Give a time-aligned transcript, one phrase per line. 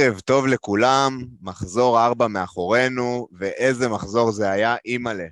[0.00, 5.26] ערב טוב לכולם, מחזור ארבע מאחורינו, ואיזה מחזור זה היה, אימא'לה.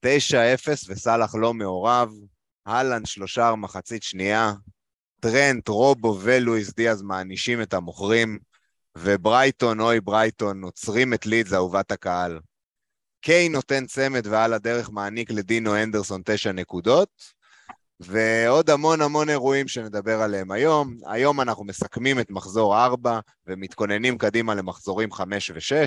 [0.00, 2.12] תשע אפס וסאלח לא מעורב,
[2.66, 4.52] אהלן שלושה מחצית שנייה,
[5.20, 8.38] טרנט, רובו ולואיס דיאז מענישים את המוכרים,
[8.96, 12.40] וברייטון, אוי ברייטון, עוצרים את לידס, אהובת הקהל.
[13.20, 17.10] קיי נותן צמד ועל הדרך מעניק לדינו אנדרסון תשע נקודות,
[18.00, 20.96] ועוד המון המון אירועים שנדבר עליהם היום.
[21.06, 25.86] היום אנחנו מסכמים את מחזור 4 ומתכוננים קדימה למחזורים 5 ו-6.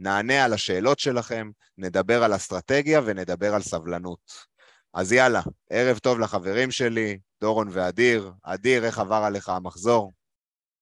[0.00, 4.52] נענה על השאלות שלכם, נדבר על אסטרטגיה ונדבר על סבלנות.
[4.94, 5.40] אז יאללה,
[5.70, 8.32] ערב טוב לחברים שלי, דורון ואדיר.
[8.42, 10.12] אדיר, איך עבר עליך המחזור?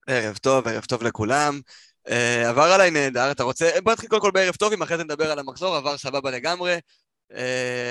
[0.07, 1.61] ערב טוב, ערב טוב לכולם.
[2.09, 2.13] Uh,
[2.49, 3.71] עבר עליי נהדר, אתה רוצה...
[3.83, 6.79] בוא נתחיל קודם כל בערב טוב, אם אחרי זה נדבר על המחזור, עבר סבבה לגמרי.
[7.33, 7.37] Uh,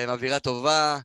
[0.08, 1.00] אווירה טובה,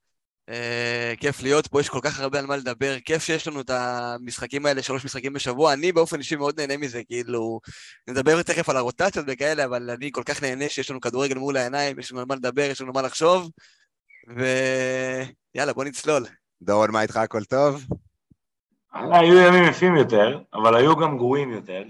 [0.51, 3.71] Uh, כיף להיות פה, יש כל כך הרבה על מה לדבר, כיף שיש לנו את
[3.71, 7.61] המשחקים האלה, שלוש משחקים בשבוע, אני באופן אישי מאוד נהנה מזה, כאילו,
[8.09, 11.99] נדבר תכף על הרוטציות וכאלה, אבל אני כל כך נהנה שיש לנו כדורגל מול העיניים,
[11.99, 13.51] יש לנו על מה לדבר, יש לנו מה לחשוב,
[14.29, 16.27] ויאללה, בוא נצלול.
[16.63, 17.85] דורון, מה איתך, הכל טוב?
[18.93, 21.83] היו ימים יפים יותר, אבל היו גם גרועים יותר.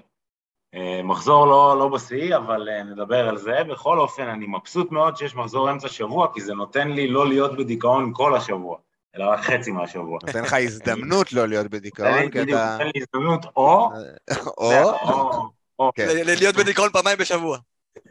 [0.74, 3.64] אה, מחזור לא, לא בשיא, אבל אה, נדבר על זה.
[3.68, 7.56] בכל אופן, אני מבסוט מאוד שיש מחזור אמצע שבוע, כי זה נותן לי לא להיות
[7.56, 8.78] בדיכאון כל השבוע,
[9.16, 10.18] אלא רק חצי מהשבוע.
[10.26, 12.72] נותן לך הזדמנות לא להיות בדיכאון, כי אתה...
[12.72, 13.90] נותן לי הזדמנות או...
[15.78, 15.90] או...
[15.94, 16.06] כן.
[16.24, 17.58] להיות בדיכאון פעמיים בשבוע.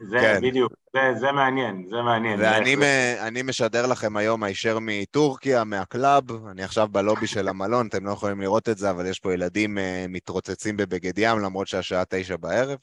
[0.09, 0.39] זה כן.
[0.42, 2.39] בדיוק, זה, זה מעניין, זה מעניין.
[2.39, 8.06] ואני מ, משדר לכם היום הישר מטורקיה, מה club, אני עכשיו בלובי של המלון, אתם
[8.06, 12.04] לא יכולים לראות את זה, אבל יש פה ילדים אה, מתרוצצים בבגד ים, למרות שהשעה
[12.10, 12.77] תשע בערב.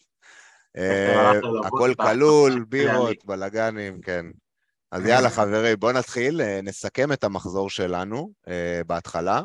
[0.79, 4.27] אה, הכל כלול, בירות, בלאגנים, כן.
[4.93, 8.51] אז יאללה חברים, בואו נתחיל, אה, נסכם את המחזור שלנו אה,
[8.87, 9.43] בהתחלה.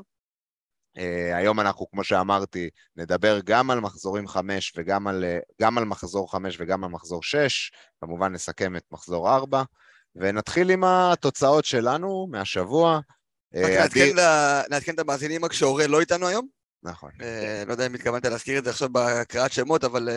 [0.98, 5.86] Uh, היום אנחנו, כמו שאמרתי, נדבר גם על מחזורים חמש וגם על, uh, גם על
[5.86, 9.64] מחזור חמש וגם על מחזור שש, כמובן נסכם את מחזור ארבע,
[10.16, 13.00] ונתחיל עם התוצאות שלנו מהשבוע.
[13.56, 14.16] רק uh, נעדכן,
[14.70, 16.48] נעדכן את המאזינים רק שאורל לא איתנו היום.
[16.84, 17.10] נכון.
[17.20, 20.10] Uh, לא יודע אם התכוונת להזכיר את זה עכשיו בהקראת שמות, אבל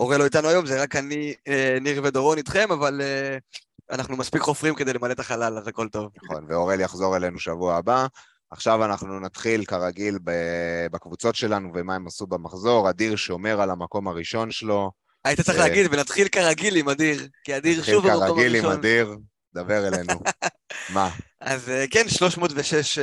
[0.00, 4.42] uh, לא איתנו היום, זה רק אני, uh, ניר ודורון איתכם, אבל uh, אנחנו מספיק
[4.42, 6.10] חופרים כדי למלא את החלל, אז הכל טוב.
[6.24, 8.06] נכון, ואורל יחזור אלינו שבוע הבא.
[8.50, 10.18] עכשיו אנחנו נתחיל כרגיל
[10.92, 12.90] בקבוצות שלנו ומה הם עשו במחזור.
[12.90, 14.90] אדיר שומר על המקום הראשון שלו.
[15.24, 18.38] היית צריך להגיד, ונתחיל כרגיל עם אדיר, כי אדיר שוב במקום הראשון.
[18.38, 19.16] נתחיל כרגיל עם אדיר,
[19.54, 20.20] דבר אלינו.
[20.94, 21.10] מה?
[21.40, 22.98] אז אה, כן, 306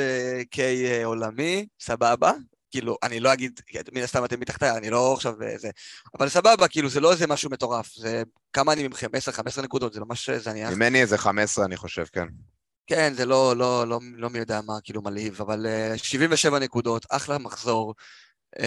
[0.55, 2.31] K אה, עולמי, סבבה.
[2.71, 3.59] כאילו, אני לא אגיד,
[3.93, 5.69] מן הסתם אתם מתחתיי, אני לא עכשיו זה,
[6.19, 9.07] אבל סבבה, כאילו, זה לא איזה משהו מטורף, זה כמה אני ממכם,
[9.57, 10.69] 10-15 נקודות, זה ממש זניח.
[10.69, 12.25] ממני איזה 15, אני חושב, כן.
[12.88, 17.05] כן, זה לא, לא, לא, לא מי יודע מה, כאילו מלהיב, אבל uh, 77 נקודות,
[17.09, 17.94] אחלה מחזור.
[18.57, 18.61] Uh,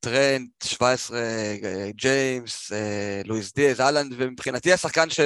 [0.00, 5.20] טרנט, 17, uh, ג'יימס, uh, לואיס דיאז, אהלנד, ומבחינתי השחקן ש...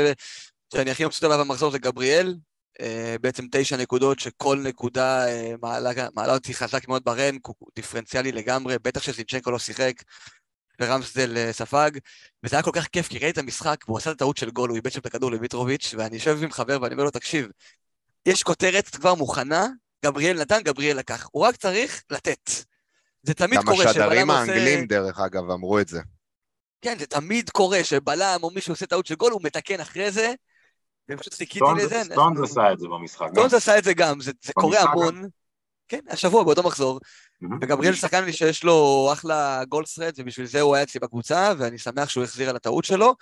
[0.75, 2.37] שאני הכי מבסוט עליו במחזור זה גבריאל,
[3.21, 5.25] בעצם תשע נקודות, שכל נקודה
[5.63, 10.03] מעלה, מעלה אותי חזק מאוד ברן, הוא דיפרנציאלי לגמרי, בטח שזינצ'נקו לא שיחק,
[10.81, 11.91] ורמסדל ספג,
[12.45, 14.71] וזה היה כל כך כיף, כי ראיתי את המשחק, והוא עשה את הטעות של גול,
[14.71, 17.49] הוא איבד שם את הכדור למיטרוביץ', ואני יושב עם חבר ואני אומר לו, תקשיב,
[18.27, 19.67] יש כותרת כבר מוכנה,
[20.05, 21.29] גבריאל נתן, גבריאל לקח.
[21.33, 22.51] הוא רק צריך לתת.
[23.23, 24.01] זה תמיד קורה שבלם עושה...
[24.01, 26.01] גם השדרים האנגלים, דרך אגב, אמרו את זה.
[26.81, 30.35] כן, זה תמיד קורה שבלם או מישהו עושה טעות של גול, הוא מתקן אחרי זה,
[31.11, 32.03] ופשוט חיכיתי לזה.
[32.05, 33.27] סטונס עשה את זה במשחק.
[33.33, 35.29] סטונס עשה את זה גם, זה, זה קורה המון.
[35.89, 37.01] כן, השבוע, באותו מחזור.
[37.61, 42.09] וגבריאל שחקן לי שיש לו אחלה גולדסרד, ובשביל זה הוא היה אצלי בקבוצה, ואני שמח
[42.09, 43.15] שהוא החזיר על הטעות שלו.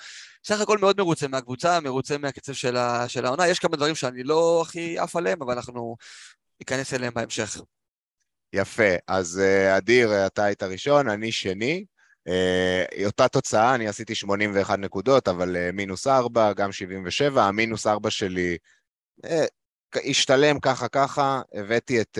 [0.47, 3.49] סך הכל מאוד מרוצה מהקבוצה, מרוצה מהקצב של, ה, של העונה.
[3.49, 5.96] יש כמה דברים שאני לא הכי עף עליהם, אבל אנחנו
[6.61, 7.61] ניכנס אליהם בהמשך.
[8.52, 11.85] יפה, אז אה, אדיר, אתה היית ראשון, אני שני.
[12.29, 18.11] Uh, אותה תוצאה, אני עשיתי 81 נקודות, אבל uh, מינוס 4, גם 77, המינוס 4
[18.11, 18.58] שלי
[19.94, 22.19] השתלם ככה ככה, הבאתי את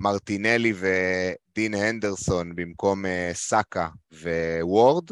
[0.00, 5.10] מרטינלי ודין הנדרסון במקום סאקה ווורד.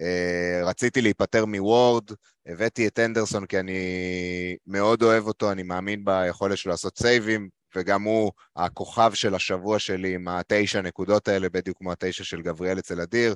[0.00, 2.04] Uh, רציתי להיפטר מוורד,
[2.46, 3.80] הבאתי את הנדרסון כי אני
[4.66, 10.14] מאוד אוהב אותו, אני מאמין ביכולת שלו לעשות סייבים, וגם הוא הכוכב של השבוע שלי
[10.14, 13.34] עם התשע נקודות האלה, בדיוק כמו התשע של גבריאל אצל אדיר.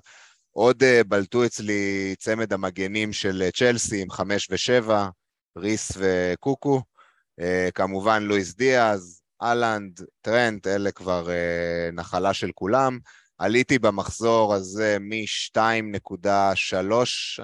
[0.51, 5.09] עוד uh, בלטו אצלי צמד המגנים של צ'לסי עם חמש ושבע,
[5.59, 6.83] ריס וקוקו.
[7.75, 11.29] כמובן לואיס דיאז, אהלנד, טרנט, אלה כבר
[11.93, 12.99] נחלה של כולם.
[13.43, 16.75] עליתי במחזור הזה מ-2.3,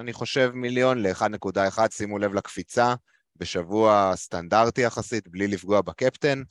[0.01, 2.95] אני חושב, מיליון ל-1.1, שימו לב לקפיצה,
[3.37, 6.43] בשבוע סטנדרטי יחסית, בלי לפגוע בקפטן.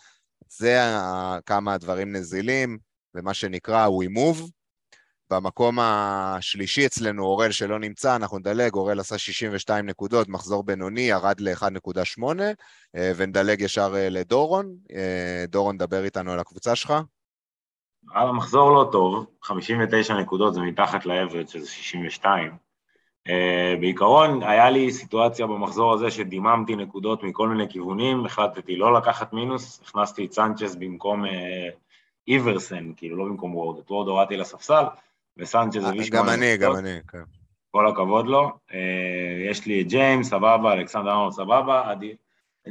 [0.50, 0.82] זה
[1.46, 2.78] כמה הדברים נזילים,
[3.16, 4.42] ומה שנקרא we move.
[5.30, 11.40] במקום השלישי אצלנו אורל שלא נמצא, אנחנו נדלג, אורל עשה 62 נקודות, מחזור בינוני, ירד
[11.40, 12.24] ל-1.8,
[12.96, 14.76] ונדלג ישר לדורון.
[15.48, 16.94] דורון, דבר איתנו על הקבוצה שלך.
[18.14, 22.52] המחזור לא טוב, 59 נקודות זה מתחת ל average, שזה 62.
[23.28, 23.32] אה,
[23.80, 29.82] בעיקרון, היה לי סיטואציה במחזור הזה שדיממתי נקודות מכל מיני כיוונים, החלטתי לא לקחת מינוס,
[29.84, 31.30] הכנסתי את סנצ'ס במקום אה,
[32.28, 34.84] איברסן, כאילו לא במקום וורד, את וורד הורדתי לספסל,
[35.38, 37.24] וסנצ'ס הביא שמונה גם אני, גם אני, כן.
[37.72, 38.52] כל הכבוד לו.
[38.70, 38.74] אה,
[39.50, 42.16] יש לי את ג'יימס, סבבה, אלכסנדר ארנולד, סבבה, עדי...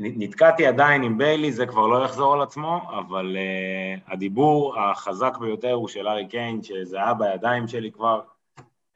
[0.00, 5.72] נתקעתי עדיין עם ביילי, זה כבר לא יחזור על עצמו, אבל uh, הדיבור החזק ביותר
[5.72, 8.20] הוא של ארי קיין, שזה היה בידיים שלי כבר,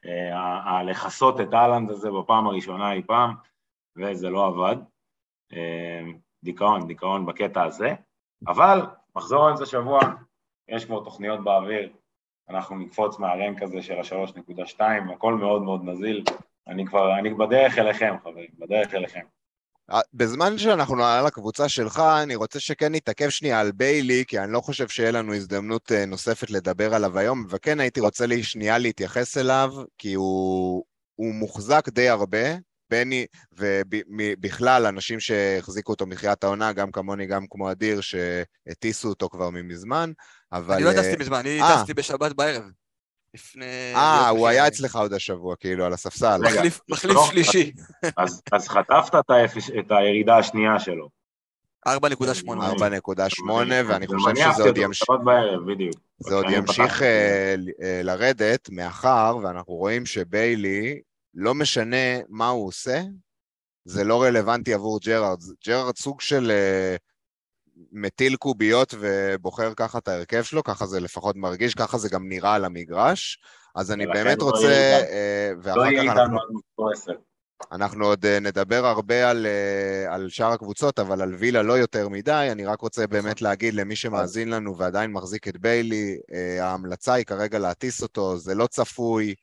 [0.05, 3.33] uh, לכסות את אהלנד הזה בפעם הראשונה אי פעם,
[3.97, 4.75] וזה לא עבד.
[5.53, 5.55] Uh,
[6.43, 7.93] דיכאון, דיכאון בקטע הזה,
[8.47, 8.81] אבל
[9.15, 9.99] מחזור אמצע שבוע,
[10.67, 11.89] יש כבר תוכניות באוויר,
[12.49, 14.81] אנחנו נקפוץ מהרנק הזה של ה-3.2,
[15.13, 16.23] הכל מאוד מאוד נזיל,
[16.67, 19.25] אני כבר, אני בדרך אליכם חברים, בדרך אליכם.
[19.91, 24.51] אה, בזמן שאנחנו על הקבוצה שלך, אני רוצה שכן נתעכב שנייה על ביילי, כי אני
[24.51, 28.77] לא חושב שיהיה לנו הזדמנות אה, נוספת לדבר עליו היום, וכן הייתי רוצה לי שנייה
[28.77, 30.83] להתייחס אליו, כי הוא,
[31.15, 32.55] הוא מוחזק די הרבה,
[32.91, 39.49] בני, ובכלל, אנשים שהחזיקו אותו מתחילת העונה, גם כמוני, גם כמו אדיר, שהטיסו אותו כבר
[39.49, 40.11] ממזמן,
[40.51, 40.75] אבל...
[40.75, 42.63] אני לא טסתי מזמן, אני טסתי בשבת בערב.
[43.33, 43.93] לפני...
[43.95, 46.41] אה, הוא היה אצלך עוד השבוע, כאילו, על הספסל.
[46.89, 47.71] מחליף שלישי.
[48.51, 49.15] אז חטפת
[49.79, 51.09] את הירידה השנייה שלו.
[51.87, 51.91] 4.8.
[51.91, 53.51] 4.8,
[53.87, 55.07] ואני חושב שזה עוד ימשיך...
[56.19, 61.01] זה עוד ימשיך אה, אה, לרדת, מאחר ואנחנו רואים שביילי,
[61.35, 63.01] לא משנה מה הוא עושה,
[63.85, 65.39] זה לא רלוונטי עבור ג'רארד.
[65.67, 66.51] ג'רארד סוג של...
[66.97, 67.10] Uh,
[67.91, 72.53] מטיל קוביות ובוחר ככה את ההרכב שלו, ככה זה לפחות מרגיש, ככה זה גם נראה
[72.53, 73.39] על המגרש.
[73.75, 74.67] אז אני באמת לא רוצה...
[74.67, 76.17] אה, ואחר לא כך
[77.71, 78.05] אנחנו...
[78.05, 82.47] עוד אה, נדבר הרבה על, אה, על שאר הקבוצות, אבל על וילה לא יותר מדי.
[82.51, 83.47] אני רק רוצה באמת נכון.
[83.47, 86.19] להגיד למי שמאזין לנו ועדיין מחזיק את ביילי,
[86.59, 89.35] ההמלצה היא כרגע להטיס אותו, זה לא צפוי,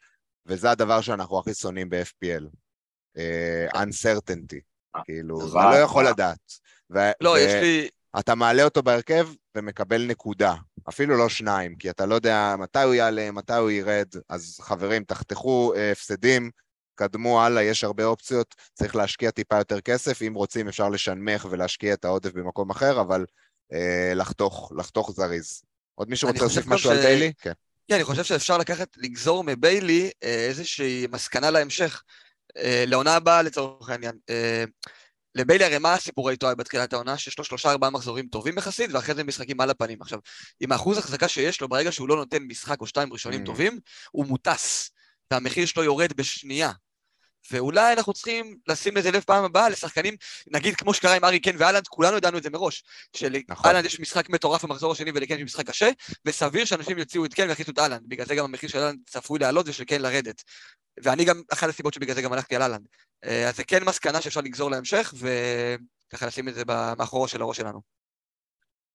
[0.46, 2.44] וזה הדבר שאנחנו הכי שונאים ב-FPL.
[3.74, 4.60] uncertainty,
[5.04, 6.38] כאילו, אתה לא יכול לדעת.
[7.20, 7.88] לא, יש לי...
[8.18, 10.54] אתה מעלה אותו בהרכב ומקבל נקודה,
[10.88, 15.04] אפילו לא שניים, כי אתה לא יודע מתי הוא יעלה, מתי הוא ירד, אז חברים,
[15.04, 16.50] תחתכו אה, הפסדים,
[16.94, 21.94] קדמו הלאה, יש הרבה אופציות, צריך להשקיע טיפה יותר כסף, אם רוצים אפשר לשנמך ולהשקיע
[21.94, 23.24] את העודף במקום אחר, אבל
[23.72, 25.62] אה, לחתוך, לחתוך זריז.
[25.94, 26.92] עוד מישהו רוצה להוסיף משהו ש...
[26.92, 27.32] על ביילי?
[27.40, 27.52] כן.
[27.88, 32.02] כן, אני חושב שאפשר לקחת, לגזור מביילי אה, איזושהי מסקנה להמשך.
[32.56, 34.18] אה, לעונה הבאה לצורך העניין.
[34.30, 34.64] אה,
[35.38, 37.18] לביילי הרי מה הסיפור איתו בתחילת העונה?
[37.18, 40.02] שיש לו שלושה ארבעה מחזורים טובים יחסית, ואחרי זה משחקים על הפנים.
[40.02, 40.18] עכשיו,
[40.60, 43.46] עם האחוז החזקה שיש לו, ברגע שהוא לא נותן משחק או שתיים ראשונים mm.
[43.46, 43.78] טובים,
[44.10, 44.90] הוא מוטס,
[45.30, 46.72] והמחיר שלו יורד בשנייה.
[47.50, 51.56] ואולי אנחנו צריכים לשים לזה לב פעם הבאה לשחקנים, נגיד כמו שקרה עם ארי קן
[51.58, 52.84] ואלנד, כולנו ידענו את זה מראש.
[53.16, 53.84] שלאלנד נכון.
[53.84, 55.90] יש משחק מטורף במחזור השני ולקן יש משחק קשה,
[56.24, 58.02] וסביר שאנשים יוציאו את קן ויכניסו את אהלנד.
[58.08, 60.42] בגלל זה גם המחיר של אהלנד צפוי לעלות ושל קן לרדת.
[61.02, 62.86] ואני גם, אחת הסיבות שבגלל זה גם הלכתי על האלנד.
[63.24, 66.62] אה, אז זה כן מסקנה שאפשר לגזור להמשך, וככה לשים את זה
[66.98, 67.80] מאחורו של הראש שלנו.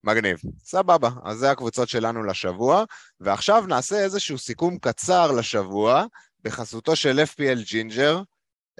[0.04, 1.10] מגניב, סבבה.
[1.24, 2.84] אז זה הקבוצות שלנו לשבוע,
[3.20, 6.06] ועכשיו נעשה איזשהו סיכום קצר לשבוע,
[6.42, 8.22] בחסותו של FPL ג'ינג'ר.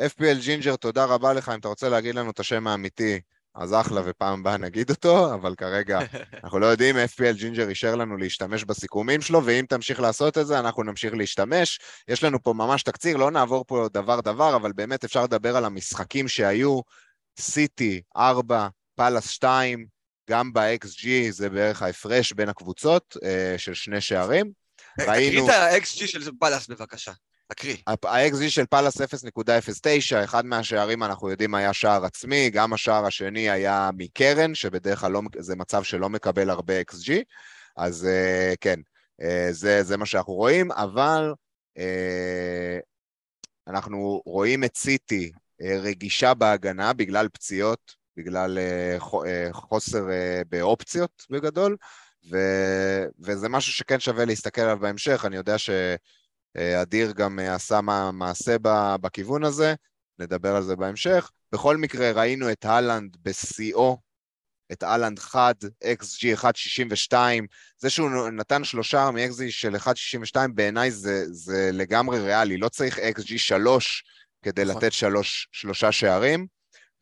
[0.02, 3.22] FPL ג'ינג'ר, תודה רבה לך, אם אתה רוצה להגיד לנו את השם האמיתי,
[3.56, 6.00] אז אחלה ופעם הבאה נגיד אותו, אבל כרגע
[6.44, 10.60] אנחנו לא יודעים, FPL ג'ינג'ר אישר לנו להשתמש בסיכומים שלו, ואם תמשיך לעשות את זה,
[10.60, 11.80] אנחנו נמשיך להשתמש.
[12.08, 16.28] יש לנו פה ממש תקציר, לא נעבור פה דבר-דבר, אבל באמת אפשר לדבר על המשחקים
[16.28, 16.82] שהיו,
[17.40, 19.86] סיטי, 4, פאלאס 2,
[20.30, 24.52] גם ב-XG זה בערך ההפרש בין הקבוצות אה, של שני שערים.
[25.00, 25.48] ראינו...
[25.48, 27.12] תקריא את ה-XG של פאלאס בבקשה.
[27.54, 27.76] תקריא.
[27.88, 33.90] ה-XG של פאלאס 0.09, אחד מהשערים אנחנו יודעים היה שער עצמי, גם השער השני היה
[33.98, 37.12] מקרן, שבדרך כלל לא, זה מצב שלא מקבל הרבה XG,
[37.78, 38.80] אז uh, כן,
[39.22, 41.34] uh, זה, זה מה שאנחנו רואים, אבל
[41.78, 41.82] uh,
[43.68, 45.32] אנחנו רואים את סיטי
[45.62, 48.58] רגישה בהגנה בגלל פציעות, בגלל
[49.52, 50.04] חוסר
[50.50, 51.78] באופציות בגדול,
[52.32, 52.38] ו,
[53.20, 55.70] וזה משהו שכן שווה להסתכל עליו בהמשך, אני יודע ש...
[56.58, 57.82] אה, אדיר גם אה, עשה
[58.14, 58.56] מעשה
[59.02, 59.76] בכיוון הזה,
[60.20, 61.32] נדבר על זה בהמשך.
[61.52, 63.98] בכל מקרה, ראינו את הלנד בשיאו,
[64.72, 67.16] את הלנד חד, XG 1.62,
[67.78, 73.38] זה שהוא נתן שלושה מ-XG של 1.62 בעיניי זה, זה לגמרי ריאלי, לא צריך XG
[73.38, 74.04] 3
[74.42, 74.76] כדי נכון.
[74.78, 76.48] לתת שלוש, שלושה שערים,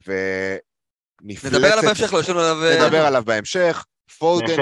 [0.07, 1.53] ונפלצת...
[1.53, 2.63] נדבר עליו בהמשך, לא יש לנו עליו...
[2.63, 3.85] אה, נדבר עליו בהמשך.
[4.17, 4.55] פודן,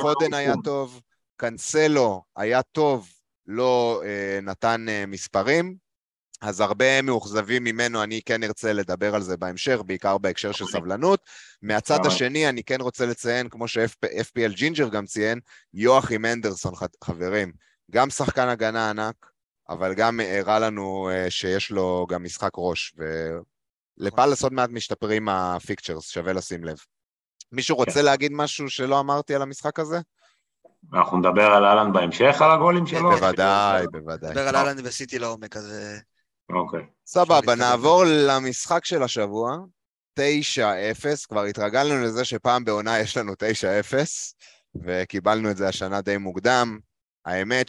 [0.00, 1.00] פודן היה טוב,
[1.36, 3.08] קאנסלו היה טוב,
[3.48, 4.02] לא
[4.42, 5.88] נתן מספרים,
[6.40, 10.80] אז הרבה מאוכזבים ממנו, אני כן ארצה לדבר על זה בהמשך, בעיקר בהקשר של אוקיי.
[10.80, 11.20] סבלנות.
[11.62, 15.40] מהצד השני, אני כן רוצה לציין, כמו ש-FPL ג'ינג'ר גם ציין,
[15.74, 16.72] יואכים אנדרסון,
[17.04, 17.52] חברים.
[17.90, 19.14] גם שחקן הגנה ענק,
[19.68, 22.94] אבל גם הראה לנו אה, שיש לו גם משחק ראש,
[23.98, 26.76] ולפאלס עוד מעט משתפרים ה fixtures, שווה לשים לב.
[27.52, 28.04] מישהו רוצה כן.
[28.04, 29.98] להגיד משהו שלא אמרתי על המשחק הזה?
[30.94, 33.10] אנחנו נדבר על האלנד בהמשך, על הגולים שלו?
[33.10, 34.30] בוודאי, בוודאי.
[34.30, 35.72] נדבר על האלנד וסיטי לעומק, אז...
[35.72, 35.98] אה,
[36.56, 36.86] אוקיי.
[37.06, 39.56] סבבה, נעבור למשחק של השבוע.
[40.18, 40.22] 9-0,
[41.28, 43.36] כבר התרגלנו לזה שפעם בעונה יש לנו 9-0,
[44.84, 46.78] וקיבלנו את זה השנה די מוקדם.
[47.24, 47.66] האמת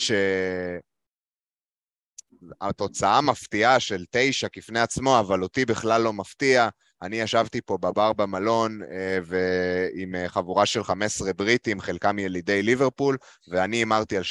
[2.60, 6.70] שהתוצאה מפתיעה של 9 כפני עצמו, אבל אותי בכלל לא מפתיע.
[7.01, 13.18] אני ישבתי פה בבר במלון אה, ועם אה, חבורה של 15 בריטים, חלקם ילידי ליברפול,
[13.51, 14.25] ואני הימרתי על 6-0.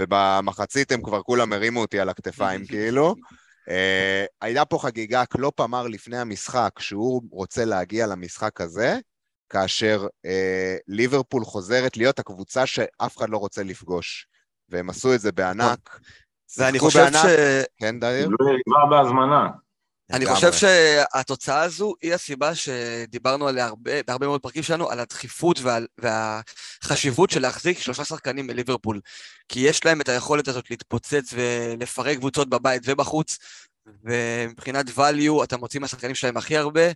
[0.00, 3.14] ובמחצית הם כבר כולם הרימו אותי על הכתפיים, כאילו.
[3.68, 3.70] Uh,
[4.40, 8.98] הייתה פה חגיגה, קלופ אמר לפני המשחק שהוא רוצה להגיע למשחק הזה,
[9.48, 10.28] כאשר uh,
[10.88, 14.26] ליברפול חוזרת להיות הקבוצה שאף אחד לא רוצה לפגוש.
[14.68, 16.00] והם עשו את זה בענק.
[16.58, 17.14] ואני חושב בענק.
[17.14, 17.26] ש...
[17.78, 18.22] כן, דאיר?
[18.22, 19.48] קיבלו יריבה בהזמנה.
[20.12, 25.60] אני חושב שהתוצאה הזו היא הסיבה שדיברנו עליה הרבה, בהרבה מאוד פרקים שלנו, על הדחיפות
[25.60, 29.00] ועל, והחשיבות של להחזיק שלושה שחקנים מליברפול.
[29.48, 33.38] כי יש להם את היכולת הזאת להתפוצץ ולפרק קבוצות בבית ובחוץ,
[34.04, 36.86] ומבחינת value אתה מוציא מהשחקנים שלהם הכי הרבה.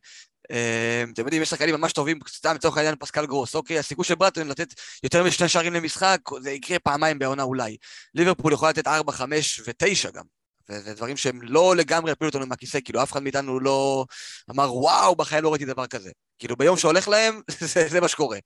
[0.50, 4.14] אה, אתם יודעים, יש שחקנים ממש טובים, סתם לצורך העניין פסקל גרוס, אוקיי, הסיכוי של
[4.14, 7.76] ברטון לתת יותר משני שערים למשחק, זה יקרה פעמיים בעונה אולי.
[8.14, 10.41] ליברפול יכולה לתת 4, 5 ו-9 גם.
[10.73, 14.05] וזה דברים שהם לא לגמרי הפילו אותנו מהכיסא, כאילו אף אחד מאיתנו לא
[14.50, 16.11] אמר, וואו, בחיים לא ראיתי דבר כזה.
[16.38, 17.41] כאילו ביום שהולך להם,
[17.75, 18.38] זה, זה מה שקורה.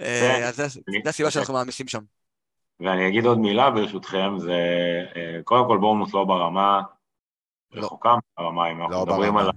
[0.00, 0.42] אה, כן.
[0.42, 2.00] אז זו הסיבה שאנחנו מעמיסים שם.
[2.80, 4.60] ואני אגיד עוד מילה ברשותכם, זה
[5.16, 6.80] אה, קודם כל בורמוס לא ברמה,
[7.72, 7.84] לא.
[7.84, 9.36] רחוקה ברמה, אם אנחנו לא מדברים.
[9.36, 9.50] על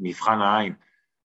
[0.00, 0.74] מבחן העין.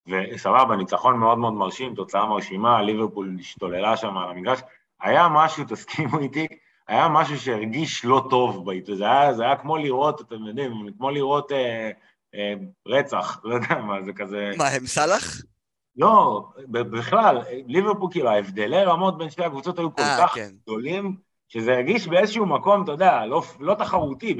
[0.06, 4.60] וסבבה, ניצחון מאוד מאוד מרשים, תוצאה מרשימה, ליברפול השתוללה שם על המגרש.
[5.00, 6.46] היה משהו, תסכימו איתי,
[6.92, 11.10] היה משהו שהרגיש לא טוב בעיתון, זה היה, זה היה כמו לראות, אתם יודעים, כמו
[11.10, 11.90] לראות אה,
[12.34, 12.54] אה,
[12.86, 14.50] רצח, לא יודע מה, זה כזה...
[14.58, 15.42] מה, הם סאלח?
[15.96, 20.50] לא, בכלל, ליברפול, כאילו, ההבדלי רמות בין שתי הקבוצות היו כל 아, אה, כך כן.
[20.62, 21.16] גדולים,
[21.48, 24.36] שזה הרגיש באיזשהו מקום, אתה יודע, לא, לא תחרותי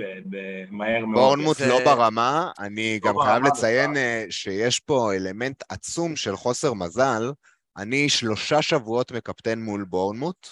[0.70, 1.24] מהר מאוד.
[1.24, 1.68] בורנמוט זה...
[1.68, 4.02] לא ברמה, אני לא גם ברמה חייב לציין בכלל.
[4.02, 7.32] אה, שיש פה אלמנט עצום של חוסר מזל.
[7.76, 10.48] אני שלושה שבועות מקפטן מול בורנמוט,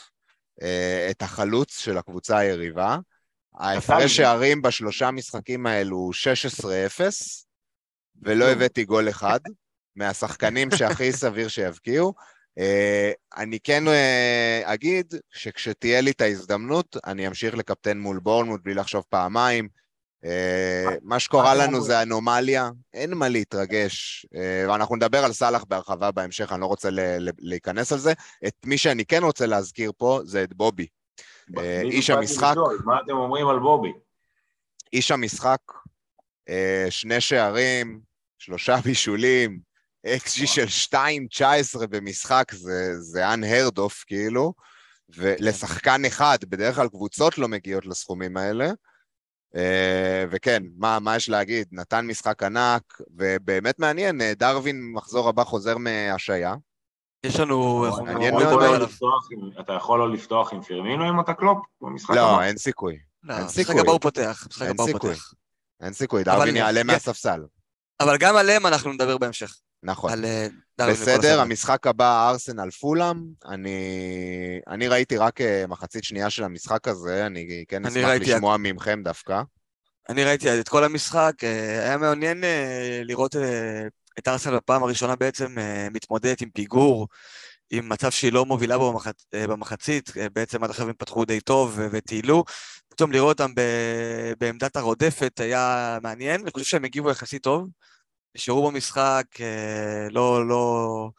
[1.11, 2.97] את החלוץ של הקבוצה היריבה.
[3.55, 6.11] ההפרש שערים בשלושה משחקים האלו
[6.99, 7.02] 16-0,
[8.23, 9.40] ולא הבאתי גול אחד,
[9.97, 12.14] מהשחקנים שהכי סביר שיבקיעו.
[12.59, 18.75] אה, אני כן אה, אגיד שכשתהיה לי את ההזדמנות, אני אמשיך לקפטן מול בורנמוט בלי
[18.75, 19.69] לחשוב פעמיים.
[20.24, 24.26] אה, מה שקורה לנו זה אנומליה, אין מה להתרגש,
[24.68, 26.88] ואנחנו נדבר על סאלח בהרחבה בהמשך, אני לא רוצה
[27.38, 28.12] להיכנס על זה.
[28.46, 30.86] את מי שאני כן רוצה להזכיר פה זה את בובי.
[31.84, 32.54] איש המשחק...
[32.84, 33.92] מה אתם אומרים על בובי?
[34.92, 35.60] איש המשחק,
[36.90, 38.00] שני שערים,
[38.38, 39.58] שלושה בישולים,
[40.06, 44.54] XG של 2.19 במשחק זה, זה unheard of כאילו,
[45.16, 48.70] ולשחקן אחד, בדרך כלל קבוצות לא מגיעות לסכומים האלה.
[49.54, 49.59] Uh,
[50.30, 51.69] וכן, מה, מה יש להגיד?
[51.73, 52.83] נתן משחק ענק,
[53.16, 56.54] ובאמת מעניין, אה, דרווין מחזור הבא חוזר מהשעיה.
[57.25, 57.87] יש לנו...
[58.04, 58.83] מעניין מאוד.
[59.61, 62.38] אתה יכול לא לפתוח עם פירמינו אם אתה קלופ במשחק לא, הבא?
[62.38, 62.99] לא, אין סיכוי.
[63.23, 63.75] לא, אין סיכוי.
[63.75, 64.47] משחק הבא הוא פותח.
[64.61, 65.14] אין סיכוי.
[65.80, 67.40] אין סיכוי, דרווין יעלה מהספסל.
[68.00, 69.57] אבל גם עליהם אנחנו נדבר בהמשך.
[69.82, 70.12] נכון.
[70.12, 70.46] על אה,
[70.78, 73.16] בסדר, המשחק הבא, ארסנל פולאם,
[73.49, 73.78] אני,
[74.68, 78.60] אני ראיתי רק אה, מחצית שנייה של המשחק הזה, אני כן אשמח לשמוע את...
[78.60, 79.42] ממכם דווקא.
[80.08, 82.44] אני ראיתי את כל המשחק, אה, היה מעוניין
[83.04, 83.37] לראות
[84.18, 85.56] את ארסנל בפעם הראשונה בעצם
[85.92, 87.08] מתמודדת עם פיגור,
[87.70, 89.06] עם מצב שהיא לא מובילה בו במח...
[89.34, 92.44] במחצית, בעצם עד עכשיו הם פתחו די טוב וטיילו,
[92.88, 93.52] פתאום לראות אותם
[94.38, 97.68] בעמדת הרודפת היה מעניין, אני חושב שהם הגיבו יחסית טוב.
[98.34, 101.10] נשארו במשחק, אה, לא, לא,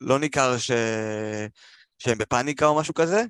[0.00, 0.70] לא ניכר ש...
[1.98, 3.24] שהם בפאניקה או משהו כזה.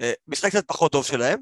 [0.00, 1.38] אה, משחק קצת פחות טוב שלהם,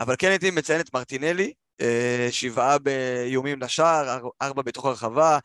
[0.00, 5.38] אבל כן הייתי מציין את מרטינלי, אה, שבעה באיומים לשער, ארבע בתוך הרחבה,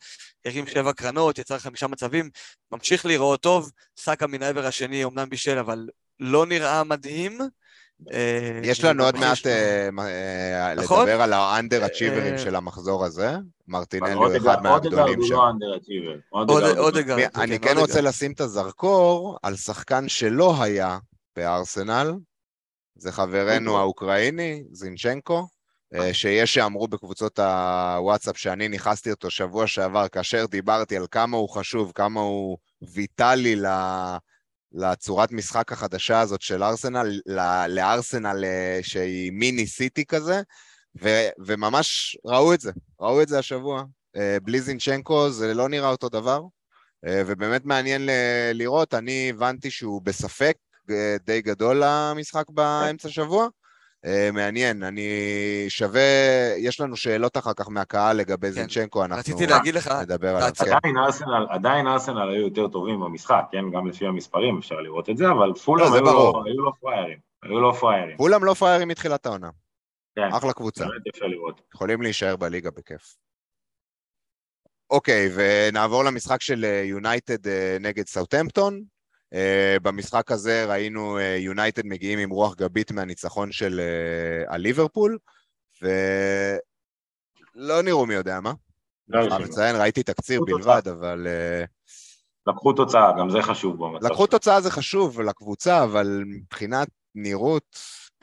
[0.44, 2.30] הרים שבע קרנות, יצר חמישה מצבים,
[2.72, 5.88] ממשיך להיראות טוב, סאקה מן העבר השני אמנם בישל, אבל
[6.20, 7.38] לא נראה מדהים.
[8.12, 11.08] אה, יש לנו עוד מעט אה, אה, נכון?
[11.08, 13.36] לדבר על האנדר אצ'יברים של המחזור הזה.
[13.68, 15.36] מרטינלי הוא אחד מהגדולים שם.
[17.36, 20.98] אני כן רוצה לשים את הזרקור על שחקן שלא היה
[21.36, 22.12] בארסנל,
[22.96, 23.78] זה חברנו.
[23.78, 25.46] האוקראיני, זינצ'נקו,
[26.12, 31.92] שיש שאמרו בקבוצות הוואטסאפ שאני נכנסתי אותו שבוע שעבר, כאשר דיברתי על כמה הוא חשוב,
[31.94, 33.56] כמה הוא ויטאלי
[34.74, 37.20] לצורת משחק החדשה הזאת של ארסנל,
[37.68, 40.42] לארסנל אה, שהיא מיני סיטי כזה,
[41.02, 43.82] ו- וממש ראו את זה, ראו את זה השבוע.
[44.16, 46.42] אה, בלי זינצ'נקו זה לא נראה אותו דבר,
[47.26, 50.56] ובאמת מעניין ל- לראות, אני הבנתי שהוא בספק
[51.24, 53.48] די גדול למשחק באמצע השבוע.
[54.04, 55.08] Uh, מעניין, אני
[55.68, 56.00] שווה,
[56.58, 58.52] יש לנו שאלות אחר כך מהקהל לגבי כן.
[58.52, 60.54] זינצ'נקו, אנחנו רציתי להגיד לך, נדבר עליו.
[60.54, 60.72] כן.
[60.72, 63.70] עדיין ארסנל, עדיין ארסנל היו יותר טובים במשחק, כן?
[63.70, 67.18] גם לפי המספרים אפשר לראות את זה, אבל פולאם לא, היו, לא, היו לא פריירים.
[67.42, 68.16] היו לא פריירים.
[68.16, 69.50] פולאם לא פריירים מתחילת העונה.
[70.16, 70.28] כן.
[70.32, 70.84] אחלה קבוצה.
[70.84, 71.60] באמת יפה לראות.
[71.74, 73.16] יכולים להישאר בליגה בכיף.
[74.90, 78.93] אוקיי, ונעבור למשחק של יונייטד אה, נגד סאוטהמפטון.
[79.34, 79.36] Uh,
[79.82, 85.18] במשחק הזה ראינו יונייטד uh, מגיעים עם רוח גבית מהניצחון של uh, הליברפול,
[85.82, 85.92] ולא
[87.82, 88.52] נראו מי יודע מה.
[89.08, 90.88] לא מציין, ראיתי תקציר בלבד.
[90.88, 91.26] אבל...
[91.26, 91.66] Uh...
[92.46, 94.06] לקחו תוצאה, גם זה חשוב במצב.
[94.06, 97.78] לקחו תוצאה זה חשוב לקבוצה, אבל מבחינת נראות,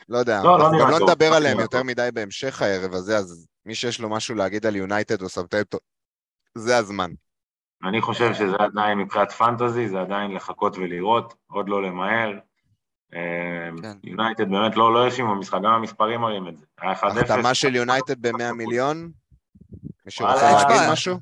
[0.10, 3.48] לא יודע, לא, לא גם לא נדבר לא עליהם יותר מדי בהמשך הערב הזה, אז
[3.66, 5.78] מי שיש לו משהו להגיד על יונייטד או סבטלטו,
[6.56, 7.12] זה הזמן.
[7.84, 12.32] אני חושב שזה עדיין מבחינת פנטזי, זה עדיין לחכות ולראות, עוד לא למהר.
[13.82, 13.98] כן.
[14.04, 16.66] יונייטד באמת לא, לא במשחק, גם המספרים מראים את זה.
[16.82, 17.06] היה 1-0.
[17.06, 19.12] החתמה של יונייטד ב-100 מיליון?
[20.06, 21.18] מישהו רוצה להגיד משהו?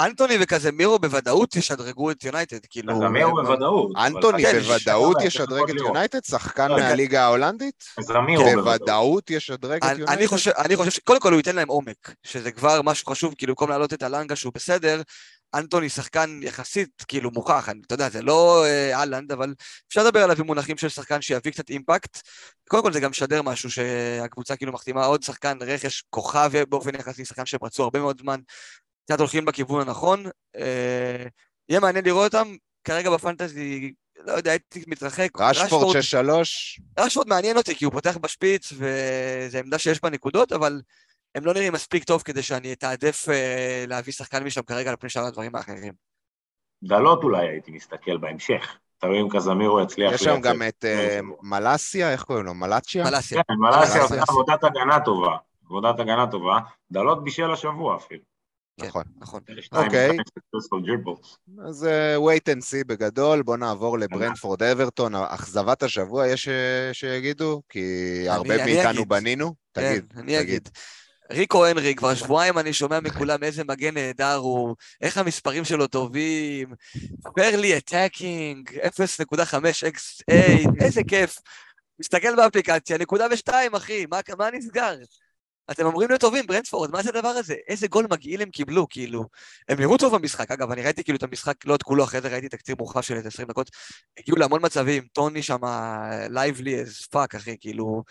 [0.00, 2.94] אנטוני וקזמירו בוודאות ישדרגו את יונייטד, כאילו...
[2.94, 3.92] קזמירו בוודאות.
[3.96, 6.24] אנטוני בוודאות ישדרג את יונייטד?
[6.24, 7.84] שחקן לא, מהליגה ההולנדית?
[7.98, 10.12] קזמירו בוודאות ישדרג את יונייטד?
[10.58, 13.92] אני חושב שקודם כל הוא ייתן להם עומק, שזה כבר משהו חשוב, כאילו במקום להעלות
[13.92, 15.02] את הלנגה שהוא בסדר,
[15.54, 19.54] אנטוני שחקן יחסית כאילו מוכח, אני, אתה יודע, זה לא אה, אהלנד, אבל
[19.88, 22.20] אפשר לדבר עליו במונחים של שחקן שיביא קצת אימפקט.
[22.68, 27.24] קודם כל זה גם משדר משהו שהקבוצה כאילו מחתימה עוד שחקן רכש כוכב באופן יחסי,
[27.24, 28.40] שחקן שהם רצו הרבה מאוד זמן,
[29.04, 30.26] קצת הולכים בכיוון הנכון.
[30.56, 31.26] אה,
[31.68, 33.92] יהיה מעניין לראות אותם, כרגע בפנטזי,
[34.26, 35.28] לא יודע, הייתי מתרחק.
[35.38, 36.80] רשפורד 6-3.
[36.98, 40.80] רשפורד מעניין אותי, כי הוא פותח בשפיץ, וזו עמדה שיש בה נקודות, אבל
[41.34, 45.10] הם לא נראים מספיק טוב כדי שאני אתעדף אה, להביא שחקן משם כרגע על פני
[45.10, 45.92] שאר הדברים האחרים.
[46.82, 48.78] דלות אולי הייתי מסתכל בהמשך.
[48.98, 50.12] תראי אם קזמירו יצליח...
[50.12, 52.54] יש שם גם את אה, מלאסיה, איך קוראים לו?
[52.54, 53.04] מלאצ'יה?
[53.04, 53.42] מלאסיה.
[53.48, 55.36] כן, מלאסיה עושה עבודת הגנה טובה.
[55.64, 56.58] עבודת הגנה טובה.
[56.90, 58.22] דלות בישל השבוע אפילו.
[58.80, 59.40] כן, נכון, נכון.
[59.72, 60.16] אוקיי.
[61.64, 66.48] אז uh, wait and see בגדול, בואו נעבור לברנדפורד אברטון, אכזבת השבוע יש
[66.92, 67.62] שיגידו?
[67.68, 67.84] כי
[68.28, 69.54] הרבה מאיתנו בנינו.
[69.74, 70.68] כן, תגיד, אני אגיד.
[71.32, 76.74] ריקו הנרי, כבר שבועיים אני שומע מכולם איזה מגן נהדר הוא, איך המספרים שלו טובים,
[77.34, 80.34] purely attacking, 0.5 XA,
[80.80, 81.38] איזה כיף.
[82.00, 84.96] מסתכל באפליקציה, נקודה ושתיים, אחי, מה, מה נסגר?
[85.70, 87.54] אתם אומרים לי טובים, ברנטפורד, מה זה הדבר הזה?
[87.68, 89.24] איזה גול מגעיל הם קיבלו, כאילו.
[89.68, 92.28] הם נראו טוב במשחק, אגב, אני ראיתי כאילו את המשחק, לא את כולו, אחרי זה
[92.28, 93.70] ראיתי תקציר מורחב של איזה 20 דקות,
[94.18, 95.60] הגיעו להמון מצבים, טוני שם
[96.30, 98.02] lively as fuck, אחי, כאילו,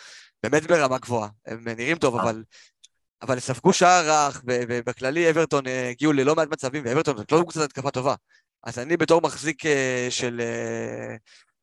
[0.44, 1.30] באמת ברמה גבוהה.
[1.46, 2.44] הם נראים טוב, אבל
[3.22, 7.62] אבל ספגו שער רך, ובכללי אברטון אה, הגיעו ללא מעט מצבים, ואברטון זאת לא קבוצת
[7.62, 8.16] התקפה טובה.
[8.64, 11.16] אז אני בתור מחזיק אה, של אה,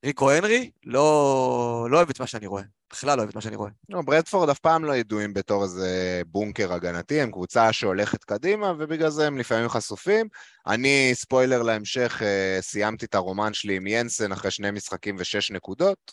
[0.04, 2.62] ריקו הנרי, לא, לא אוהב את מה שאני רואה.
[2.92, 3.70] בכלל לא אוהב את מה שאני רואה.
[3.88, 9.10] לא, ברנטפורד אף פעם לא ידועים בתור איזה בונקר הגנתי, הם קבוצה שהולכת קדימה, ובגלל
[9.10, 10.28] זה הם לפעמים חשופים.
[10.66, 12.22] אני, ספוילר להמשך,
[12.60, 16.12] סיימתי את הרומן שלי עם ינסן אחרי שני משחקים ושש נקודות.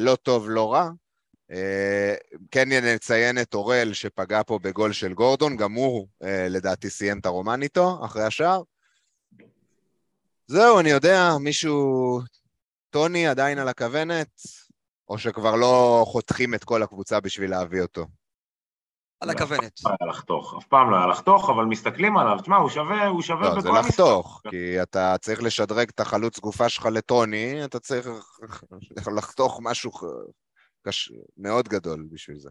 [0.00, 0.90] לא טוב, לא רע.
[1.50, 2.14] אה,
[2.50, 7.26] כן נציין את אורל שפגע פה בגול של גורדון, גם הוא אה, לדעתי סיים את
[7.26, 8.62] הרומן איתו אחרי השער.
[10.46, 12.20] זהו, אני יודע, מישהו...
[12.94, 14.40] טוני עדיין על הכוונת,
[15.08, 18.06] או שכבר לא חותכים את כל הקבוצה בשביל להביא אותו?
[19.20, 19.80] על הכוונת.
[19.80, 22.70] אף פעם לא היה לחתוך, אף פעם לא היה לחתוך, אבל מסתכלים עליו, תשמע, הוא
[22.70, 23.82] שווה, הוא שווה לא, בכל משחק.
[23.82, 28.08] זה לחתוך, כי אתה צריך לשדרג את החלוץ גופה שלך לטוני, אתה צריך
[29.16, 29.90] לחתוך משהו
[30.84, 31.12] קש...
[31.36, 32.48] מאוד גדול בשביל זה.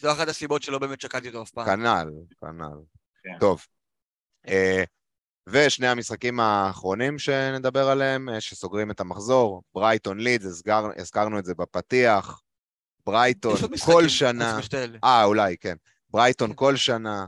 [0.00, 1.66] זו אחת הסיבות שלא באמת שקלתי אותו אף פעם.
[1.66, 2.78] כנ"ל, כנ"ל.
[3.22, 3.38] כן.
[3.40, 3.66] טוב.
[4.46, 4.50] Uh,
[5.46, 11.54] ושני המשחקים האחרונים שנדבר עליהם, uh, שסוגרים את המחזור, ברייטון לידס, הזכר, הזכרנו את זה
[11.54, 12.42] בפתיח,
[13.06, 14.60] ברייטון כל שנה,
[15.04, 15.76] אה אולי, כן,
[16.10, 17.26] ברייטון כל שנה,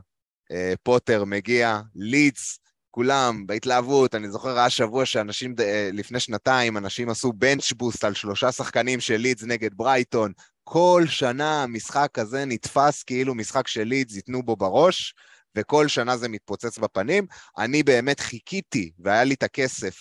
[0.53, 2.59] uh, פוטר מגיע, לידס
[2.95, 8.15] כולם בהתלהבות, אני זוכר היה שבוע שאנשים, אה, לפני שנתיים, אנשים עשו bench boost על
[8.15, 10.33] שלושה שחקנים של לידס נגד ברייטון.
[10.65, 15.15] כל שנה המשחק הזה נתפס כאילו משחק של לידס, ייתנו בו בראש,
[15.57, 17.27] וכל שנה זה מתפוצץ בפנים.
[17.59, 19.97] אני באמת חיכיתי, והיה לי את הכסף,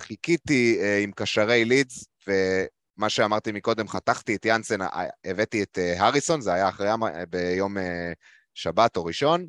[0.00, 2.04] חיכיתי אה, עם קשרי לידס,
[2.96, 6.88] מה שאמרתי מקודם, חתכתי את יאנסן, אה, הבאתי את הריסון, זה היה אחרי,
[7.28, 7.76] ביום
[8.54, 9.46] שבת או ראשון,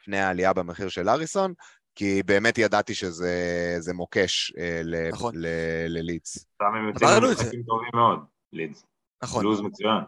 [0.00, 1.54] לפני העלייה במחיר של הריסון,
[1.94, 3.34] כי באמת ידעתי שזה
[3.78, 5.34] זה מוקש אה, ל- נכון.
[5.36, 6.38] ל- ללידס.
[6.54, 8.18] סתם הם יוצאים במשחקים טובים מאוד,
[8.52, 8.84] לידס.
[9.22, 9.44] נכון.
[9.44, 10.00] לוז מצוין.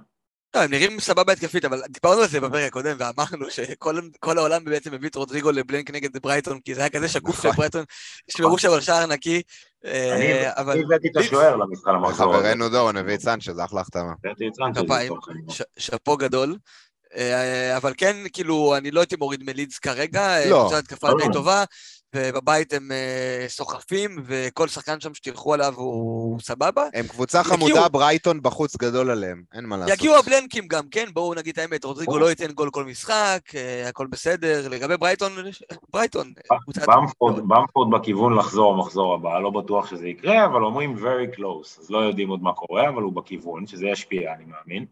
[0.57, 4.65] לא, הם נראים סבבה התקפית, אבל דיברנו על זה בפרק הקודם, ואמרנו שכל כל העולם
[4.65, 7.53] בעצם הביא את רודריגו לבלנק נגד ברייטון, כי זה היה כזה שקוף נכון.
[7.53, 7.85] שברייטון,
[8.29, 9.43] ישמרו שם על שער נקי,
[9.85, 12.45] אה, אני הבאתי את השוער למשחק למחזור הזה.
[12.45, 14.13] חברנו דורון הביא את סנצ'ז, אחלה החתמה.
[15.79, 16.57] שאפו גדול.
[17.17, 20.61] אה, אבל כן, כאילו, אני לא הייתי מוריד מלידס כרגע, לא.
[20.61, 21.09] קבוצת התקפה.
[21.19, 21.65] די טובה,
[22.15, 26.83] ובבית הם אה, סוחפים, וכל שחקן שם שתלכו עליו הוא סבבה.
[26.95, 27.57] הם קבוצה יגיעו.
[27.57, 29.99] חמודה, ברייטון בחוץ גדול עליהם, אין מה לעשות.
[29.99, 31.05] יגיעו הבלנקים גם, כן?
[31.13, 32.19] בואו נגיד את האמת, רודריגו.
[32.19, 34.69] לא ייתן גול כל משחק, אה, הכל בסדר.
[34.69, 35.33] לגבי ברייטון,
[35.93, 36.57] ברייטון, אה,
[37.37, 41.99] במפורד בכיוון לחזור המחזור הבא, לא בטוח שזה יקרה, אבל אומרים very close, אז לא
[41.99, 44.87] יודעים עוד מה קורה, אבל הוא בכיוון, שזה ישפיע, אני מאמין.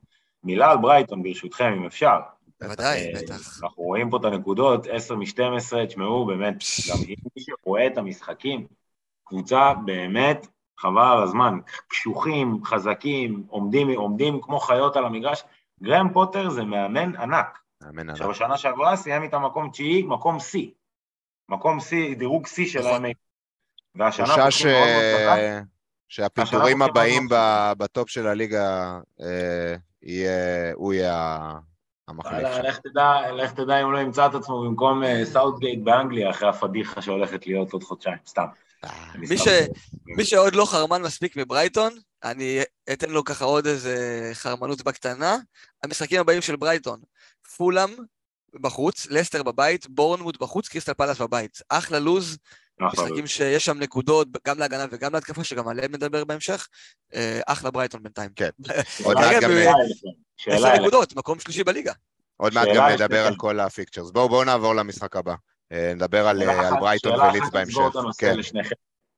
[0.45, 2.21] מילה על ברייטון, ברשותכם, אם אפשר.
[2.61, 3.63] בוודאי, אה, בטח.
[3.63, 6.55] אנחנו רואים פה את הנקודות, 10 מ-12, תשמעו, באמת,
[6.91, 8.67] גם מי שרואה את המשחקים,
[9.25, 10.47] קבוצה באמת,
[10.79, 15.45] חבל על הזמן, קשוחים, חזקים, עומדים, עומדים כמו חיות על המגרש.
[15.83, 17.59] גרם פוטר זה מאמן ענק.
[17.83, 18.11] מאמן ענק.
[18.11, 20.71] עכשיו, בשנה שעברה סיים איתם מקום תשיעי, מקום שיא.
[21.49, 23.05] מקום שיא, דירוג שיא של נכון.
[23.05, 23.13] ה-MA.
[23.95, 25.63] והשנה תחושה חזק.
[26.09, 27.27] שהפיטורים הבאים
[27.79, 31.39] בטופ של הליגה, אה, יהיה- הוא יהיה
[32.09, 32.63] המחליף שם.
[32.63, 36.49] לך תדע, לך תדע אם הוא לא ימצא את עצמו במקום אה, סאוטגייט באנגליה, אחרי
[36.49, 38.45] הפדיחה שהולכת להיות עוד חודשיים, סתם.
[38.85, 39.49] אה, מי ש-
[40.07, 41.93] מי שעוד לא חרמן מספיק מברייטון,
[42.25, 42.61] אני
[42.93, 43.97] אתן לו ככה עוד איזה
[44.35, 45.37] חרמנות בקטנה.
[45.85, 47.01] המשחקים הבאים של ברייטון,
[47.57, 47.91] פולאם
[48.61, 51.59] בחוץ, לסטר בבית, בורנמוט בחוץ, קריסטל פלאס בבית.
[51.69, 52.39] אחלה לוז.
[52.87, 56.69] משחקים שיש שם נקודות, גם להגנה וגם להתקפה, שגם עליהם נדבר בהמשך.
[57.15, 58.31] אה, אחלה ברייטון בינתיים.
[58.37, 58.51] כן.
[59.05, 60.83] עוד מעט גם- שאלה אליכם, שאלה עשר.
[60.83, 61.93] נקודות, מקום שלישי בליגה.
[62.37, 63.27] עוד מעט שאלה גם נדבר.
[63.27, 64.11] על כל ה fixtures.
[64.11, 65.35] בואו בואו נעבור למשחק הבא.
[65.73, 67.79] אה, נדבר על שאלה אה, ברייטון שאלה אחת לסגור בהמשך.
[67.91, 68.39] את הנושא כן.
[68.39, 68.75] לשניכם.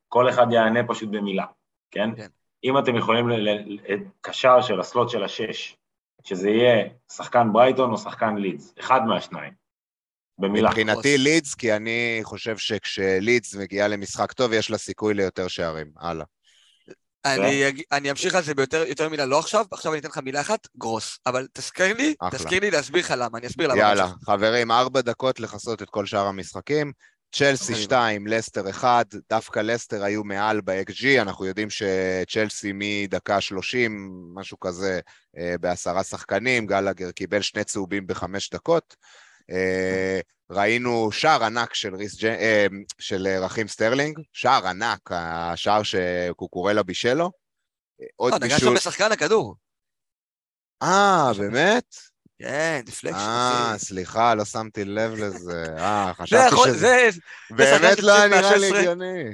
[0.08, 1.44] כל אחד יענה פשוט במילה,
[1.90, 2.10] כן?
[2.16, 2.26] כן.
[2.64, 5.76] אם אתם יכולים, ל- ל- ל- קשר של ה slot של השש,
[6.24, 9.52] שזה יהיה שחקן ברייטון או שחקן לידס, אחד מהשניים,
[10.38, 10.68] במילה.
[10.68, 11.20] מבחינתי חוס.
[11.24, 15.86] לידס, כי אני חושב שכשלידס מגיעה למשחק טוב, יש לה סיכוי ליותר שערים.
[16.00, 16.24] הלאה.
[17.24, 20.18] אני, אג- אני אמשיך על זה ביותר יותר מילה, לא עכשיו, עכשיו אני אתן לך
[20.18, 21.18] מילה אחת, גרוס.
[21.26, 22.38] אבל תזכיר לי, אחלה.
[22.38, 23.78] תזכיר לי להסביר לך למה, אני אסביר למה.
[23.78, 24.26] יאללה, בהמשך.
[24.26, 26.92] חברים, ארבע דקות לכסות את כל שאר המשחקים.
[27.34, 27.82] צ'לסי קדימה.
[27.82, 35.00] 2, לסטר 1, דווקא לסטר היו מעל ב-XG, אנחנו יודעים שצ'לסי מדקה 30, משהו כזה,
[35.38, 38.96] אה, בעשרה שחקנים, גלגר קיבל שני צהובים בחמש דקות.
[39.50, 42.26] אה, ראינו שער ענק של, ריס ג'...
[42.26, 42.66] אה,
[42.98, 47.30] של אה, רכים סטרלינג, שער ענק, השער שקוקורלה בישל לו.
[48.16, 48.68] עוד לא, נגע בישול...
[48.68, 49.54] שם בשחקן הכדור.
[50.82, 51.96] אה, באמת?
[52.38, 53.18] כן, deflection.
[53.18, 53.74] אה.
[53.76, 55.64] סליחה, לא שמתי לב לזה.
[55.78, 57.08] אה, זה חשבתי שזה...
[57.10, 57.20] זה,
[57.56, 58.78] באמת לא היה נראה לי מה-16.
[58.78, 59.24] הגיוני.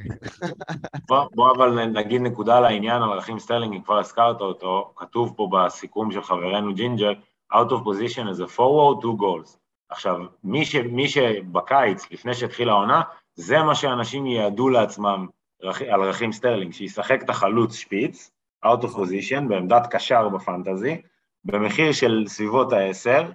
[1.09, 5.35] בוא, בוא אבל נגיד נקודה על העניין על רכים סטרלינג, אם כבר הזכרת אותו, כתוב
[5.37, 7.13] פה בסיכום של חברנו ג'ינג'ר,
[7.53, 9.60] out of position as a forward, two goals.
[9.91, 13.03] עכשיו, מי, ש, מי שבקיץ, לפני שהתחילה העונה,
[13.35, 15.27] זה מה שאנשים ייעדו לעצמם
[15.63, 18.31] רכ, על רכים סטרלינג, שישחק את החלוץ שפיץ,
[18.65, 21.03] out of position, בעמדת קשר בפנטזי,
[21.45, 23.31] במחיר של סביבות העשר,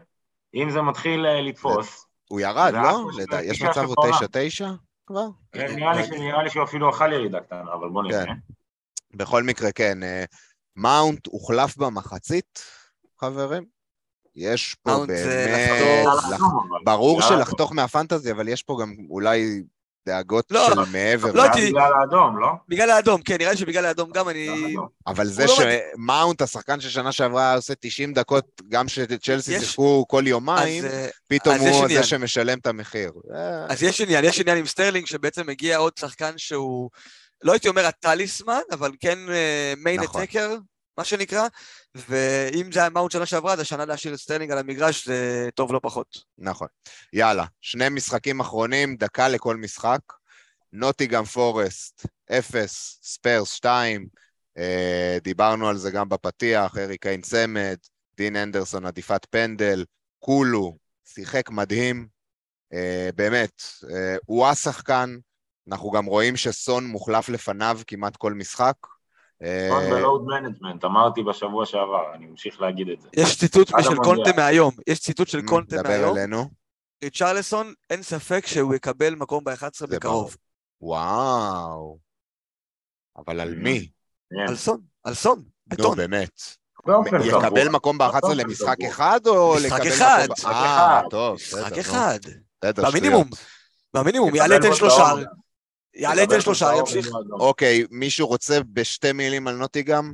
[0.55, 3.07] אם זה מתחיל אה, לתפוס, הוא ירד, לא?
[3.17, 4.13] לדע- יש מצב הוא בעולם.
[4.13, 4.65] 9-9
[5.07, 5.25] כבר?
[5.55, 8.25] נראה לי, ש- נראה לי שהוא אפילו אכל ירידה קטנה, אבל בוא נראה.
[8.25, 8.33] כן.
[9.13, 10.03] בכל מקרה, כן.
[10.03, 10.23] אה,
[10.75, 12.59] מאונט הוחלף במחצית,
[13.21, 13.74] חברים.
[14.35, 15.85] יש פה באמת...
[16.83, 17.21] ברור.
[17.21, 19.63] שלחתוך מהפנטזי, אבל יש פה גם אולי
[20.07, 21.31] דאגות לא, של מעבר.
[21.31, 22.47] לא, תי- היה בגלל האדום, לא?
[22.69, 24.75] בגלל האדום, כן, נראה לי שבגלל האדום גם אני...
[25.07, 30.85] אבל זה לא שמאונט, השחקן ששנה שעברה עושה 90 דקות, גם שצ'לסי שיחקו כל יומיים,
[30.85, 31.87] אה, פתאום הוא.
[31.87, 33.11] זה שמשלם את המחיר.
[33.35, 36.89] אה, אז יש עניין, יש עניין עם סטרלינג, שבעצם מגיע עוד שחקן שהוא,
[37.43, 39.19] לא הייתי אומר הטליסמן, אבל כן
[39.77, 40.21] מיין נכון.
[40.97, 41.47] מה שנקרא,
[41.95, 45.73] ואם זה היה מאונט שנה שעברה, אז השנה להשאיר את סטרלינג על המגרש זה טוב
[45.73, 46.17] לא פחות.
[46.37, 46.67] נכון.
[47.13, 49.99] יאללה, שני משחקים אחרונים, דקה לכל משחק.
[50.73, 54.07] נוטינגהאם פורסט, 0, ספרס 2,
[54.57, 57.77] אה, דיברנו על זה גם בפתיח, הארי קיין צמד,
[58.17, 59.85] דין הנדרסון הדף פנדל,
[60.19, 62.07] כולו, שיחק מדהים,
[62.73, 65.15] אה, באמת, אה, הוא השחקן,
[65.67, 68.75] אנחנו גם רואים שסון מוחלף לפניו כמעט כל משחק.
[69.43, 73.07] אה, נכון, ב load management, אמרתי בשבוע שעבר, אני ממשיך להגיד את זה.
[73.13, 73.95] יש ציטוט של.
[73.95, 76.49] קונטה מהיום, יש ציטוט של קונטה דבר מהיום, אלינו.
[77.03, 80.37] ריצ'רלסון, אין ספק שהוא יקבל מקום ב-11 זה בקרוב.
[80.81, 81.97] וואו.
[83.17, 83.63] אבל על Mm.
[83.63, 83.89] מי?
[84.29, 84.49] כן.
[84.49, 85.43] על סון, על סון.
[85.79, 85.91] נו.
[85.91, 86.41] באמת.
[86.73, 87.05] קבוע.
[87.25, 88.75] יקבל מקום ב-11 באופן למשחק.
[88.89, 89.77] אחד, או לקבל.
[89.77, 89.87] מקום...
[90.31, 91.03] משחק אה, אחד.
[91.09, 91.77] טוב, משחק.
[91.77, 92.19] אחד.
[92.61, 93.29] במינימום.
[93.93, 95.03] במינימום, יעלה תן שלושה.
[95.95, 97.09] יעלה תן שלושה, יקבל ימשיך.
[97.31, 100.13] אוקיי, מישהו רוצה בשתי מילים על נוטיגם?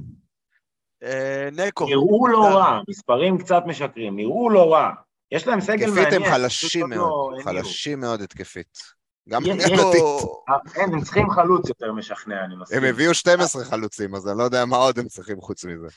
[1.04, 1.86] אה, נקו.
[1.86, 4.90] נראו לא רע, מספרים קצת משקרים, נראו לא רע.
[5.32, 6.24] יש להם סגל התקפית מעניין.
[6.24, 7.44] הם חלשים מאוד, לא.
[7.44, 8.78] חלשים מאוד התקפית.
[9.30, 10.02] גם הגנתית.
[10.50, 12.78] אה, אין, הם צריכים חלוץ יותר משכנע, אני מסכים.
[12.78, 15.88] הם הביאו 12 חלוצים, אז אני לא יודע מה עוד הם צריכים חוץ מזה.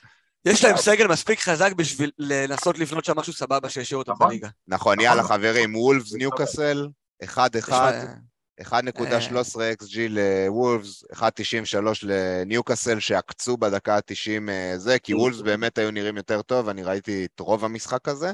[0.44, 4.28] יש להם סגל מספיק חזק בשביל לנסות לבנות שם משהו סבבה שישאיר אותם נכון.
[4.28, 4.48] בליגה.
[4.68, 6.88] נכון, יאללה חברים, וולפס ניוקאסל,
[7.24, 7.68] 1-1, יש
[8.62, 8.66] 1.13
[9.82, 16.68] XG לוולפס, 1.93 לניוקאסל שעקצו בדקה ה-90 זה, כי וולפס באמת היו נראים יותר טוב,
[16.68, 18.32] אני ראיתי את רוב המשחק הזה.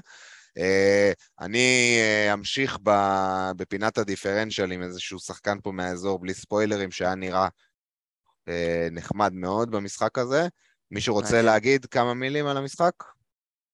[0.59, 2.79] אה, אני אה, אמשיך
[3.57, 7.49] בפינת הדיפרנציאל עם איזשהו שחקן פה מהאזור בלי ספוילרים שהיה נראה
[8.49, 10.49] אה, נחמד מאוד במשחק הזה.
[10.91, 11.43] מישהו רוצה.
[11.43, 12.93] להגיד כמה מילים על המשחק?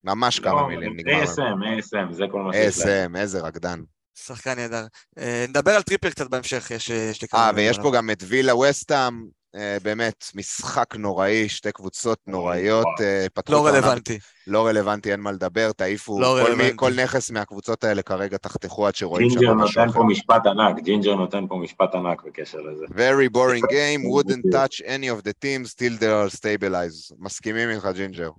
[0.04, 1.24] ממש כמה לא, מילים, נגמר.
[1.24, 3.14] ASM, ASM, זה כל מה שיש להם.
[3.14, 3.82] ASM, איזה רקדן.
[4.24, 4.87] שחקן נהדר.
[5.18, 7.40] אה, נדבר על טריפר קצת בהמשך, יש יש לי כמה...
[7.40, 7.79] אה, ויש.
[7.79, 9.26] פה גם את וילה וסטאם,
[9.57, 12.87] אה, באמת, משחק נוראי, שתי קבוצות נוראיות.
[13.00, 14.18] אה, לא רלוונטי.
[14.46, 16.70] לא רלוונטי, אין מה לדבר, תעיפו, לא כל, מי.
[16.76, 20.00] כל נכס מהקבוצות האלה כרגע תחתכו עד שרואים ג'ינג'ר שם משהו נותן אחר.
[20.00, 22.85] פה משפט ענק, ג'ינג'ר נותן פה משפט ענק בקשר לזה.
[22.85, 27.14] Very boring game, wouldn't touch any of the teams till they are stabilized.
[27.18, 28.31] מסכימים איתך, ג'ינג'ר.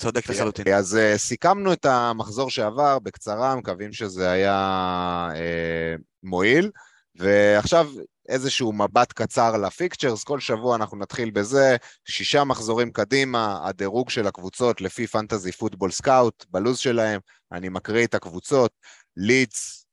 [0.00, 0.74] צודק לחלוטין.
[0.74, 6.70] אז uh, סיכמנו את המחזור שעבר בקצרה, מקווים שזה היה uh, מועיל,
[7.14, 7.86] ועכשיו
[8.28, 14.26] איזשהו מבט קצר ל fixtures, כל שבוע אנחנו נתחיל בזה, שישה מחזורים קדימה, הדירוג של
[14.26, 17.20] הקבוצות לפי Fantasy Football Scout, בלוז שלהם,
[17.52, 18.72] אני מקריא את הקבוצות,
[19.16, 19.86] לידס,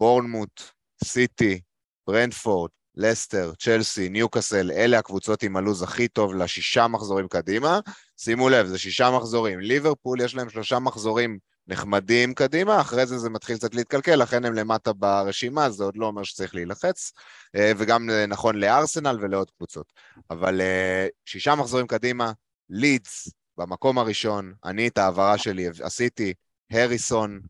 [0.00, 0.62] בורנמוט,
[1.04, 1.60] סיטי,
[2.06, 7.80] ברנדפורד, לסטר, צ'לסי, ניוקאסל, אלה הקבוצות עם הלוז הכי טוב לשישה מחזורים קדימה.
[8.16, 9.60] שימו לב, זה שישה מחזורים.
[9.60, 14.54] ליברפול יש להם שלושה מחזורים נחמדים קדימה, אחרי זה זה מתחיל קצת להתקלקל, לכן הם
[14.54, 17.12] למטה ברשימה, זה עוד לא אומר שצריך להילחץ,
[17.56, 19.92] אה, וגם אה, נכון לארסנל ולעוד קבוצות.
[20.30, 22.32] אבל אה, שישה מחזורים קדימה,
[22.70, 23.28] לידס
[23.58, 26.34] במקום הראשון, אני את ההעברה שלי עשיתי,
[26.70, 27.40] הריסון,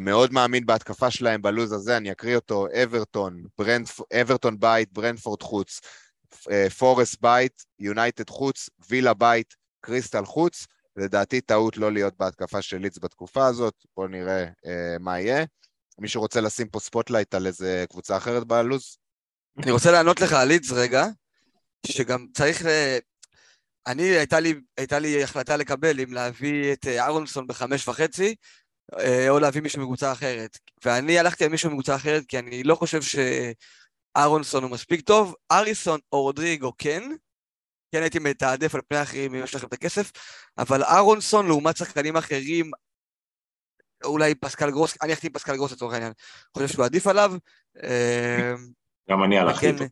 [0.00, 4.00] מאוד מאמין בהתקפה שלהם בלוז הזה, אני אקריא אותו, אברטון, ברנדפ...
[4.12, 5.80] אברטון בית, ברנדפורד חוץ,
[6.50, 12.76] אה, פורסט בית, יונייטד חוץ, וילה בית, קריסטל חוץ, לדעתי טעות לא להיות בהתקפה של
[12.76, 15.44] לידס בתקופה הזאת, בואו נראה אה, מה יהיה.
[15.98, 18.96] מישהו רוצה לשים פה spotlight על איזה קבוצה אחרת בלוז?
[19.62, 21.06] אני רוצה לענות לך על לידס רגע,
[21.86, 22.68] שגם צריך ל...
[23.86, 28.34] אני, הייתה לי, הייתה לי החלטה לקבל אם להביא את אה, אהרונסון בחמש וחצי, אה,
[29.28, 30.58] או להביא מישהו מקבוצה אחרת.
[30.84, 33.00] ואני הלכתי על מישהו מקבוצה אחרת, כי אני לא חושב
[34.14, 35.34] שאהרונסון הוא מספיק טוב.
[35.52, 37.02] אריסון או רודריגו כן,
[37.92, 40.12] כן הייתי מתעדף על פני האחרים אם יש לכם את הכסף,
[40.58, 42.70] אבל אהרונסון לעומת שחקנים אחרים,
[44.04, 46.12] אולי פסקל גרוס, אני הלכתי עם פסקל גרוס לצורך העניין,
[46.54, 47.32] חושב שהוא עדיף עליו.
[47.82, 48.54] אה,
[49.10, 49.84] גם אני הלכתי איתו.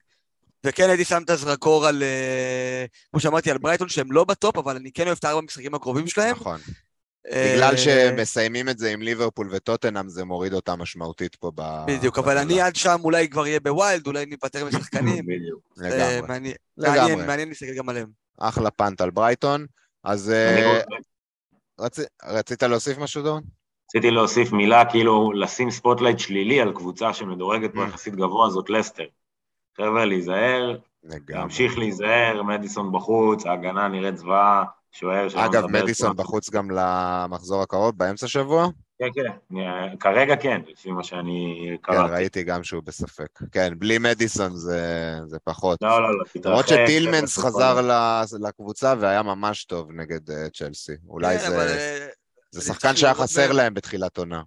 [0.64, 4.76] וכן הייתי שם את הזרקור על, אה, כמו שאמרתי, על ברייטון שהם לא בטופ, אבל
[4.76, 6.36] אני כן אוהב את הארבע המשחקים הקרובים שלהם.
[6.36, 6.60] נכון.
[7.32, 11.62] אה, בגלל שמסיימים את זה עם ליברפול וטוטנאם, זה מוריד אותה משמעותית פה ב...
[11.86, 15.26] בדיוק, אבל אני עד שם אולי כבר אהיה ב wild, אולי ניפטר משחקנים.
[15.36, 15.60] בדיוק.
[15.82, 16.20] אה,
[16.76, 17.26] לגמרי, מעניין-.
[17.26, 18.08] מעניין, להסתכל גם עליהם.
[18.38, 19.66] אחלה punt על ברייטון.
[20.04, 20.80] אז אה,
[22.24, 23.42] רצית להוסיף משהו, דורון?
[23.88, 27.88] רציתי להוסיף מילה, כאילו לשים spotlight שלילי על קבוצה שמדורגת פה Mm.
[27.88, 29.04] יחסית גבוה, זאת לסטר.
[29.76, 31.34] חבר'ה, להיזהר, לגמרי.
[31.34, 36.16] להמשיך להיזהר, מדיסון בחוץ, ההגנה נראית זוועה, שוער שלא אגב, מדיסון.
[36.16, 38.68] בחוץ גם למחזור הקרוב, באמצע שבוע?
[38.98, 42.12] כן, כן, אני- כרגע כן, לפי מה שאני כן, קראתי.
[42.12, 43.28] ראיתי גם שהוא בספק.
[43.52, 44.80] כן, בלי מדיסון זה,
[45.26, 45.78] זה פחות.
[45.82, 47.48] לא, לא, לא, למרות תתרחק, שטילמנס תתרחק.
[47.48, 50.92] חזר ל- לקבוצה והיה ממש טוב נגד אה, צ'לסי.
[51.08, 52.06] אולי כן, אבל, זה, אה,
[52.50, 53.56] זה שחקן שהיה חסר מהם.
[53.56, 54.42] להם בתחילת עונה.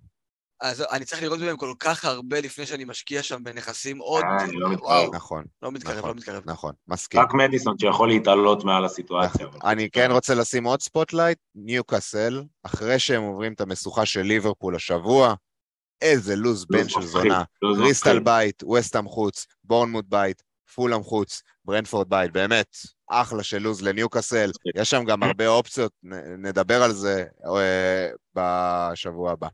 [0.62, 4.24] אז אני צריך לראות בהם כל כך הרבה לפני שאני משקיע שם בנכסים עוד...
[4.24, 5.15] אה, אני לא מתקרב.
[5.15, 6.10] נכון, לא מתקרב, נכון.
[6.10, 6.43] לא מתקרב.
[6.45, 7.22] נכון, מסכים.
[7.22, 9.45] רק מדיסון שיכול להתעלות מעל הסיטואציה.
[9.45, 14.76] אבל- אני כן רוצה לשים עוד spotlight, ניוקאסל, אחרי שהם עוברים את המשוכה של ליברפול
[14.76, 15.34] השבוע,
[16.02, 17.43] איזה לוז בן של זונה.
[17.60, 18.26] קריסטל מפחיד.
[18.26, 20.43] בית, וסטאם חוץ, בורנמוט בית,
[20.76, 22.78] פולאם חוץ, ברנפורד בית, באמת,
[23.10, 25.91] אחלה של לוז לניוקאסל, יש שם גם הרבה אופציות,
[26.38, 29.48] נדבר על זה אה, בשבוע הבא.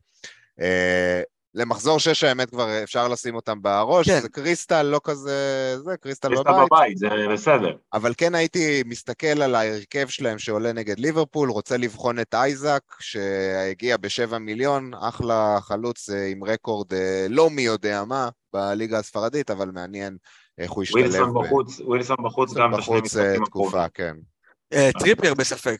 [0.61, 1.21] אה,
[1.55, 4.19] למחזור 6 האמת כבר אפשר לשים אותם בראש, כן.
[4.19, 7.75] זה קריסטל לא כזה, זה קריסטל קריסטל בבית, בבית, זה בסדר.
[7.93, 13.97] אבל כן הייתי מסתכל על ההרכב שלהם שעולה נגד ליברפול, רוצה לבחון את אייזק, שהגיע
[13.97, 19.71] בשבע מיליון, אחלה חלוץ אה, עם רקורד אה, לא מי יודע מה בליגה הספרדית, אבל
[19.71, 20.17] מעניין
[20.57, 21.01] איך הוא ישתלב.
[21.01, 24.23] ווילסון בחוץ, ווילסון בחוץ גם בשני משחקים תקופה, הקרובים.
[24.69, 24.91] כן.
[24.99, 25.79] טריפייר בספק.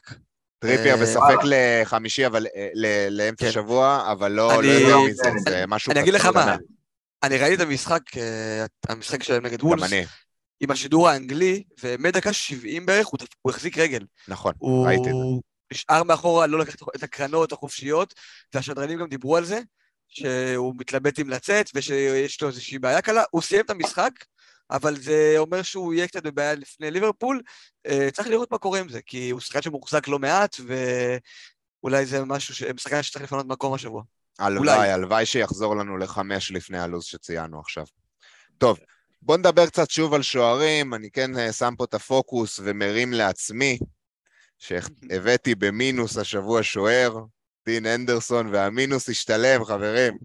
[0.60, 2.70] טריפייר אה, בספק לחמישי, אבל אה,
[3.10, 3.52] לאמצע כן.
[3.52, 5.92] שבוע, אבל לא לא יותר מזה, זה משהו...
[5.92, 6.26] אני אגיד לך.
[6.26, 6.56] מה,
[7.24, 10.06] אני ראיתי את המשחק, אה, המשחק שלהם נגד גם וולס, אני,
[10.60, 14.06] עם השידור האנגלי, ומדקה 70 בערך הוא הוא החזיק רגל.
[14.28, 14.54] נכון,
[14.86, 15.12] ראיתי את זה.
[15.12, 15.42] הוא
[15.74, 18.14] נשאר מאחורה, לא לקח את הקרנות החופשיות,
[18.54, 19.60] והשדרנים גם דיברו על זה,
[20.08, 23.24] שהוא מתלבט אם לצאת, ושיש לו איזושהי בעיה קלה.
[23.32, 24.12] הוא סיים את המשחק,
[24.72, 27.42] אבל זה אומר שהוא יהיה קצת בבעיה לפני ליברפול.
[27.88, 30.56] אה, צריך לראות מה קורה עם זה, כי הוא שחקן שמוחזק לא מעט,
[31.82, 34.04] ואולי זה משהו, ש- שחקן שצריך לפנות מקום השבוע.
[34.40, 34.92] הלוואי.
[34.92, 37.86] הלוואי שיחזור לנו לחמש לפני הלו"ז שציינו עכשיו.
[38.58, 38.80] טוב,
[39.22, 43.80] בוא נדבר קצת שוב על שוערים, אני כן אה, שם פה את הפוקוס ומרים לעצמי,
[44.60, 47.18] שהבאתי במינוס השבוע שוער,
[47.66, 50.18] דין אנדרסון, והמינוס השתלם, חברים.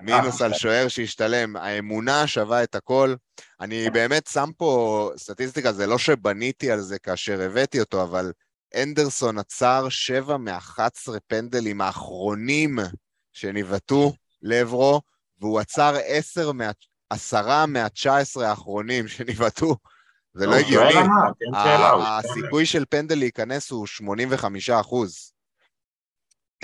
[0.00, 1.56] מינוס על שוער שהשתלם.
[1.56, 3.14] האמונה שווה את הכל.
[3.60, 8.32] אני באמת שם פה סטטיסטיקה, זה לא שבניתי על זה כאשר הבאתי אותו, אבל
[8.82, 12.78] אנדרסון עצר שבע מ-11 פנדלים האחרונים
[13.32, 15.00] שניבטו לעברו,
[15.40, 16.70] והוא עצר עשר מה...
[17.10, 19.76] עשרה מה-19 האחרונים שניבטו.
[20.34, 20.94] זה לא הוא הגיוני.
[20.94, 21.56] ענק.
[22.06, 25.32] הסיכוי של פנדל להיכנס הוא 85 אחוז.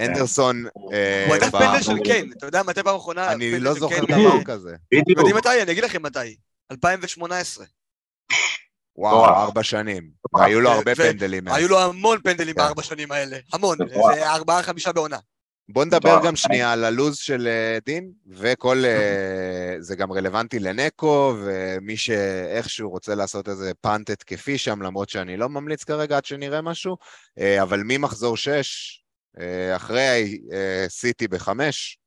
[0.00, 0.66] אנדרסון...
[0.92, 3.32] אה, הוא הדף ב- פנדל של קיין, אתה יודע מתי פעם אחרונה...
[3.32, 4.04] אני לא זוכר?
[4.04, 4.70] דבר כזה.
[4.70, 5.18] אתם בדיוק.
[5.18, 5.62] יודעים מתי?
[5.62, 6.36] אני אגיד לכם מתי.
[6.70, 7.66] 2018.
[8.96, 9.24] וואו.
[9.24, 10.10] ארבע שנים.
[10.34, 11.48] והיו לו הרבה פנדלים.
[11.48, 12.60] היו לו המון פנדלים כן.
[12.62, 13.36] בארבע שנים האלה.
[13.52, 13.78] המון.
[14.14, 15.18] זה ארבעה, חמישה בעונה.
[15.68, 16.20] בוא נדבר.
[16.24, 18.84] גם שנייה על הלו"ז של אה, דין, וכל...
[18.84, 25.36] אה, זה גם רלוונטי לנקו, ומי שאיכשהו רוצה לעשות איזה פאנט התקפי שם, למרות שאני
[25.36, 26.96] לא ממליץ כרגע עד שנראה משהו,
[27.38, 29.01] אה, אבל ממחזור 6,
[29.76, 31.98] אחרי אה, סיטי בחמש,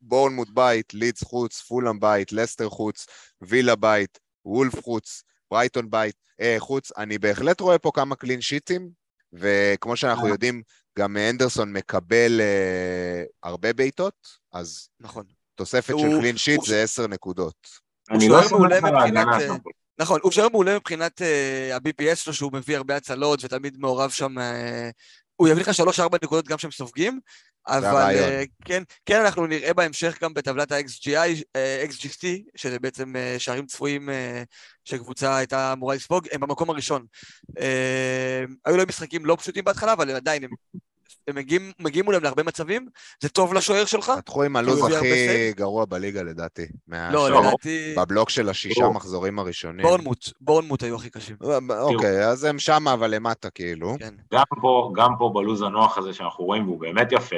[0.00, 3.06] בורנמוט בית, לידס חוץ, פולאם בית, לסטר חוץ,
[3.42, 8.90] וילה בית, וולף חוץ, ברייטון בית, אה, חוץ, אני בהחלט רואה פה כמה קלין שיטים,
[9.32, 10.62] וכמו שאנחנו יודעים,
[10.98, 14.14] גם אנדרסון מקבל אה, הרבה בעיטות,
[14.52, 15.24] אז נכון.
[15.54, 17.68] תוספת הוא- של קלין שיט הוא- זה עשר נקודות.
[18.10, 19.60] אני לא מעולה על ההגנה מבחינת.
[19.98, 24.38] נכון, הוא שוער מעולה מבחינת אה, ה-BPS שלו, שהוא מביא הרבה הצלות ותמיד מעורב שם.
[24.38, 24.90] אה,
[25.42, 27.20] הוא יביא לך שלוש-ארבע נקודות גם כשהם סופגים,
[27.66, 28.16] אבל.
[28.16, 32.26] אה, כן, כן, אנחנו נראה בהמשך גם בטבלת ה-XGI, אה, XGC,
[32.56, 34.42] שזה בעצם אה, שערים צפויים אה,
[34.84, 37.06] שקבוצה הייתה אמורה לספוג, הם במקום הראשון.
[37.60, 40.50] אה, היו להם משחקים לא פשוטים בהתחלה, אבל עדיין הם,
[41.28, 42.88] הם מגיעים, מגיעים מולם להרבה מצבים,
[43.20, 44.12] זה טוב לשוער שלך.
[44.18, 45.52] פתחו עם הלו"ז הכי?
[45.52, 46.66] גרוע בליגה לדעתי.
[46.88, 48.88] לא, לדעתי, בבלוק של השישה.
[48.88, 49.86] מחזורים הראשונים.
[49.86, 51.36] בורנמוט, בורנמוט היו הכי קשים.
[51.70, 53.94] אוקיי, אז הם שמה אבל למטה כאילו.
[53.98, 54.14] כן.
[54.32, 57.36] גם פה, גם פה בלוז הנוח הזה שאנחנו רואים, והוא באמת יפה.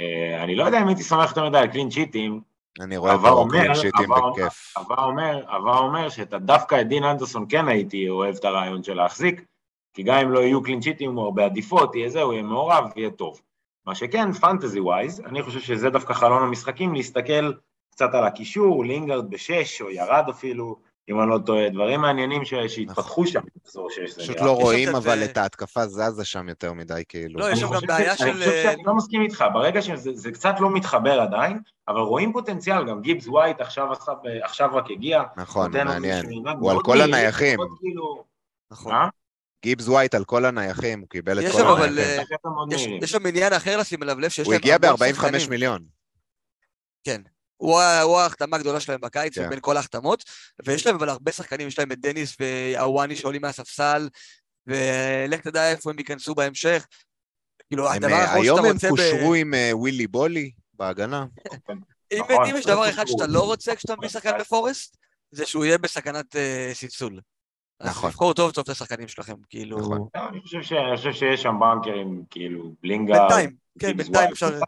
[0.00, 2.40] אה, אני לא יודע אם הייתי סומך יותר מדי על קלין שיטים,
[2.80, 4.74] אני רואה אומר, קלין שיטים עבר- בכיף.
[4.76, 9.44] עבר אומר, עבר אומר שדווקא את דין אנדרסון כן הייתי אוהב את הרעיון של להחזיק,
[9.94, 12.84] כי גם אם לא יהיו קלין שיטים או הרבה עדיפות, יהיה זה, הוא יהיה מעורב,
[12.96, 13.40] יהיה טוב.
[13.86, 17.52] מה שכן, פנטזי ווייז, אני חושב שזה דווקא חלון המשחקים, להסתכל
[17.90, 20.76] קצת על הקישור, לינגרד בשש, או ירד אפילו,
[21.10, 24.40] אם אני לא טועה, דברים מעניינים ש- שהתפתחו שם במחזור שש, פשוט.
[24.40, 27.40] לא רואים אבל אה, את ההתקפה זזה שם יותר מדי כאילו.
[27.40, 29.82] לא, יש שם גם בעיה ש- אני של, חושב אה, שאני לא מסכים איתך, ברגע
[29.82, 33.88] שזה זה קצת לא מתחבר עדיין, אבל רואים פוטנציאל, גם גיבס ווייט עכשיו,
[34.72, 35.22] רק הגיע.
[35.36, 36.26] נכון, מעניין.
[36.60, 37.58] הוא על כל הנייחים.
[37.80, 38.24] כאילו-
[38.72, 38.92] נכון.
[39.64, 42.30] גיבס ווייט על כל הנייחים, הוא קיבל את כל שם אבל, הנייחים.
[42.46, 42.86] אה, יש.
[43.02, 45.50] יש שם עניין אחר לשים אליו לב שיש הוא להם הגיע המון ב-45 שחקנים.
[45.50, 45.84] מיליון.
[47.04, 47.20] כן.
[47.56, 49.50] הוא, הוא ההחתמה הגדולה שלהם בקיץ, כן.
[49.50, 50.24] בין כל ההחתמות,
[50.64, 54.08] ויש להם אבל הרבה שחקנים, יש להם את דניס והוואני שעולים מהספסל,
[54.66, 56.86] ולך תדע איפה הם ייכנסו בהמשך.
[57.68, 58.88] כאילו, הם, הדבר אה, האחרון היום שאתה הם רוצה...
[58.88, 61.26] קושרו עם אה, ווילי בולי בהגנה.
[62.12, 63.06] אם, נכון, אם יש דבר אחד.
[63.06, 64.96] שאתה לא רוצה כשאתה מביא שחקן בפורסט,
[65.30, 66.70] זה שהוא יהיה בסכנת אה,
[67.82, 67.90] סלסול.
[67.90, 68.10] אז נכון.
[68.10, 69.78] לבחור טוב טוב את השחקנים שלכם, כאילו...
[69.78, 70.08] נכון.
[70.14, 73.18] לא, אני חושב שיש שם בנקרים, כאילו, בלינגרד.
[73.18, 74.58] בינתיים, כן, בינתיים אפשר.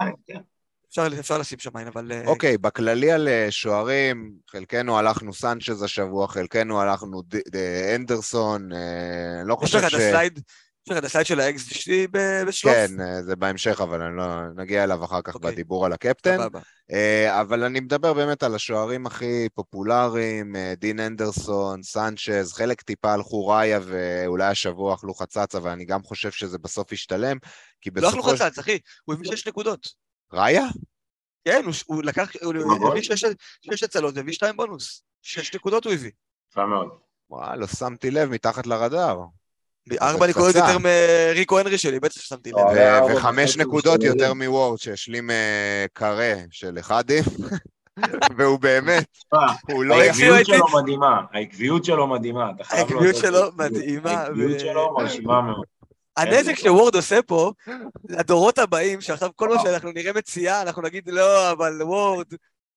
[0.89, 2.13] אפשר, אפשר לשים שם עין, אבל...
[2.13, 7.57] אה, אוקיי, בכללי על אה, שוערים, חלקנו הלכנו סנצ'ז השבוע, חלקנו הלכנו ד- ד-
[7.95, 9.83] אנדרסון, אה, לא חושב ש...
[9.83, 10.41] יש לך את הסלייד
[11.24, 11.91] של ה-XGC
[12.47, 12.74] בשלוף?
[12.74, 14.24] כן, אה, זה בהמשך, אבל אני לא...
[14.57, 15.53] נגיע אליו אחר כך אוקיי.
[15.53, 16.37] בדיבור על הקפטן.
[16.39, 16.61] סבבה.
[16.93, 23.12] אה, אבל אני מדבר באמת על השוערים הכי פופולריים, אה, דין אנדרסון, סנצ'ז, חלק טיפה
[23.12, 27.37] הלכו ראיה ואולי השבוע אכלו חצץ, אבל אני גם חושב שזה בסוף ישתלם,
[27.80, 28.37] כי לא אכלו בסופו.
[28.37, 29.89] חצץ, אחי, הוא הביא שש נקודות.
[30.32, 30.64] ראיה?
[31.45, 32.91] כן, הוא- הוא לקח, הוא הגול?
[32.91, 33.24] הביא שש
[33.62, 35.03] שש הצלות והביא שתיים בונוס.
[35.22, 36.11] שש נקודות הוא הביא.
[36.53, 36.89] יפה מאוד.
[37.30, 39.20] וואי, לא שמתי לב, מתחת לרדאר.
[40.01, 40.55] ארבע נקודות.
[40.55, 42.59] יותר מריקו הנרי שלי, בטח ששמתי לב.
[42.59, 44.03] ארבע וחמש נקודות.
[44.03, 47.24] יותר מוורד, שהשלים אה, קארה של אחדים.
[48.37, 49.07] והוא באמת,
[49.72, 49.95] הוא לא...
[49.95, 53.51] היה- העקביות שלו מדהימה, העקביות שלו מדהימה, אתה חייב העקביות להודות שלו לו.
[53.57, 55.64] מדהימה, העקביות שלו מרשימה מאוד.
[56.16, 57.53] הנזק אין שוורד עושה פה,
[58.09, 59.57] לדורות הבאים, שעכשיו כל לא.
[59.57, 62.26] מה שאנחנו נראה מציאה, אנחנו נגיד, לא, אבל וורד,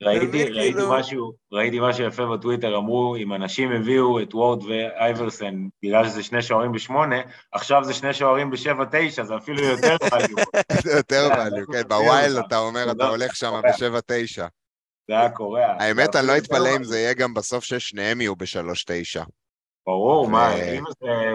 [0.04, 5.68] ראיתי, ראיתי, כאילו- משהו, ראיתי משהו יפה בטוויטר, אמרו, אם אנשים הביאו את וורד ואייברסן
[5.84, 7.16] בגלל שזה שני שוערים בשמונה,
[7.52, 10.44] עכשיו זה שני שוערים בשבע תשע, זה אפילו יותר value.
[10.84, 12.44] זה יותר value, כן, ב wild.
[12.48, 13.10] אתה אומר, אתה תודה.
[13.10, 13.62] הולך שם קורע.
[13.74, 14.48] בשבע תשע.
[15.10, 15.66] זה היה קורע.
[15.80, 19.24] האמת, אני לא אתפלא אם זה יהיה גם בסוף ששניהם יהיו בשלוש תשע.
[19.88, 20.52] ברור, מה,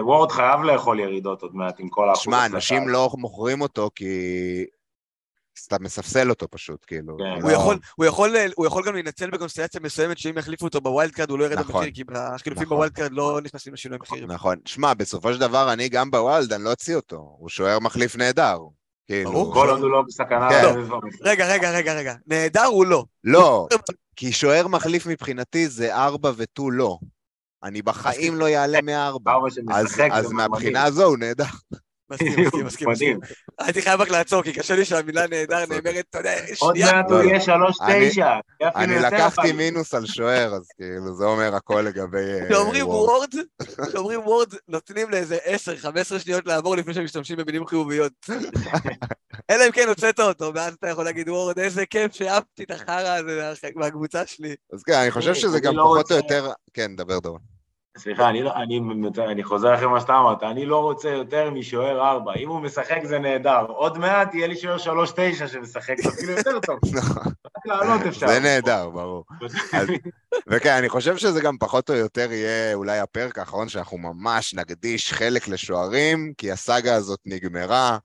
[0.01, 2.23] וורד חייב לאכול ירידות עוד מעט עם כל האחוז.
[2.23, 2.45] שמע.
[2.45, 4.05] אנשים לא מוכרים אותו כי...
[5.59, 7.17] סתם מספסל אותו פשוט, כאילו.
[7.17, 7.41] כן.
[7.41, 10.87] הוא לא- יכול, הוא, יכול, הוא יכול גם להינצל בקונסטלציה מסוימת שאם יחליפו אותו ב
[10.87, 11.75] wild card הוא לא ירד נכון.
[11.75, 12.77] במחיר, כי החילופים נכון.
[12.77, 14.25] ב wild card לא נכנסים לשינוי מחיר.
[14.25, 14.57] נכון.
[14.65, 17.35] שמע, בסופו של דבר, אני גם בווילד, אני לא אוציא אותו.
[17.39, 18.57] הוא שוער מחליף נהדר.
[19.07, 19.51] כאילו...
[19.53, 20.65] כל עוד הוא לא בסכנה כן.
[21.21, 22.13] רגע, רגע, רגע, רגע.
[22.27, 23.05] נהדר הוא לא.
[23.23, 23.67] לא,
[24.15, 26.97] כי שוער מחליף מבחינתי זה ארבע ותו לא.
[27.63, 28.35] אני בחיים.
[28.35, 29.31] לא יעלה מארבע.
[29.31, 29.47] ארבע
[30.11, 31.43] אז, מהבחינה הזו הוא נהדר.
[32.09, 33.19] מסכים, מסכים, מסכים.
[33.59, 36.91] הייתי חייב רק לעצור, כי קשה לי שהמילה נהדר נאמרת, אתה יודע, עוד שנייה.
[36.93, 37.29] מעט לא, הוא לא.
[37.29, 38.27] יהיה שלוש אני- תשע.
[38.75, 39.51] אני לקחתי.
[39.51, 42.17] מינוס על שוער, אז כאילו, זה אומר הכל לגבי...
[42.41, 43.09] אה, כשאומרים וורד.
[43.35, 45.37] וורד, כשאומרים וורד, נותנים לאיזה
[46.15, 48.13] 10-15 שניות לעבור לפני שהם משתמשים במילים חיוביות.
[49.49, 53.17] אלא אם כן הוצאת אותו, ואז אתה יכול להגיד, וורד, איזה כיף שאהבתי את החרא
[53.17, 53.41] הזה
[53.75, 54.55] מה- מהקבוצה שלי.
[54.73, 56.51] אז כן, אני חושב אני- שזה גם לא פחות או יותר...
[56.73, 57.54] כן, דבר דורון.
[57.97, 58.79] סליחה, אני, לא, אני,
[59.17, 62.33] אני חוזר אחרי מה שאתה אמרת, אני לא רוצה יותר משוער ארבע.
[62.35, 63.65] אם הוא משחק זה נהדר.
[63.67, 66.79] עוד מעט יהיה לי שוער שלוש תשע שמשחק, זה אפילו יותר טוב.
[67.57, 68.27] רק לעלות אפשר.
[68.27, 69.23] זה נהדר, ברור.
[69.73, 69.87] אז-
[70.47, 75.13] וכן, אני חושב שזה גם פחות או יותר יהיה אולי הפרק האחרון שאנחנו ממש נקדיש
[75.13, 77.97] חלק לשוערים, כי הסאגה הזאת נגמרה.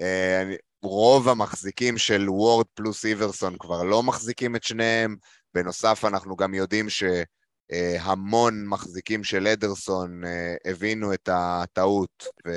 [0.00, 5.16] אה, רוב המחזיקים של וורד פלוס איברסון כבר לא מחזיקים את שניהם.
[5.54, 6.86] בנוסף, אנחנו גם יודעים
[7.72, 12.50] שהמון מחזיקים של אדרסון אה, הבינו את הטעות ו...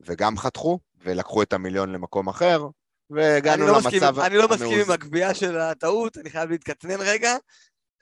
[0.00, 4.80] וגם חתכו, ולקחו את המיליון למקום אחר, אני והגענו לא מסכים- למצב אני לא מסכים.
[4.80, 7.36] עם הגבייה של הטעות, אני חייב להתקטנן רגע.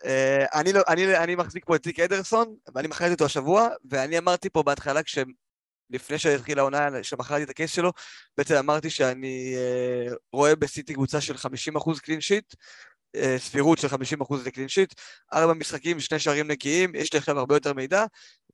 [0.05, 4.19] אה, אני, לא, אני, אני מחזיק פה את טיק אדרסון, ואני מכרתי אותו השבוע, ואני
[4.19, 5.19] אמרתי פה בהתחלה, כש...
[5.91, 7.93] לפני שהתחילה העונה, שמכרתי את ה case שלו,
[8.37, 12.59] בעצם אמרתי שאני אה, רואה בסיטי קבוצה של 50% clean sheet, אה,
[13.39, 14.95] סבירות של 50% ל clean sheet,
[15.35, 18.05] ארבע משחקים, שני שערים נקיים, יש לי עכשיו הרבה יותר מידע,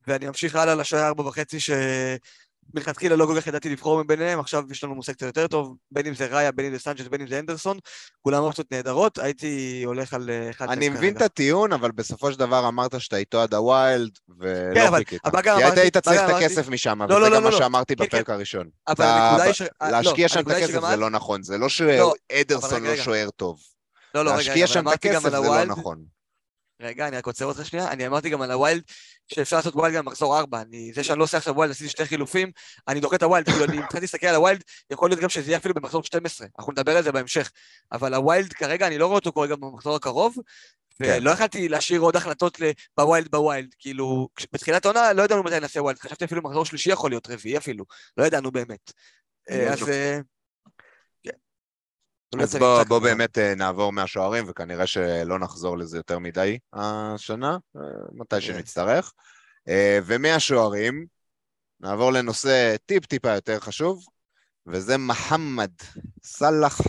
[0.07, 4.83] ואני ממשיך הלאה לשוער ארבע וחצי, שמלכתחילה לא כל כך ידעתי לבחור מביניהם, עכשיו יש
[4.83, 7.27] לנו מושג קצת יותר טוב, בין אם זה ראיה, בין אם זה סנצ'ס, בין אם
[7.27, 7.77] זה אנדרסון,
[8.21, 11.21] כולם אופציות נהדרות, הייתי הולך על אה, אחד אני מבין את.
[11.21, 15.21] הטיעון, אבל בסופו של דבר אמרת שאתה איתו עד ה wild, כן, ולא אבל- חיכית.
[15.43, 17.57] גם כי היית צריך את הכסף משם, לא, וזה לא, גם לא, מה לא.
[17.57, 18.69] שאמרתי כן, בפרק הראשון.
[18.87, 19.61] היא ש...
[19.81, 22.95] אה, להשקיע שם את הכסף זה לא נכון, זה לא שאדרסון לא.
[22.95, 23.59] שוער טוב.
[24.15, 26.05] לא, לא, רגע, שם את אמרתי גם הכסף על זה לא ה wild, נכון.
[26.81, 28.83] רגע, אני רק עוצר אותך שנייה, אני אמרתי גם על ה wild,
[29.27, 32.05] שאפשר לעשות wild גם במחזור 4, אני, זה שאני לא עושה עכשיו wild, עשיתי שתי
[32.05, 32.51] חילופים,
[32.87, 35.29] אני דוחה את ה wild, כאילו אני התחלתי להסתכל על ה wild, יכול להיות גם
[35.29, 37.51] שזה יהיה אפילו במחזור 12, אנחנו נדבר על זה בהמשך,
[37.91, 40.35] אבל ה wild כרגע, אני לא רואה אותו גם במחזור הקרוב,
[40.99, 41.17] כן.
[41.17, 42.57] ולא יכלתי להשאיר עוד החלטות
[42.97, 46.65] ב wild ב wild, כאילו, בתחילת העונה לא ידענו מתי נעשה wild, חשבתי אפילו מחזור
[46.65, 47.85] שלישי יכול להיות, רביעי אפילו,
[48.17, 48.91] לא ידענו באמת.
[49.49, 49.89] אה, אז...
[52.31, 52.39] כן.
[52.39, 52.99] אז לא בוא, בוא.
[52.99, 59.13] באמת אה, נעבור מהשוערים, וכנראה שלא נחזור לזה יותר מדי השנה, אה, מתי שנצטרך.
[59.67, 61.05] אה, ומהשוערים,
[61.79, 64.05] נעבור לנושא טיפ-טיפה יותר חשוב,
[64.67, 65.71] וזה מוחמד
[66.23, 66.81] סאלח,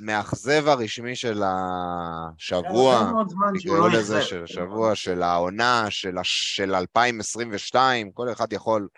[0.00, 3.10] המאכזב הרשמי של השבוע.
[3.58, 4.28] שהוא תקראו לא לזה אכזב.
[4.28, 8.88] של השבוע, של העונה, של, הש- של 2022, כל אחד יכול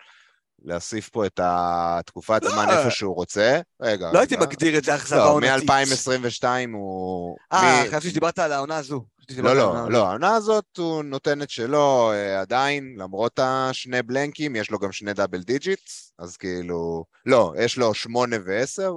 [0.63, 2.49] להוסיף פה את התקופת לא.
[2.49, 3.59] זמן איפה שהוא רוצה.
[3.81, 4.11] רגע.
[4.13, 4.45] לא הייתי רגע.
[4.45, 5.69] מגדיר את זה אכזבה לא, עונתית.
[5.69, 7.37] מ-2022 הוא...
[7.53, 9.05] אה, מ- חשבתי שדיברת על העונה הזו.
[9.37, 9.91] לא, לא.
[9.91, 14.91] לא, העונה הזאת הוא נותן את שלו אה, עדיין, למרות השני בלנקים, יש לו גם
[14.91, 17.05] שני double digits, אז כאילו...
[17.25, 18.93] לא, יש לו שמונה ועשר,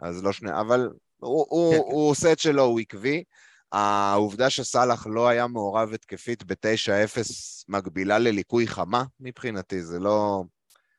[0.00, 0.50] אז לא שני...
[0.60, 1.92] אבל הוא, הוא, כן, הוא, כן.
[1.92, 3.24] הוא עושה את שלו, הוא עקבי.
[3.72, 7.20] העובדה שסאלח לא היה מעורב התקפית ב-9-0
[7.68, 10.42] מקבילה לליקוי חמה, מבחינתי, זה לא...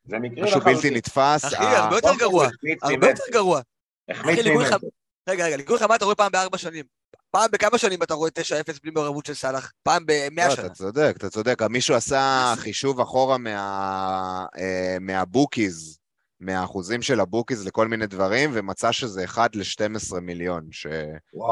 [0.05, 0.61] זה מקרי משהו.
[0.61, 1.45] בלתי נתפס.
[1.45, 2.47] אחי, הרבה יותר גרוע.
[2.81, 3.07] הרבה.
[3.09, 3.61] יותר גרוע.
[5.29, 6.85] רגע, רגע, ליקוי חמה אתה רואה פעם בארבע שנים.
[7.31, 9.71] פעם בכמה שנים אתה רואה 9-0 בלי מעורבות של סאלח?
[9.83, 10.65] פעם לא, במאה שנה.
[10.65, 11.61] אתה צודק, אתה צודק.
[11.61, 15.97] מישהו עשה חישוב אחורה מה, אה, מהבוקיז,
[16.39, 20.69] מהאחוזים של הבוקיז לכל מיני דברים, ומצא שזה 1 ל-12 מיליון.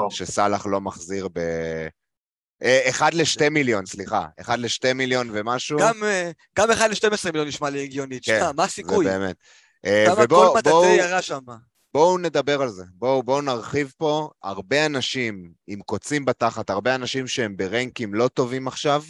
[0.10, 1.39] שסאלח לא מחזיר ב...
[2.64, 4.26] אה, 1 ל-2 מיליון, סליחה.
[4.41, 5.80] 1 ל-2 מיליון ומשהו.
[5.80, 8.20] גם, אה, גם 1 ל-12 מיליון נשמע לי הגיוני.
[8.22, 9.05] כן, תשמע, מה זה הסיכוי?
[9.05, 9.36] באמת.
[9.86, 11.39] אה, כמה כל מטאטא ירה שם.
[11.93, 14.30] בואו נדבר על זה, בואו בוא נרחיב פה.
[14.43, 19.03] הרבה אנשים עם קוצים בתחת, הרבה אנשים שהם ברנקים לא טובים עכשיו,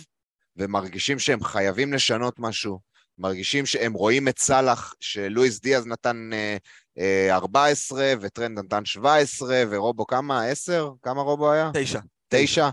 [0.58, 2.80] ומרגישים שהם חייבים לשנות משהו,
[3.18, 6.58] מרגישים שהם רואים את סאלח, שלואיס דיאז נתן אה,
[7.00, 10.46] אה, 14, וטרנד נתן 17, ורובו כמה?
[10.46, 10.92] 10?
[11.02, 11.72] כמה רובו היה?
[11.74, 12.00] 9.
[12.28, 12.70] 9.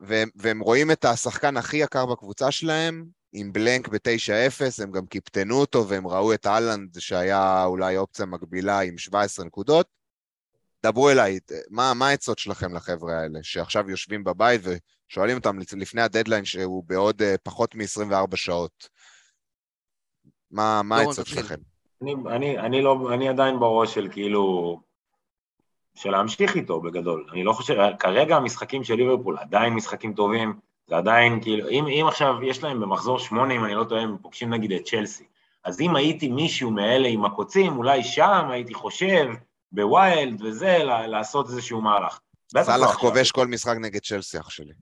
[0.00, 5.60] והם, והם רואים את השחקן הכי יקר בקבוצה שלהם, עם בלנק ב-9-0, הם גם קיפטנו
[5.60, 9.86] אותו והם ראו את אהלנד שהיה אולי אופציה מקבילה עם 17 נקודות.
[10.86, 11.38] דברו אליי,
[11.70, 17.24] מה העצות שלכם לחבר'ה האלה, שעכשיו יושבים בבית ושואלים אותם לפני הדדליין שהוא בעוד uh,
[17.42, 18.88] פחות מ-24 שעות?
[20.50, 21.54] מה העצות שלכם?
[22.02, 24.80] אני, אני, אני, לא, אני עדיין בראש של כאילו,
[25.94, 27.26] של להמשיך איתו בגדול.
[27.32, 30.54] אני לא חושב, כרגע המשחקים של ליברפול עדיין משחקים טובים,
[30.86, 34.16] זה עדיין כאילו, אם, אם עכשיו יש להם במחזור שמונה, אם אני לא טועה, הם
[34.22, 35.24] פוגשים נגיד את צ'לסי,
[35.64, 39.26] אז אם הייתי מישהו מאלה עם הקוצים, אולי שם הייתי חושב,
[39.72, 42.18] בוויילד וזה, לעשות איזשהו מהלך.
[42.62, 44.72] סאלח כובש כל משחק נגד צ'לסי, אח שלי.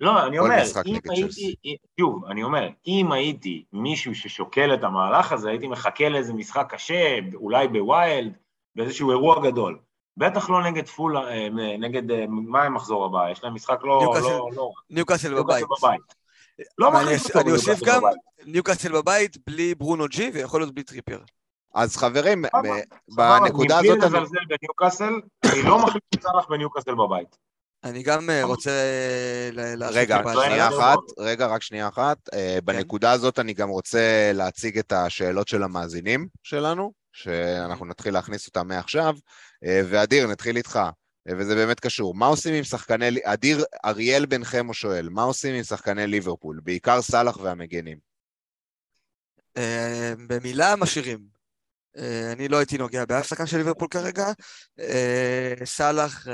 [0.00, 1.54] לא, אני אומר, אם הייתי,
[2.00, 7.18] שוב, אני אומר, אם הייתי מישהו ששוקל את המהלך הזה, הייתי מחכה לאיזה משחק קשה,
[7.34, 8.32] אולי בוויילד,
[8.76, 9.78] באיזשהו אירוע גדול.
[10.16, 11.48] בטח לא נגד פול, אה,
[11.78, 13.30] נגד, אה, מה המחזור הבא?
[13.30, 13.98] יש להם משחק לא...
[14.00, 15.64] ניוקאסל, לא, ניוקאסל בבית.
[16.78, 18.02] לא מחליף אותו אני אוסיף גם
[18.44, 21.18] ניוקאסל בבית בלי ברונו ג'י ויכול להיות בלי טריפר.
[21.74, 22.44] אז חברים,
[23.08, 23.96] בנקודה הזאת...
[23.96, 25.12] מבלי לזלזל בניוקאסל,
[25.44, 27.36] אני לא מחליף את סאלח בניוקאסל בבית.
[27.84, 28.70] אני גם אה, רוצה...
[29.80, 32.18] רגע, שנייה אחת, רגע, רק שנייה אחת.
[32.32, 32.58] כן.
[32.64, 38.68] בנקודה הזאת אני גם רוצה להציג את השאלות של המאזינים שלנו, שאנחנו נתחיל להכניס אותם
[38.68, 39.14] מעכשיו.
[39.64, 40.80] אה, ואדיר, נתחיל איתך,
[41.28, 42.14] אה, וזה באמת קשור.
[42.14, 43.06] מה עושים עם שחקני...
[43.24, 47.98] אדיר, אריאל בן חמו שואל, מה עושים עם שחקני ליברפול, בעיקר סאלח והמגנים?
[49.56, 51.34] אה, במילה משאירים.
[52.32, 54.26] אני לא הייתי נוגע באף שחקן של ליברפול כרגע.
[55.64, 56.26] סאלח,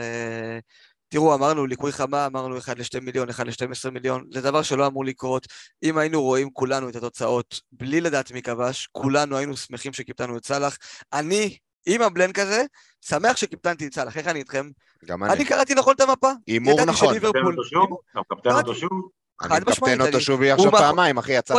[1.11, 5.05] תראו, אמרנו ליקוי חמה, אמרנו 1 ל-2 מיליון, 1 ל-12 מיליון, זה דבר שלא אמור
[5.05, 5.47] לקרות.
[5.83, 10.47] אם היינו רואים כולנו את התוצאות בלי לדעת מי כבש, כולנו היינו שמחים שקיפטנו את
[10.47, 10.77] סאלח.
[11.13, 11.57] אני,
[11.87, 12.65] עם הבלנק הזה,
[13.01, 14.71] שמח שקיפטנתי את סאלח, איך אני איתכם?
[15.05, 15.33] גם אני.
[15.33, 16.31] אני קראתי נכון את המפה.
[16.47, 17.09] הימור נכון.
[17.09, 19.09] אתה מקפטן אותו שוב?
[19.43, 21.59] אני מקפטן אותו שוב עכשיו פעמיים, אחי, יצא 9-0.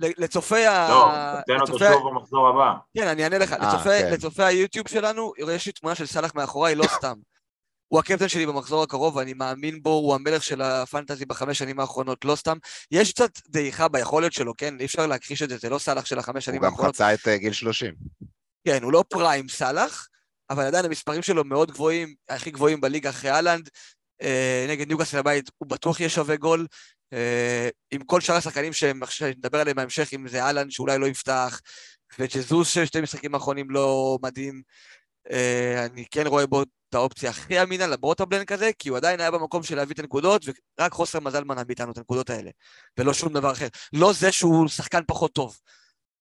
[0.00, 0.88] לצופי ה...
[0.88, 1.08] לא,
[1.46, 2.72] תן אותו שוב במחזור הבא.
[2.96, 3.52] כן, אני אענה לך.
[3.52, 4.10] אה, כן.
[4.12, 7.14] לצופי היוטיוב שלנו, יש לי תמונה של סאלח מאחוריי, לא סתם.
[7.88, 12.24] הוא הקפטן שלי במחזור הקרוב, ואני מאמין בו, הוא המלך של הפנטזי בחמש שנים האחרונות,
[12.24, 12.56] לא סתם.
[12.90, 14.80] יש קצת דעיכה ביכולת שלו, כן?
[14.80, 16.80] אי אפשר להכחיש את זה, זה לא סאלח של החמש שנים האחרונות.
[16.80, 17.94] הוא גם חצה את אה, גיל 30.
[18.66, 20.08] כן, הוא לא פריים סאלח,
[20.50, 23.68] אבל עדיין המספרים שלו מאוד גבוהים, הכי גבוהים בליגה אחרי אהלנד.
[24.22, 26.66] אה, נגד ניוגסל הבית הוא בטוח יהיה שווה גול.
[27.12, 31.60] אה, עם כל שאר השחקנים שנדבר עליהם בהמשך, אם זה אהלנד שאולי לא יפתח,
[32.18, 34.62] וג'זוס ששתי משחקים האחרונים לא מדהים.
[35.30, 39.20] אה, אני כן רואה בו את האופציה הכי אמינה למרות הבלנק הזה, כי הוא עדיין
[39.20, 40.44] היה במקום של להביא את הנקודות,
[40.78, 42.50] ורק חוסר מזל מנע מאיתנו את הנקודות האלה,
[42.98, 43.66] ולא שום דבר אחר.
[43.92, 45.58] לא זה שהוא שחקן פחות טוב.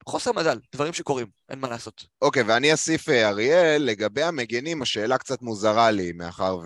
[0.09, 2.05] חוסר מזל, דברים שקורים, אין מה לעשות.
[2.21, 6.57] אוקיי, okay, ואני אוסיף, אה, אריאל, לגבי המגנים, השאלה קצת מוזרה לי, מאחר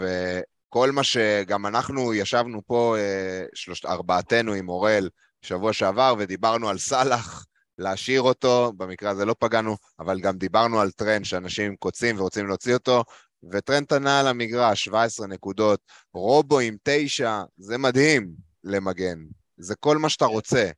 [0.69, 5.09] וכל מה שגם אנחנו ישבנו פה, אה, שלושת, ארבעתנו עם אורל,
[5.41, 7.45] שבוע שעבר, ודיברנו על סאלח,
[7.79, 12.73] להשאיר אותו, במקרה הזה לא פגענו, אבל גם דיברנו על טרנד שאנשים קוצים ורוצים להוציא
[12.73, 13.03] אותו,
[13.51, 15.79] וטרנד ענה על המגרש, 17 נקודות,
[16.13, 18.31] רובו עם 9, זה מדהים
[18.63, 19.19] למגן,
[19.57, 20.69] זה כל מה שאתה רוצה.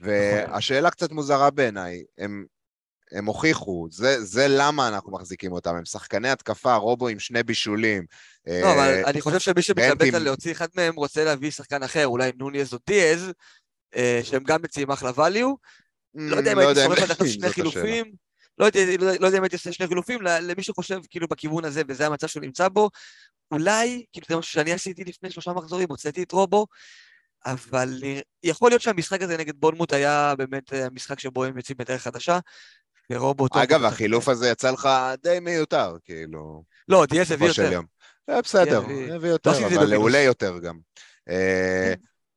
[0.00, 2.44] והשאלה קצת מוזרה בעיניי, הם,
[3.12, 8.04] הם הוכיחו, זה, זה למה אנחנו מחזיקים אותם, הם שחקני התקפה, רובו עם שני בישולים.
[8.46, 12.06] לא, אבל אה, אני חושב שמי שמתלבט על להוציא אחד מהם רוצה להביא שחקן אחר,
[12.06, 13.32] אולי נוניאז או דיאז,
[13.96, 15.56] אה, שהם גם מציעים אחלה value.
[16.14, 18.12] לא יודע אם לא הייתי שורף עד שני חילופים,
[18.58, 18.66] לא,
[18.98, 22.26] לא, לא יודע אם הייתי עושה שני חילופים, למי שחושב כאילו בכיוון הזה וזה המצב
[22.26, 22.90] שהוא נמצא בו,
[23.50, 26.66] אולי, כאילו זה משהו שאני עשיתי לפני שלושה מחזורים, הוצאתי את רובו,
[27.46, 28.02] אבל
[28.42, 32.38] יכול להיות שהמשחק הזה נגד בונמוט היה באמת המשחק שבו הם יוצאים בדרך חדשה,
[33.10, 33.56] ורובוט...
[33.56, 34.88] אגב, החילוף הזה יצא לך
[35.22, 36.64] די מיותר, כאילו...
[36.88, 37.80] לא, דיאס הביא יותר.
[38.28, 38.82] אה, בסדר,
[39.14, 40.78] הביא יותר, אבל עולה יותר גם.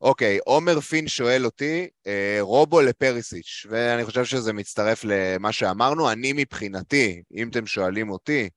[0.02, 6.12] אוקיי, עומר פין שואל אותי, אה, רובו לפריסיץ', ואני חושב שזה מצטרף למה שאמרנו.
[6.12, 8.50] אני מבחינתי, אם אתם שואלים אותי,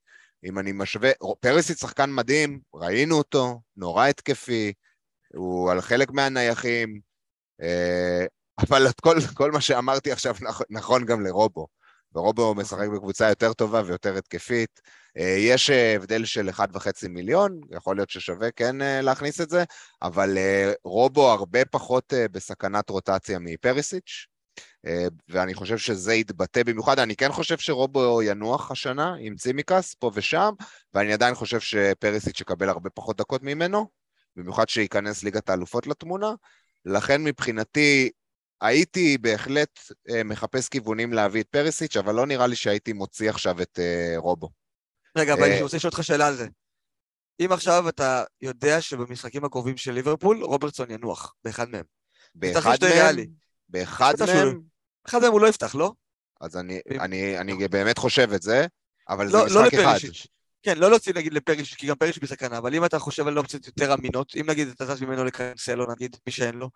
[0.44, 1.10] אם אני משווה,
[1.40, 4.72] פריסיץ' שחקן מדהים, ראינו אותו, נורא התקפי,
[5.34, 7.00] הוא על חלק מהנייחים,
[7.62, 8.24] אה,
[8.58, 10.34] אבל כל, כל מה שאמרתי עכשיו
[10.70, 11.66] נכון גם לרובו.
[12.14, 14.80] ורובו משחק בקבוצה יותר טובה ויותר התקפית.
[15.18, 19.64] אה, יש אה, הבדל של 1.5 מיליון, יכול להיות ששווה כן להכניס את זה,
[20.02, 20.38] אבל
[20.84, 24.26] רובו הרבה פחות בסכנת רוטציה מפריסיץ'.
[24.86, 26.98] אה, ואני חושב שזה יתבטא במיוחד.
[26.98, 30.50] אני כן חושב שרובו ינוח השנה עם צימקס פה ושם,
[30.94, 33.88] ואני עדיין חושב שפריסיץ' יקבל הרבה פחות דקות ממנו,
[34.36, 36.32] במיוחד שייכנס ליגת האלופות לתמונה.
[36.84, 38.10] לכן מבחינתי
[38.60, 39.80] הייתי בהחלט
[40.10, 44.14] אה, מחפש כיוונים להביא את פריסיץ', אבל לא נראה לי שהייתי מוציא עכשיו את אה,
[44.16, 44.48] רובו.
[45.16, 46.46] רגע, אבל אני רוצה לשאול אותך שאלה על זה.
[47.40, 51.84] אם עכשיו אתה יודע שבמשחקים הקרובים של ליברפול, רוברטסון ינוח באחד מהם.
[52.34, 53.26] באחד מהם?
[53.68, 54.60] באחד מהם?
[55.06, 55.92] אחד מהם הוא לא יפתח, לא?
[56.40, 58.66] אז אני, אני, אני באמת חושב את זה,
[59.08, 59.98] אבל לא, זה לא משחק לא אחד.
[60.62, 63.66] כן, לא להוציא נגיד לפריש, כי גם פריש בסכנה, אבל אם אתה חושב על אופציות
[63.66, 66.70] יותר אמינות, אם נגיד אתה זז ממנו לקנסלו נגיד, מי שאין לו.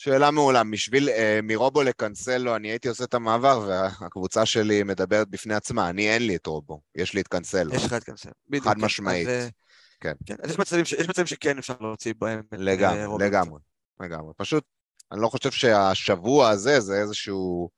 [0.00, 5.54] שאלה מעולה, בשביל, אה, מרובו לקנסלו, אני הייתי עושה את המעבר, והקבוצה שלי מדברת בפני
[5.54, 7.74] עצמה, אני אין לי את רובו, יש לי את קנסלו.
[7.74, 8.64] יש לך את קנסלו, בדיוק.
[8.64, 8.84] חד כן.
[8.84, 9.28] משמעית.
[9.28, 9.50] אז,
[10.00, 10.12] כן.
[10.26, 10.34] כן.
[10.42, 13.60] אז יש מצבים, ש, יש מצבים שכן אפשר להוציא בהם לגמרי, את לגמרי,
[14.00, 14.32] לגמרי.
[14.36, 14.64] פשוט,
[15.12, 17.70] אני לא חושב שהשבוע הזה זה איזשהו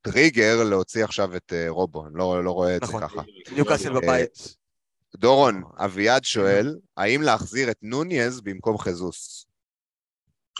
[0.00, 3.22] טריגר להוציא עכשיו את uh, רובו, אני לא, לא רואה את נכון, זה ככה.
[3.52, 4.56] ניוקאסל בבית.
[5.16, 9.47] דורון, אביעד שואל, האם להחזיר את נוניז במקום חזוס?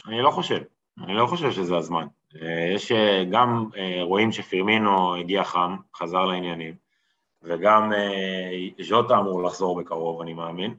[0.07, 0.61] אני לא חושב,
[0.99, 2.07] אני לא חושב שזה הזמן.
[2.43, 3.69] אה, יש אה, גם,
[4.03, 6.75] רואים שפירמינו הגיע חם, חזר לעניינים,
[7.43, 7.93] וגם
[8.83, 10.75] ז'וטה אמור לחזור בקרוב, אני מאמין.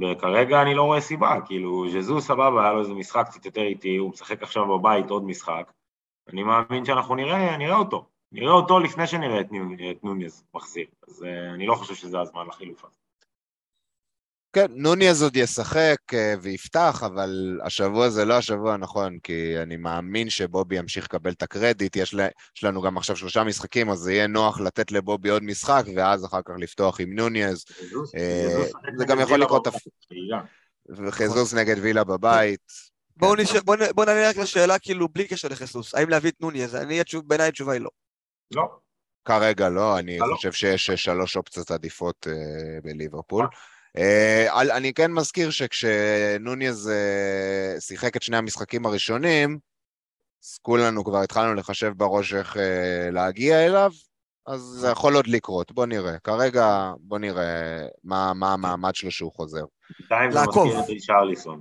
[0.00, 3.96] וכרגע אני לא רואה סיבה, כאילו, ז'זו סבבה, היה לו איזה משחק קצת יותר איטי,
[3.96, 5.72] הוא משחק עכשיו בבית עוד משחק,
[6.28, 8.06] אני מאמין שאנחנו נראה, נראה אותו.
[8.32, 9.46] נראה אותו לפני שנראה את,
[10.02, 12.96] נוניז מחזיר, אז אני לא חושב שזה הזמן לחילוף הזה.
[14.52, 20.30] כן, נוניז עוד ישחק uh, ויפתח, אבל השבוע זה לא השבוע הנכון, כי אני מאמין
[20.30, 24.12] שבובי ימשיך לקבל את הקרדיט, יש, לה, יש לנו גם עכשיו שלושה משחקים, אז זה
[24.12, 27.64] יהיה נוח לתת לבובי עוד משחק, ואז אחר כך לפתוח עם נוניז.
[27.68, 29.68] Uh, זה גם יכול לקרות...
[30.88, 32.72] וחזוס נגד וילה בבית.
[33.16, 33.34] בואו.
[33.34, 36.82] נשאר, בואו בוא נענה רק לשאלה כאילו בלי קשר לחיסוס, האם להביא את נוני הזה?
[36.82, 37.90] אני, בעיניי התשובה היא לא.
[38.54, 38.62] לא.
[39.24, 40.34] כרגע לא, אני לא.
[40.34, 42.26] חושב שיש שלוש אופציות עדיפות
[42.84, 43.46] בליברפול.
[43.98, 49.58] Uh, אני כן מזכיר שכשנוניז uh, שיחק את שני המשחקים הראשונים,
[50.44, 52.58] אז כולנו כבר התחלנו לחשב בראש איך uh,
[53.12, 53.90] להגיע אליו,
[54.46, 56.18] אז זה יכול עוד לקרות, בוא נראה.
[56.18, 59.64] כרגע בוא נראה מה, מה המעמד שלו שהוא חוזר.
[59.98, 61.60] בינתיים זה מזכיר את רישרליסון.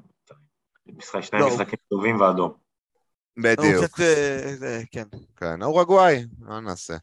[1.21, 1.47] שני לא.
[1.47, 2.53] משחקים טובים ואדום.
[3.37, 3.99] בדיוק.
[3.99, 5.03] אה, כן.
[5.35, 6.93] כן, אורוגוואי, מה נעשה?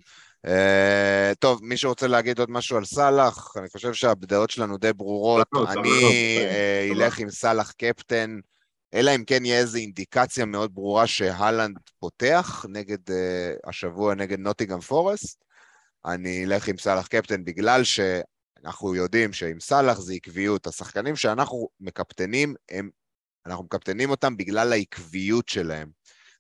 [0.47, 3.57] Uh, טוב, מישהו רוצה להגיד עוד משהו על סאלח?
[3.57, 5.49] אני חושב שהדעות שלנו די ברורות.
[5.69, 8.39] אני uh, אלך עם סאלח קפטן,
[8.95, 13.13] אלא אם כן יהיה איזו אינדיקציה מאוד ברורה שהלנד פותח נגד, uh,
[13.69, 15.45] השבוע נגד נוטיגם פורסט.
[16.07, 20.67] אני אלך עם סאלח קפטן בגלל שאנחנו יודעים שעם סאלח זה עקביות.
[20.67, 22.91] השחקנים שאנחנו מקפטנים הם
[23.47, 25.89] אנחנו מקפטנים אותם בגלל העקביות שלהם.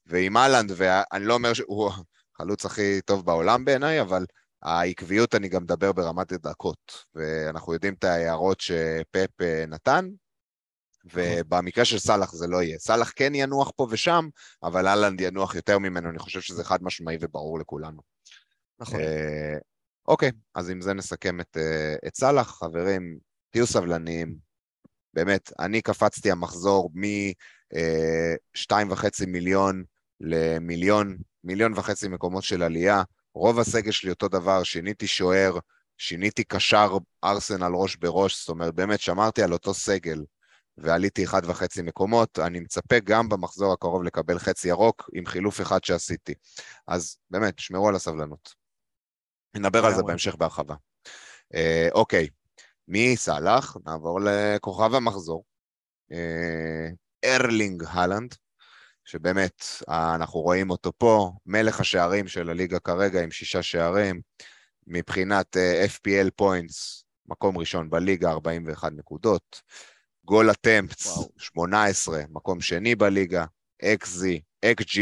[0.06, 1.90] ועם אהלנד, ואני לא אומר שהוא
[2.36, 4.26] החלוץ הכי טוב בעולם בעיניי, אבל
[4.62, 7.04] העקביות, אני גם מדבר ברמת הדקות.
[7.14, 10.08] ואנחנו יודעים את ההערות שפפ אה, נתן,
[11.14, 12.78] ובמקרה של סאלח זה לא יהיה.
[12.78, 14.28] סאלח כן ינוח פה ושם,
[14.62, 18.02] אבל אהלנד ינוח יותר ממנו, אני חושב שזה חד משמעי וברור לכולנו.
[18.80, 19.00] נכון.
[19.00, 19.58] אה,
[20.08, 22.58] אוקיי, אז עם זה נסכם את, אה, את סאלח.
[22.58, 23.18] חברים,
[23.50, 24.36] תהיו סבלניים,
[25.14, 29.84] באמת, אני קפצתי המחזור מ-2.5 מיליון
[30.20, 31.16] למיליון,
[31.46, 33.02] מיליון וחצי מקומות של עלייה.
[33.34, 35.58] רוב הסגל שלי אותו דבר, שיניתי שוער,
[35.98, 40.24] שיניתי קשר ארסנל ראש בראש, זאת אומרת, באמת שמרתי על אותו סגל
[40.78, 42.38] ועליתי אחד וחצי מקומות.
[42.38, 46.34] אני מצפה גם במחזור הקרוב לקבל חצי ירוק עם חילוף אחד שעשיתי.
[46.88, 48.54] אז באמת, שמרו על הסבלנות.
[49.54, 50.74] נדבר על זה בהמשך בהרחבה.
[51.54, 52.28] אה, אוקיי,
[52.88, 55.44] מסאלח נעבור לכוכב המחזור,
[56.12, 56.88] אה,
[57.24, 58.34] ארלינג הלנד,
[59.06, 64.20] שבאמת אנחנו רואים אותו פה, מלך השערים של הליגה כרגע עם שישה שערים,
[64.86, 69.62] מבחינת אה, FPL points, מקום ראשון בליגה, 41 נקודות,
[70.24, 73.44] גול הטמפס, 18, מקום שני בליגה,
[73.82, 74.22] XZ,
[74.66, 74.98] XG,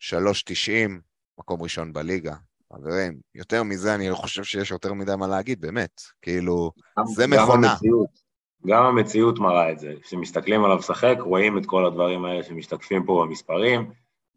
[0.00, 0.90] 3.90,
[1.38, 2.34] מקום ראשון בליגה,
[2.72, 6.00] חברים, יותר מזה אני לא חושב שיש יותר מדי מה להגיד, באמת.
[6.22, 6.72] כאילו,
[7.14, 7.72] זה מכונה.
[7.72, 8.23] המציאות,
[8.66, 9.92] גם המציאות מראה את זה.
[10.02, 13.90] כשמסתכלים עליו משחק, רואים את כל הדברים האלה שמשתקפים פה במספרים.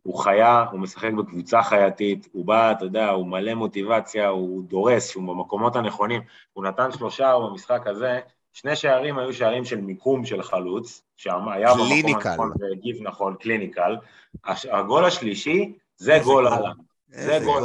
[0.03, 5.15] הוא חיה, הוא משחק בקבוצה חייתית, הוא בא, אתה יודע, הוא מלא מוטיבציה, הוא דורס,
[5.15, 6.21] הוא במקומות הנכונים.
[6.53, 8.19] הוא נתן שלושה במשחק הזה,
[8.53, 13.95] שני שערים היו שערים של מיקום של חלוץ, שהיה במקום הנכון והגיב נכון, clinical.
[14.71, 16.71] הגול השלישי, זה גול הלאה.
[17.07, 17.63] זה גול,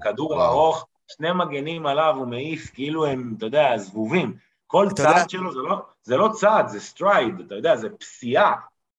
[0.00, 4.49] כדור ארוך, שני מגנים עליו, הוא מעיף כאילו הם, אתה יודע, זבובים.
[4.70, 8.54] כל צעד שלו זה לא, זה לא צעד, זה stride, אתה יודע, זה פסיעה.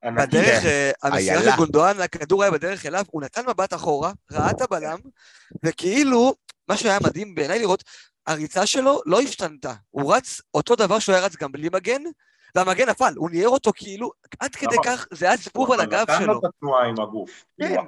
[0.06, 1.52] בדרך, אה, המסירה העילאית.
[1.52, 4.98] של גונדואן, הכדור היה בדרך אליו, הוא נתן מבט אחורה, ראה את הבלם,
[5.66, 6.36] וכאילו,
[6.68, 7.84] מה שהיה מדהים בעיניי לראות,
[8.28, 9.74] הריצה שלו לא השתנתה.
[9.90, 12.02] הוא רץ אותו דבר שהוא היה רץ גם בלי מגן,
[12.56, 14.76] והמגן נפל, הוא ניער אותו כאילו, עד כדי.
[14.86, 16.34] כך, זה היה סיבוב על הגב נתן שלו.
[16.34, 17.46] לו את התנועה עם הגוף.
[17.62, 17.84] כן, כאילו,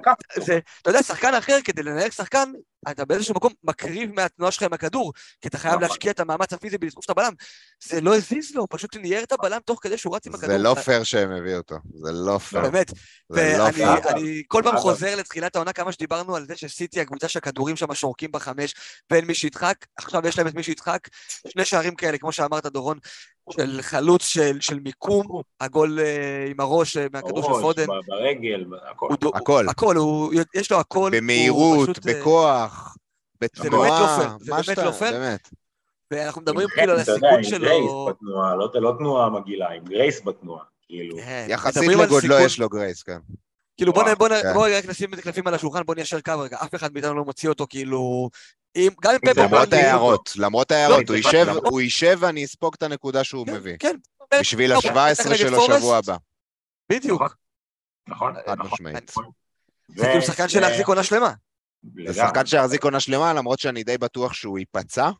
[0.82, 2.52] אתה יודע, שחקן אחר, כדי לנהל שחקן,
[2.90, 5.88] אתה באיזשהו מקום מקריב מהתנועה שלך עם הכדור, כי אתה חייב נכון.
[5.88, 7.32] להשקיע את המאמץ הפיזי בלתקוף את הבלם.
[7.84, 10.50] זה לא הזיז לו, הוא פשוט ניער את הבלם תוך כדי שהוא רץ עם הכדור.
[10.50, 12.62] זה לא פייר שהם הביאו אותו, זה לא פייר.
[12.62, 12.90] באמת,
[13.28, 13.64] זה לא
[14.04, 14.76] ואני כל פעם.
[14.76, 18.74] חוזר לתחילת העונה, כמה שדיברנו על זה שסיטי, הקבוצה שהכדורים שם שורקים ברחבה,
[19.10, 21.08] ואין מי שידחק, עכשיו יש להם את מי שידחק.
[21.48, 22.98] שני שערים כאלה, כמו שאמרת, דורון,
[23.50, 27.86] של חלוץ של, של מיקום, הגול אה, עם הראש אה, מהכדור של פודן.
[27.86, 29.08] ב- ברגל, הכל.
[29.22, 29.68] הוא הכל.
[29.68, 31.10] הכל, הוא, יש לו הכל.
[31.12, 32.96] הוא במהירות, פשוט, אה, בכוח,
[33.42, 35.12] לא בתנועה, זה באמת לא פייר.
[35.12, 35.48] באמת.
[36.10, 38.06] ואנחנו מדברים כאילו על חן, אתה יודע, הסיכון עם grace שלו.
[38.10, 41.16] בתנועה, לא, לא תנועה מגעילה, עם grace בתנועה, כאילו.
[41.16, 43.18] כן, יחסית לגודלו יש לו grace, כן.
[43.76, 44.52] כאילו בוא, כן.
[44.54, 47.24] בוא רק נשים את הקלפים על השולחן, בוא ניישר קו רגע, אף אחד מאיתנו לא
[47.24, 48.30] מוציא אותו, כאילו...
[48.76, 49.72] אם, גם אם פפר למרות.
[49.72, 53.54] ההערות, למרות ההערות, לא, הוא יישב, למרות- הוא יישב ואני אספוג את הנקודה שהוא כן,
[53.54, 53.76] מביא.
[53.78, 53.96] כן.
[54.40, 55.60] בשביל לא, ה-17 בטח שלו.
[55.78, 56.16] שבוע הבא.
[56.92, 57.22] בדיוק.
[58.08, 58.34] נכון.
[58.34, 58.70] נכון, חד נכון.
[58.72, 59.12] משמעית.
[59.88, 61.32] זה כאילו שחקן של להחזיק עונה שלמה.
[62.06, 65.10] זה שחקן שיחזיק עונה שלמה, למרות שאני די בטוח שהוא ייפצע,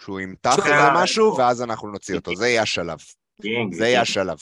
[0.00, 2.36] שהוא ימתח איזה משהו, ואז אנחנו נוציא אותו.
[2.36, 2.98] זה יהיה השלב.
[3.42, 4.36] קינג, זה יהיה השלב.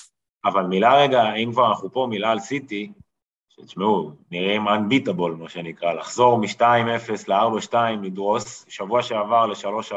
[0.45, 2.93] אבל מילה רגע, אם כבר אנחנו פה, מילה על סיטי,
[3.63, 6.63] שתשמעו, נראים unbeatable, מה שנקרא, לחזור מ-2-0
[7.29, 9.95] ל-4-2, לדרוס, שבוע שעבר ל-3-3,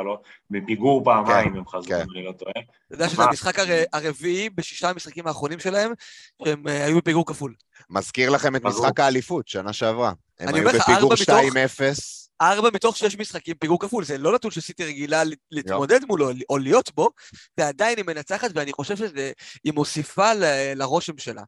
[0.50, 1.96] מפיגור פעמיים כן, הם חזרו, כן.
[2.02, 2.52] אם אני לא טועה.
[2.52, 2.62] אתה
[2.96, 3.24] יודע שזה?
[3.24, 5.92] המשחק הר- הרביעי בשישה המשחקים האחרונים שלהם,
[6.46, 7.54] שהם אה, היו בפיגור כפול.
[7.90, 8.64] מזכיר לכם את.
[8.66, 10.14] משחק האליפות, שנה שעברה.
[10.40, 11.82] הם היו בפיגור ארבע מתוך- 2-0,
[12.42, 16.92] ארבע מתוך שש משחקים פיגור כפול, זה לא נתון שסיטי רגילה להתמודד מולו או להיות
[16.96, 17.10] בו,
[17.58, 20.44] ועדיין היא מנצחת, ואני חושב שהיא מוסיפה ל-
[20.76, 21.44] לרושם שלה.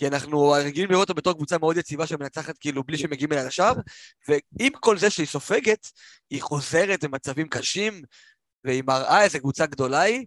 [0.00, 3.72] כי אנחנו רגילים לראות אותה בתור קבוצה מאוד יציבה שמנצחת כאילו בלי שמגיעים אליה לשער,
[4.28, 5.86] ועם כל זה שהיא סופגת,
[6.30, 8.02] היא חוזרת במצבים קשים,
[8.64, 10.26] והיא מראה איזה קבוצה גדולה היא,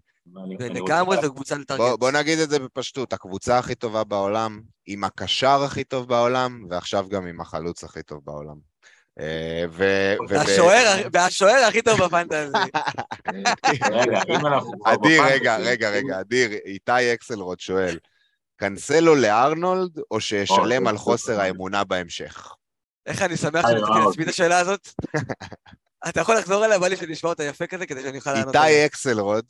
[0.59, 1.99] ולגמרי זו קבוצה בוא, לטרגט.
[1.99, 7.05] בוא נגיד את זה בפשטות, הקבוצה הכי טובה בעולם, עם הקשר הכי טוב בעולם, ועכשיו
[7.09, 8.55] גם עם החלוץ הכי טוב בעולם.
[9.19, 9.65] אה,
[11.13, 12.53] והשוער- הכי טוב בפנטזי.
[13.91, 17.97] רגע, אם אנחנו בפנטזי, רגע, רגע, רגע, אדיר, איתי אקסלרוד שואל,
[18.55, 22.53] קנסלו לארנולד, או שישלם על חוסר זה- האמונה בהמשך?
[23.05, 24.09] איך אני שמח היי, שנתתי וואו.
[24.09, 24.87] לעצמי את השאלה הזאת.
[26.09, 28.55] אתה יכול לחזור אליה, בא לי שנשמע אותה יפה כזה, כדי שאני אוכל לענות.
[28.55, 29.45] איתי אקסלרוד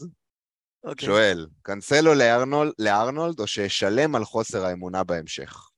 [0.84, 1.06] אוקיי.
[1.06, 5.70] שואל, קנסלו לארנולד, לארנולד, או שישלם על חוסר האמונה בהמשך?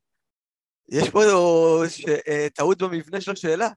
[0.89, 1.23] יש פה
[2.27, 3.69] אה, טעות במבנה של השאלה.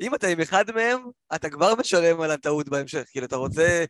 [0.00, 1.00] אם אתה עם אחד מהם,
[1.34, 3.02] אתה כבר משלם על הטעות בהמשך.
[3.10, 3.84] כאילו, אתה רוצה...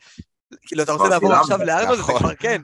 [0.66, 1.32] כאילו, אתה רוצה לעבור.
[1.32, 2.18] עכשיו לארנולד, זה נכון.
[2.18, 2.62] כבר כן.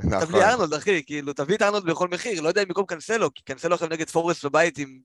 [0.00, 0.42] תביא נכון.
[0.42, 2.40] ארנולד, אחי, כאילו, תביא את ארנולד בכל מחיר.
[2.40, 4.98] לא יודע אם במקום קנסלו, כי קנסלו עכשיו נגד פורסט בבית עם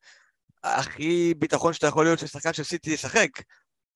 [0.63, 3.29] הכי ביטחון שאתה יכול להיות ששחקן של סיטי ישחק.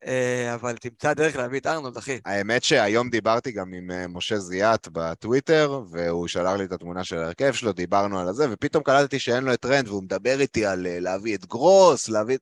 [0.06, 2.20] אה, אבל תמצא דרך להביא את ארנולד, אחי.
[2.26, 7.18] האמת שהיום דיברתי גם עם אה, משה זיאת בטוויטר, והוא שלח לי את התמונה של
[7.18, 10.88] ההרכב שלו, דיברנו על זה, ופתאום קלטתי שאין לו את טרנד, והוא מדבר איתי על
[10.88, 12.38] אה, להביא את גרוס, להביא...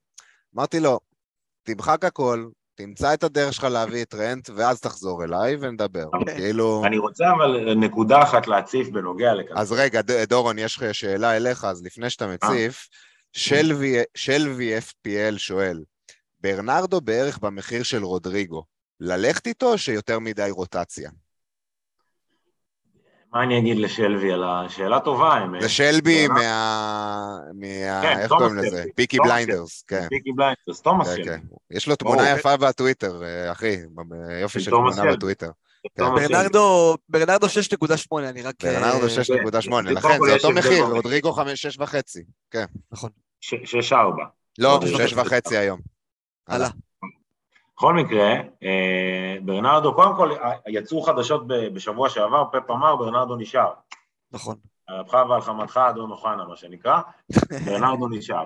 [0.56, 1.00] אמרתי לו,
[1.64, 2.48] תמחק הכל,
[2.78, 6.06] תמצא את הדרך שלך להביא את טרנד, ואז תחזור אליי ונדבר.
[6.14, 6.36] אוקיי.
[6.36, 6.84] כאילו...
[6.86, 9.58] אני רוצה אבל נקודה אחת להציף בנוגע לכאן.
[9.58, 12.88] אז רגע, דורון, יש לך שאלה אליך, אז לפני שאתה מציף,
[13.34, 15.84] שלווי שלווי FPL שואל,
[16.42, 18.64] ברנרדו בערך במחיר של רודריגו,
[19.00, 21.10] ללכת איתו או שיותר מדי רוטציה?
[23.34, 25.62] מה אני אגיד לשלוי על השאלה טובה, האמת.
[25.62, 26.36] זה שלבי מה...
[27.54, 28.02] מה...
[28.02, 28.78] כן, איך קוראים לזה?
[28.78, 28.92] שלבי.
[28.96, 30.08] פיקי בליינדרס, כן.
[30.10, 31.26] פיקי בליינדרס, תומאס כן, שלוי.
[31.26, 31.40] כן.
[31.72, 32.38] יש לו תמונה ברור.
[32.38, 33.78] יפה בטוויטר, אה, אחי,
[34.42, 35.16] יופי של תמונה שלבי.
[35.16, 35.50] בטוויטר.
[35.98, 38.56] ברנרדו, ברנרדו 6.8, אני רק...
[38.64, 40.84] ברנרדו אה, 6.8, קודם לכן זה אותו מחיר.
[40.84, 42.60] רודריגו 5, 6.5.
[42.92, 43.10] נכון.
[43.42, 44.24] ש- שש ארבע.
[44.60, 45.80] לא, רודריגו 6.5 היום.
[46.48, 46.70] הלאה.
[47.78, 53.74] בכל מקרה, אה, ברנרדו, קודם כל, אה, יצאו חדשות בשבוע שעבר, פפ אמר, ברנרדו נשאר.
[54.32, 54.56] נכון.
[54.88, 57.02] על אפך ועל חמתך, אדון אוחנה, מה שנקרא,
[57.66, 58.46] ברנרדו נשאר.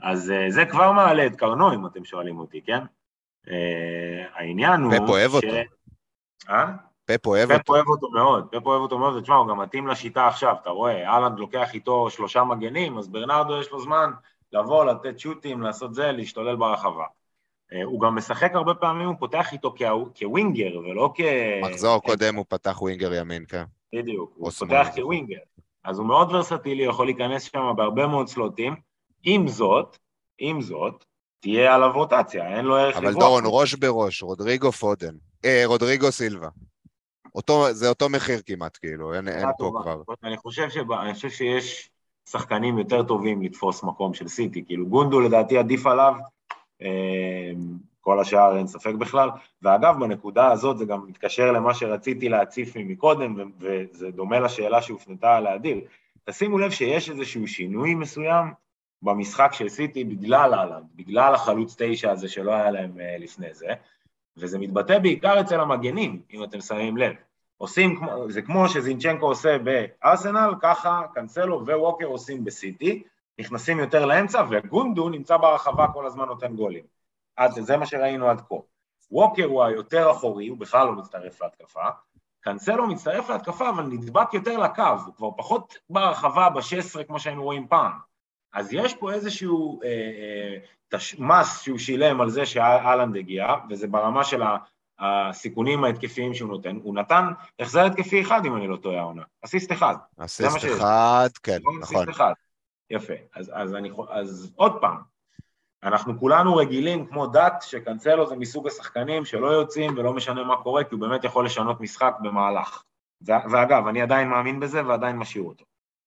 [0.00, 2.84] אז אה, זה כבר מעלה את קרנו, אם אתם שואלים אותי, כן?
[4.34, 4.92] העניין הוא...
[4.92, 5.46] פפ אוהב אותו.
[6.50, 6.72] אה?
[7.04, 7.72] פפ אוהב פפ אותו.
[7.72, 11.08] אוהב אותו מאוד, פפ אוהב אותו מאוד, ותשמע, הוא גם מתאים לשיטה עכשיו, אתה רואה,
[11.08, 14.10] אהלנד לוקח איתו שלושה מגנים, אז ברנרדו יש לו זמן
[14.52, 17.04] לבוא, לתת שוטים, לעשות זה, להשתולל ברחבה.
[17.72, 19.74] אה, הוא גם משחק הרבה פעמים, הוא פותח איתו
[20.18, 21.20] כווינגר, ולא כ...
[21.62, 23.64] מחזור קודם הוא פתח ווינגר ימין, כן.
[23.94, 24.50] בדיוק, הוא.
[24.50, 25.38] פותח כווינגר.
[25.84, 28.74] אז הוא מאוד ורסטילי, יכול להיכנס שם בהרבה מאוד סלוטים.
[29.22, 29.96] עם זאת,
[30.38, 31.04] עם זאת,
[31.40, 33.24] תהיה עליו רוטציה, אין לו ערך אבל לברוח.
[33.24, 35.14] דורון, ראש בראש, רודריגו פודן.
[35.44, 36.48] אה, רודריגו סילבה.
[37.34, 39.82] אותו, זה אותו מחיר כמעט, כאילו, אין, אין פה טובה.
[39.82, 40.14] כבר.
[40.24, 41.90] אני חושב, שבא, אני חושב שיש
[42.28, 46.14] שחקנים יותר טובים לתפוס מקום של סיטי, כאילו גונדו לדעתי עדיף עליו,
[48.00, 49.28] כל השאר אין ספק בכלל,
[49.62, 55.46] ואגב בנקודה הזאת זה גם מתקשר למה שרציתי להציף מקודם, וזה דומה לשאלה שהופנתה על
[55.46, 55.80] האדיר,
[56.24, 58.46] תשימו לב שיש איזשהו שינוי מסוים
[59.02, 63.68] במשחק של סיטי בגלל אהלנד, בגלל החלוץ תשע הזה שלא היה להם אה, לפני זה,
[64.36, 67.12] וזה מתבטא בעיקר אצל המגנים, אם אתם שמים לב.
[67.56, 73.02] עושים, זה כמו שזינצ'נקו עושה בארסנל, ככה קנסלו וווקר עושים בסיטי,
[73.38, 76.84] נכנסים יותר לאמצע, וגונדו נמצא ברחבה כל הזמן נותן גולים.
[77.36, 78.54] עד, זה מה שראינו עד כה.
[79.10, 81.88] ווקר הוא היותר אחורי, הוא בכלל לא מצטרף להתקפה,
[82.40, 87.68] קנסלו מצטרף להתקפה, אבל נדבק יותר לקו, הוא כבר פחות ברחבה ב-16 כמו שהיינו רואים
[87.68, 87.92] פעם.
[88.52, 90.58] אז יש פה איזשהו אה, אה,
[90.88, 91.16] תש...
[91.18, 94.42] מס שהוא שילם על זה שאלנד הגיע, וזה ברמה של
[94.98, 96.78] הסיכונים ההתקפיים שהוא נותן.
[96.82, 97.24] הוא נתן
[97.60, 99.22] החזר התקפי אחד, אם אני לא טועה העונה.
[99.44, 99.94] אסיסט אחד.
[100.18, 101.82] אסיסט אחד, כן, נכון.
[101.82, 102.32] אסיסט אחד.
[102.92, 103.14] יפה.
[103.34, 104.96] אז, אז, אני, אז עוד פעם,
[105.82, 110.84] אנחנו כולנו רגילים כמו דת שקנצלו זה מסוג השחקנים שלא יוצאים ולא משנה מה קורה,
[110.84, 112.82] כי הוא באמת יכול לשנות משחק במהלך.
[113.22, 115.64] ואגב, אני עדיין מאמין בזה ועדיין משאיר אותו.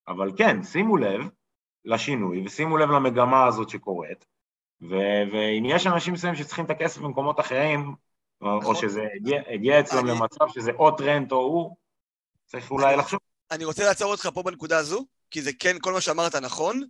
[0.08, 1.30] אבל כן, שימו לב
[1.86, 4.26] לשינוי ושימו לב למגמה הזאת שקורית,
[4.82, 7.96] ו- ואם יש אנשים מסוימים שצריכים את הכסף במקומות אחרים,
[8.42, 10.12] או, או שזה הגיע, הגיע אצלם אני...
[10.12, 11.76] למצב שזה או טרנט או הוא,
[12.46, 13.20] צריך אולי לחשוב.
[13.52, 16.82] אני רוצה לעצור אותך פה בנקודה הזו, כי זה כן, כל מה שאמרת נכון,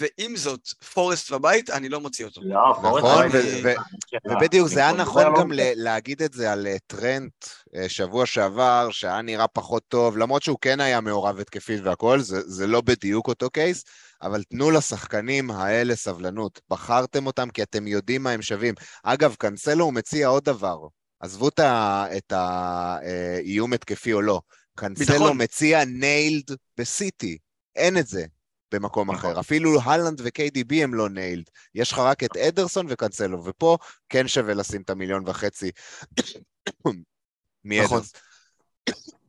[0.00, 2.40] ועם זאת, פורסט בבית, אני לא מוציא אותו.
[2.44, 3.78] לא, פורסט נכון, בבית.
[4.26, 7.32] ובדיוק, זה היה נכון גם להגיד את זה על אה, טרנט
[7.76, 12.66] אה, שבוע שעבר, שהיה נראה פחות טוב, למרות שהוא כן היה מעורב התקפית והכל, זה
[12.66, 13.84] לא בדיוק אותו קייס,
[14.22, 16.60] אבל תנו לשחקנים האלה סבלנות.
[16.70, 18.74] בחרתם אותם כי אתם יודעים מה הם שווים.
[19.02, 20.78] אגב, קנסלו הוא מציע עוד דבר.
[21.20, 24.40] עזבו את האיום התקפי או לא.
[24.74, 27.38] קנסלו מציע nailed בסיטי.
[27.76, 28.24] אין את זה.
[28.72, 29.30] במקום נכון.
[29.30, 29.40] אחר.
[29.40, 31.44] אפילו הלנד ו-KDB הם לא nailed.
[31.74, 35.70] יש לך רק את אדרסון וקנסלו, ופה כן שווה לשים את המיליון וחצי
[37.64, 38.00] נכון.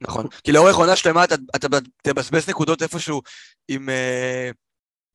[0.01, 0.27] נכון.
[0.43, 1.67] כי לאורך עונה שלמה אתה
[2.03, 3.21] תבזבז נקודות איפשהו
[3.67, 3.89] עם...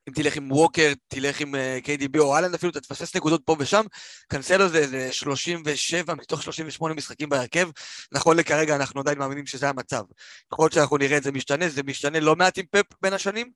[0.08, 3.56] אם תלך עם ווקר, תלך עם uh, KDB או אהלנד אפילו, אתה תפספס נקודות פה
[3.58, 3.84] ושם.
[4.28, 7.70] קנסלו זה, זה 37 מתוך 38 משחקים בהרכב.
[8.12, 10.02] נכון לכרגע אנחנו עדיין מאמינים שזה המצב.
[10.52, 13.50] יכול להיות שאנחנו נראה את זה משתנה, זה משתנה לא מעט עם פפ בין השנים.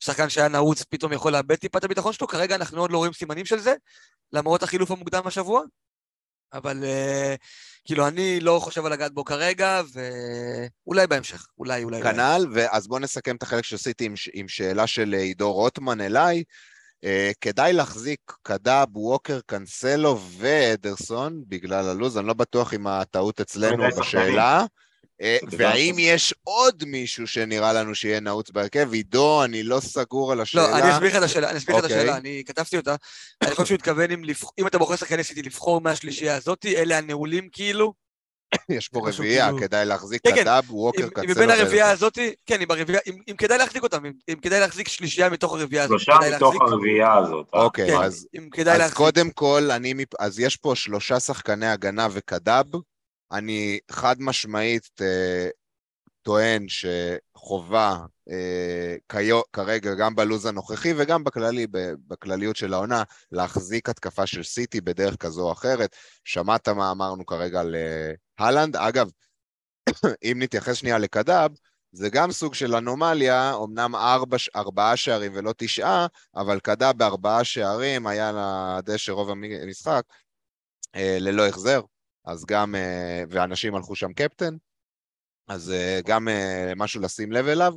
[0.00, 3.12] שחקן שהיה נעוץ פתאום יכול לאבד טיפה את הביטחון שלו, כרגע אנחנו עוד לא רואים
[3.12, 3.74] סימנים של זה,
[4.32, 5.62] למרות החילוף המוקדם השבוע.
[6.54, 7.36] אבל uh,
[7.84, 12.02] כאילו, אני לא חושב על לגעת בו כרגע, ואולי בהמשך, אולי, אולי.
[12.02, 16.42] כנ"ל, ואז בואו נסכם את החלק שעשיתי עם, עם שאלה של עידו רוטמן אליי.
[17.04, 23.84] Uh, כדאי להחזיק קדאב, ווקר, קנסלו ואדרסון בגלל הלו"ז, אני לא בטוח אם הטעות אצלנו
[23.98, 24.64] בשאלה.
[25.22, 28.92] אה, והאם יש עוד מישהו שנראה לנו שיהיה נעוץ בהרכב?
[28.92, 30.68] עידו, אני לא סגור על השאלה.
[30.70, 31.98] לא, אני אסביר לך את השאלה, אני אסביר לך את אוקיי.
[31.98, 32.94] השאלה, אני כתבתי אותה.
[33.42, 34.10] אני חושב שהוא התכוון
[34.58, 37.92] אם אתה בוחר שחקני סיטי לבחור מהשלישייה הזאתי, אלה הנעולים כאילו.
[38.68, 40.40] יש פה רביעייה, כאילו- כדאי להחזיק כן, כן.
[40.40, 41.28] קדאב, ווקר, קצלו.
[41.28, 42.60] מבין הרביעייה הזאתי, כן,
[43.28, 46.00] אם כדאי להחזיק אותם, אם כדאי להחזיק שלישייה מתוך הרביעייה הזאת.
[46.00, 47.46] שלושה מתוך הרביעייה הזאת.
[47.54, 47.62] אה.
[47.62, 48.26] אוקיי, כן, אז
[48.92, 49.68] קודם כל,
[50.18, 52.66] אז יש פה שלושה שחקני הגנה וקדאב,
[53.32, 55.48] אני חד משמעית אה,
[56.22, 57.98] טוען שחובה
[58.30, 61.66] אה, כיו, כרגע, גם בלו"ז הנוכחי וגם בכללי,
[62.08, 63.02] בכלליות של העונה,
[63.32, 65.96] להחזיק התקפה של סיטי בדרך כזו או אחרת.
[66.24, 68.76] שמעת מה אמרנו כרגע על אה, הלנד?
[68.76, 69.10] אגב,
[70.24, 71.50] אם נתייחס שנייה לקדאב,
[71.92, 76.06] זה גם סוג של אנומליה, אמנם ארבע, ארבעה שערים ולא תשעה,
[76.36, 78.32] אבל קדאב בארבעה שערים, היה
[78.78, 80.02] לדשא רוב המשחק,
[80.96, 81.80] ללא החזר.
[82.24, 84.56] אז גם, אה, ואנשים הלכו שם קפטן,
[85.48, 87.74] אז אה, גם אה, משהו לשים לב אליו.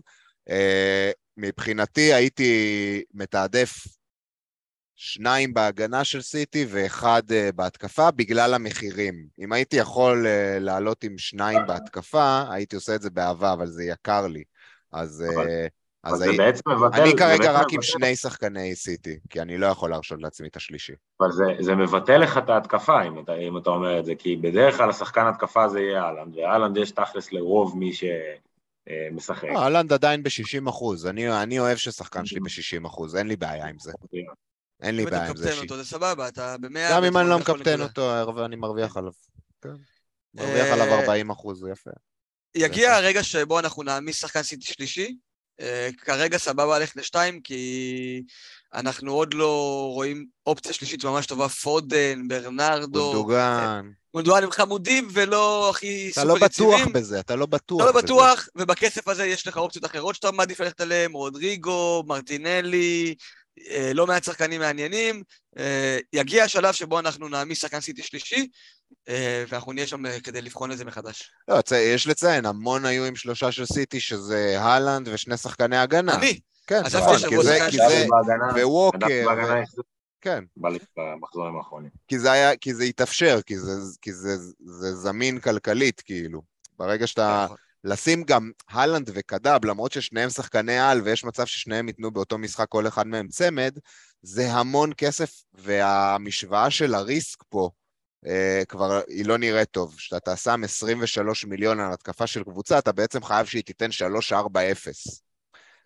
[1.38, 3.74] מבחינתי הייתי מתעדף
[4.96, 7.22] שניים בהגנה של סיטי ואחד
[7.56, 9.28] בהתקפה בגלל המחירים.
[9.40, 10.28] אם הייתי יכול
[10.60, 14.44] לעלות עם שניים בהתקפה, הייתי עושה את זה באהבה, אבל זה יקר לי.
[14.92, 15.24] אז...
[15.36, 15.48] אבל...
[16.06, 17.02] אז זה בעצם מבטל...
[17.02, 20.94] אני כרגע רק עם שני שחקני סיטי, כי אני לא יכול להרשות לעצמי את השלישי.
[21.22, 24.36] אבל זה, זה מבטל לך את ההתקפה, אם אתה, אם אתה אומר את זה, כי
[24.36, 29.44] בדרך כלל השחקן התקפה זה יהיה אהלנד, ואהלנד יש תכלס לרוב מי שמשחק.
[29.44, 33.68] לא, אהלנד עדיין ב-60 אחוז, אני, אני אוהב ששחקן שלי ב-60 אחוז, אין לי בעיה
[33.68, 33.92] עם זה.
[34.82, 35.44] אין לי בעיה עם זה.
[35.44, 36.92] אם אתה מקפטן אותו, זה סבבה, אתה במאה...
[36.92, 39.12] גם אם אני לא מקפטן אותו, אני מרוויח עליו.
[39.62, 39.70] כן.
[40.34, 41.92] מרוויח עליו 40 אחוז, זה יפה.
[42.56, 45.16] יגיע הרגע שבו אנחנו נעמיס שחקן סיטי שלישי,
[45.98, 48.24] כרגע סבבה ללכת לשתיים, כי
[48.74, 53.12] אנחנו עוד לא רואים אופציה שלישית ממש טובה, פודן, ברנרדו.
[53.12, 53.90] גונדוגן.
[54.14, 56.94] גונדואן הם חמודים ולא הכי אתה סופר לא בטוח יציבים.
[56.94, 58.02] בזה, אתה לא בטוח אתה לא.
[58.02, 63.26] בטוח, ובכסף הזה יש לך אופציות אחרות שאתה מעדיף ללכת עליהן, רודריגו, מרטינלי, אה,
[63.94, 65.24] לא מעט שחקנים מעניינים.
[65.60, 68.48] אה, יגיע השלב שבו אנחנו נעמיס שחקן סיטי שלישי,
[69.10, 71.32] אה, ואנחנו נהיה שם אה, כדי לבחון את זה מחדש.
[71.48, 76.16] לא, יש לציין, המון היו עם שלושה של סיטי, שזה הלנד ושני שחקני הגנה.
[76.16, 77.78] אני, כן, נכון, כי זה, כי.
[77.78, 79.26] זה, וווקר,
[80.22, 81.90] כן, במחזורים האחרונים.
[82.08, 86.42] כי זה היה, כי זה התאפשר, כי זה, כי זה, זה זמין כלכלית, כאילו.
[86.80, 87.58] ברגע שאתה, נכון.
[87.86, 92.88] לשים גם הלנד וקדאב, למרות ששניהם שחקני על ויש מצב ששניהם ייתנו באותו משחק כל
[92.88, 93.78] אחד מהם צמד,
[94.22, 97.70] זה המון כסף, והמשוואה של הריסק פה
[98.28, 99.96] אה, כבר היא לא נראית טוב.
[99.98, 103.90] כשאתה שם 23 מיליון על התקפה של קבוצה, אתה בעצם חייב שהיא תיתן
[104.32, 104.36] 3-4-0.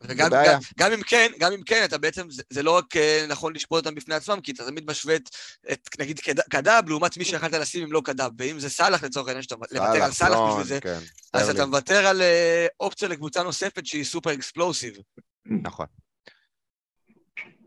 [0.01, 0.29] וגם.
[0.45, 3.55] גם, גם אם כן, גם אם כן, אתה בעצם, זה, זה לא רק אה, נכון
[3.55, 5.29] לשפוט אותם בפני עצמם, כי אתה תמיד משווה את,
[5.71, 9.27] את נגיד קד- קדאב לעומת מי שיכלת לשים אם לא קדאב, ואם זה סאלח לצורך
[9.27, 10.99] העניין, שאתה לוותר על סאלח סון, בשביל זה, כן,
[11.33, 11.49] אז.
[11.49, 14.93] אתה מוותר על אה, אופציה לקבוצה נוספת שהיא סופר אקספלוסיב.
[15.63, 15.85] נכון.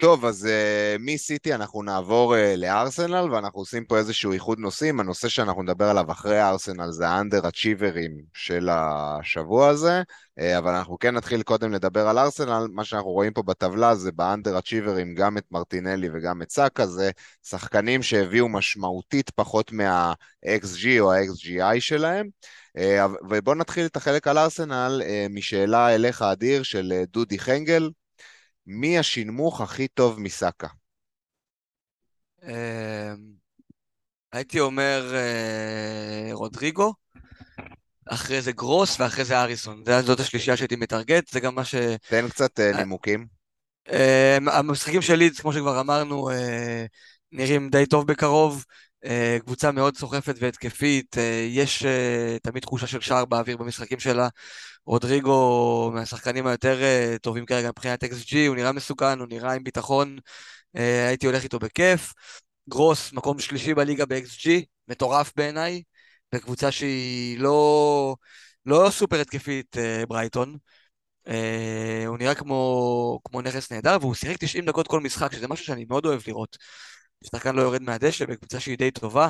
[0.02, 5.00] טוב, אז uh, מסיטי אנחנו נעבור uh, לארסנל, ואנחנו עושים פה איזשהו איחוד נושאים.
[5.00, 10.02] הנושא שאנחנו נדבר עליו אחרי הארסנל זה האנדר אצ'יברים של השבוע הזה,
[10.40, 12.66] uh, אבל אנחנו כן נתחיל קודם לדבר על ארסנל.
[12.72, 17.10] מה שאנחנו רואים פה בטבלה זה באנדר אצ'יברים גם את מרטינלי וגם את סאקה, זה
[17.42, 22.28] שחקנים שהביאו משמעותית פחות מה-XG או ה-XGI שלהם.
[23.30, 27.90] ובואו נתחיל את החלק על ארסנל משאלה אליך, אדיר, של דודי חנגל.
[28.66, 30.68] מי השנמוך הכי טוב מסאקה?
[32.42, 33.12] אה,
[34.32, 36.94] הייתי אומר אה, רודריגו,
[38.06, 39.84] אחרי זה גרוס ואחרי זה אריסון.
[40.04, 41.74] זאת השלישייה שהייתי מטרגט, זה גם מה ש...
[42.08, 43.26] תן קצת uh, נימוקים.
[43.90, 46.84] אה, המשחקים של לידס, כמו שכבר אמרנו, אה,
[47.32, 48.64] נראים די טוב בקרוב.
[49.04, 54.28] אה, קבוצה מאוד סוחפת והתקפית, אה, יש אה, תמיד תחושה של שער באוויר במשחקים שלה.
[54.86, 56.80] רודריגו מהשחקנים היותר
[57.22, 60.18] טובים כרגע מבחינת XG, הוא נראה מסוכן, הוא נראה עם ביטחון,
[60.74, 62.12] הייתי הולך איתו בכיף.
[62.68, 64.48] גרוס, מקום שלישי בליגה ב-XG,
[64.88, 65.82] מטורף בעיניי,
[66.32, 68.16] בקבוצה שהיא לא,
[68.66, 69.76] לא סופר התקפית,
[70.08, 70.56] ברייטון.
[72.06, 75.84] הוא נראה כמו, כמו נכס נהדר, והוא שיחק 90 דקות כל משחק, שזה משהו שאני
[75.88, 76.56] מאוד אוהב לראות.
[77.22, 79.28] שחקן לא יורד מהדשא בקבוצה שהיא די טובה.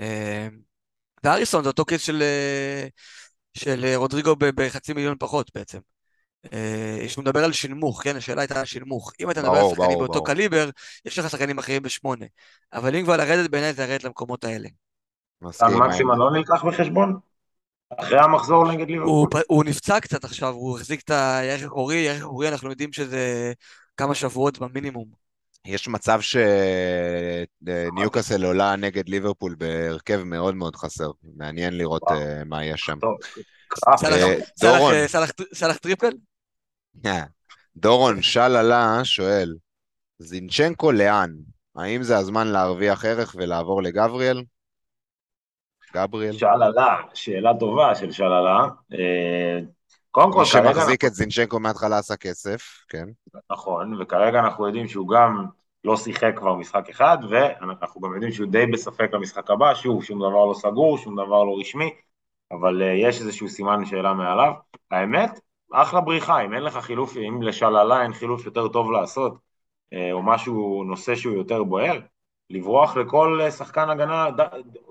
[0.00, 0.48] אה,
[1.24, 2.86] ואריסון זה אותו קייס של, אה,
[3.54, 5.78] של אה, רודריגו בחצי מיליון פחות בעצם.
[7.08, 8.16] שהוא מדבר על שילמוך, כן?
[8.16, 9.12] השאלה הייתה על שילמוך.
[9.20, 10.26] אם אתה מדבר על שחקנים באותו ברור.
[10.26, 10.70] קליבר,
[11.04, 12.26] יש לך שחקנים אחרים בשמונה.
[12.72, 14.68] אבל אם כבר לרדת בעיניי זה לרדת למקומות האלה.
[15.42, 15.68] מסכים.
[15.68, 17.18] סן מקסימן לא נלקח בחשבון?
[17.98, 19.28] אחרי המחזור נגד הוא, ליברפול?
[19.30, 23.52] פ- הוא נפצע קצת עכשיו, הוא החזיק את הירך האחורי, ירך האחורי אנחנו יודעים שזה
[23.96, 25.23] כמה שבועות במינימום.
[25.66, 26.20] יש מצב
[27.60, 31.10] שניוקאסל עולה נגד ליברפול בהרכב מאוד מאוד חסר.
[31.36, 32.14] מעניין לראות uh,
[32.46, 32.98] מה יהיה שם.
[34.04, 34.94] אה, דורון.
[34.94, 35.08] אה,
[35.52, 36.12] סלאח triple?
[37.76, 39.54] דורון שללה שואל,
[40.18, 41.30] זינצ'נקו לאן?
[41.76, 44.42] האם זה הזמן להרוויח ערך ולעבור לגבריאל?
[45.94, 46.32] גבריאל?
[46.32, 48.64] שללה, שאלה טובה של שללה.
[50.16, 53.04] אה, קודם כל, מי כרגע שמחזיק את זינצ'נקו מההתחלה עשה כסף, כן.
[53.50, 55.44] נכון, וכרגע אנחנו יודעים שהוא גם
[55.84, 60.18] לא שיחק כבר משחק אחד, ואנחנו גם יודעים שהוא די בספק למשחק הבא, שוב, שום
[60.18, 61.90] דבר לא סגור, שום דבר לא רשמי,
[62.52, 64.52] אבל uh, יש איזשהו סימן שאלה מעליו.
[64.90, 65.40] האמת,
[65.72, 70.22] אחלה בריחה, אם אין לך חילוף, אם לשללה אין חילוף יותר טוב לעשות, uh, או
[70.22, 72.00] משהו, נושא שהוא יותר בוער,
[72.50, 74.40] לברוח לכל uh, שחקן הגנה, ד...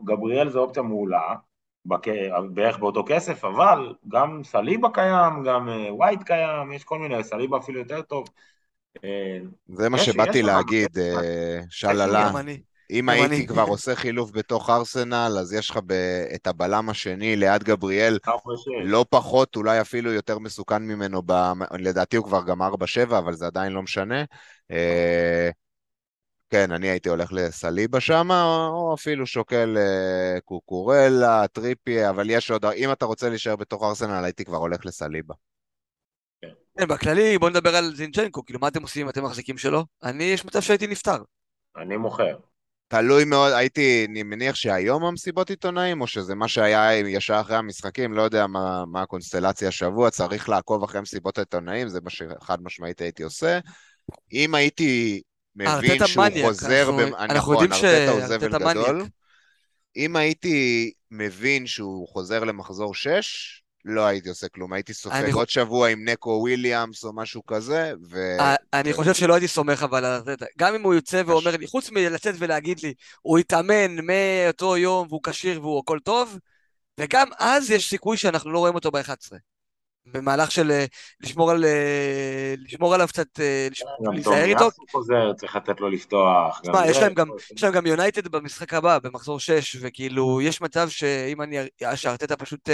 [0.03, 1.35] גבריאל זה אופציה מעולה,
[1.85, 2.07] בק...
[2.53, 7.79] בערך באותו כסף, אבל גם סליבה קיים, גם ווייט קיים, יש כל מיני, סליבה אפילו
[7.79, 8.27] יותר טוב.
[9.03, 12.31] אה, זה מה שבאתי להגיד, אה, שללה.
[12.91, 13.47] אם הייתי אני.
[13.47, 18.17] כבר עושה חילוף בתוך ארסנל, אז יש לך ב- את הבלם השני ליד גבריאל.
[18.83, 21.33] לא פחות, אולי אפילו יותר מסוכן ממנו, ב...
[21.79, 22.65] לדעתי הוא כבר גם 4-7,
[23.17, 24.23] אבל זה עדיין לא משנה.
[26.53, 28.27] כן, אני הייתי הולך לסליבה שם,
[28.71, 34.23] או אפילו שוקל אה, קוקורלה, טריפי, אבל יש עוד, אם אתה רוצה להישאר בתוך ארסנל,
[34.23, 35.33] הייתי כבר הולך לסליבה.
[36.41, 39.85] כן, בכללי, בוא נדבר על זינצ'נקו, כאילו, מה אתם עושים אם אתם מחזיקים שלו?
[40.03, 41.17] אני, יש מצב שהייתי נפטר.
[41.77, 42.37] אני מוכר.
[42.87, 48.13] תלוי מאוד, הייתי, אני מניח שהיום המסיבות עיתונאים, או שזה מה שהיה ישר אחרי המשחקים,
[48.13, 53.01] לא יודע מה, מה הקונסטלציה השבוע, צריך לעקוב אחרי מסיבות העיתונאים, זה מה שחד משמעית
[53.01, 53.59] הייתי עושה.
[54.31, 55.21] אם הייתי
[55.55, 58.59] מבין ארטטה שהוא מניאק, חוזר, אנחנו- במ- אנחנו נכון, יודעים ש- ארטטה הוא ארטטה זבל
[58.73, 58.77] מניאק.
[58.87, 59.05] גדול.
[59.97, 65.49] אם הייתי מבין שהוא חוזר למחזור 6, לא הייתי עושה כלום, הייתי סופג אני- עוד
[65.49, 68.17] שבוע עם נקו וויליאמס או משהו כזה, ו...
[68.39, 71.67] אה, אני חושב שלא הייתי סומך אבל על זה, גם אם הוא יוצא ואומר לי,
[71.67, 76.37] חוץ מלצאת ולהגיד לי, הוא התאמן מאותו יום והוא כשיר והוא הכל טוב,
[76.99, 79.31] וגם אז יש סיכוי שאנחנו לא רואים אותו ב-11.
[80.05, 80.85] במהלך של אה,
[81.21, 81.65] לשמור על...
[81.65, 83.67] אה, לשמור עליו קצת, אה,
[84.11, 84.69] להיזהר איתו.
[84.91, 86.59] חוזר, צריך לתת לו לפתוח.
[86.63, 90.61] תשמע, יש זה- להם גם- יש להם גם יונייטד במשחק הבא, במחזור 6, וכאילו, יש
[90.61, 91.57] מצב שאם אני,
[91.95, 92.69] שארטטה פשוט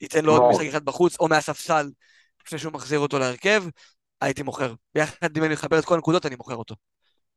[0.00, 0.50] ייתן לו עוד.
[0.52, 1.90] משחק אחד בחוץ, או מהספסל,
[2.46, 3.64] לפני שהוא מחזיר אותו להרכב,
[4.20, 4.74] הייתי מוכר.
[4.94, 6.74] ביחד, אם אני מחבר את כל הנקודות, אני מוכר אותו.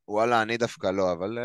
[0.08, 1.38] וואלה, אני דווקא לא, אבל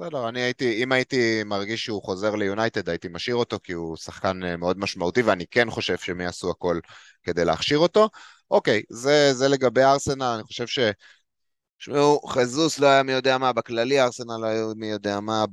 [0.00, 4.44] בסדר, אני הייתי, אם הייתי מרגיש שהוא חוזר ליונייטד, הייתי משאיר אותו, כי הוא שחקן
[4.44, 6.80] אה, מאוד משמעותי, ואני כן חושב שהם יעשו הכל
[7.22, 8.08] כדי להכשיר אותו.
[8.50, 10.78] אוקיי, זה, זה לגבי ארסנל, אני חושב ש...
[11.78, 15.44] תשמעו, חזוס לא היה מי יודע מה, בכללי ארסנל לא היו מי יודע מה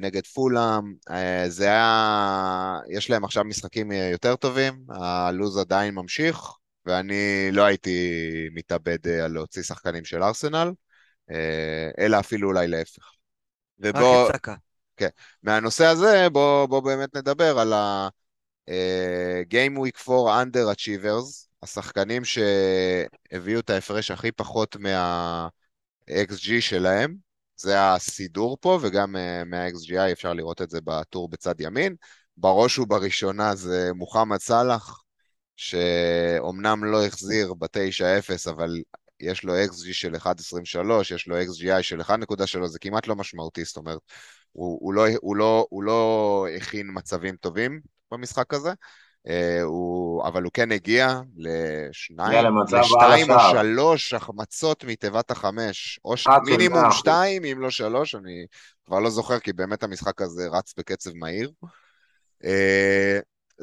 [0.00, 2.78] נגד פולאם, אה, זה היה...
[2.90, 6.40] יש להם עכשיו משחקים אה, יותר טובים, הלו"ז עדיין ממשיך,
[6.86, 8.18] ואני לא הייתי
[8.54, 10.72] מתאבד על להוציא שחקנים של ארסנל.
[11.98, 13.21] אלא אפילו אולי להפך.
[13.88, 14.54] רק ובוא, את סאקה.
[15.42, 23.70] מהנושא הזה, בוא, בוא באמת נדבר על ה-Game Week 4 Under Achievers, השחקנים שהביאו את
[23.70, 27.16] ההפרש הכי פחות מה-XG שלהם,
[27.56, 31.96] זה הסידור פה, וגם אה, מה-XGI אפשר לראות את זה בטור בצד ימין.
[32.36, 35.02] בראש ובראשונה זה מוחמד סאלח,
[35.56, 38.82] שאומנם לא החזיר ב-9-0, אבל
[39.22, 43.76] יש לו XG של 1.23, יש לו XGI של 1.3, זה כמעט לא משמעותי, זאת
[43.76, 43.98] אומרת,
[44.52, 47.80] הוא, הוא, לא, הוא, לא, הוא לא הכין מצבים טובים
[48.12, 48.72] במשחק הזה,
[49.28, 53.36] אה, הוא, אבל הוא כן הגיע לשניים, לשתיים או.
[53.50, 56.26] שלוש החמצות מתיבת החמש, או ש...
[56.44, 56.90] מינימום.
[56.90, 58.46] שתיים, אם לא שלוש, אני
[58.86, 61.50] כבר לא זוכר, כי באמת המשחק הזה רץ בקצב מהיר.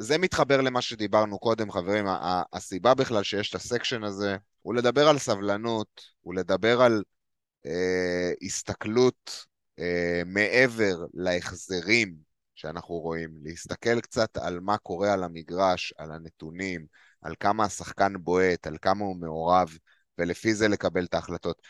[0.00, 2.04] זה מתחבר למה שדיברנו קודם, חברים,
[2.52, 7.02] הסיבה בכלל שיש את הסקשן הזה, הוא לדבר על סבלנות, הוא לדבר על
[7.66, 9.46] אה, הסתכלות
[9.78, 12.16] אה, מעבר להחזרים
[12.54, 16.86] שאנחנו רואים, להסתכל קצת על מה קורה על המגרש, על הנתונים,
[17.22, 19.78] על כמה השחקן בועט, על כמה הוא מעורב,
[20.18, 21.62] ולפי זה לקבל את ההחלטות.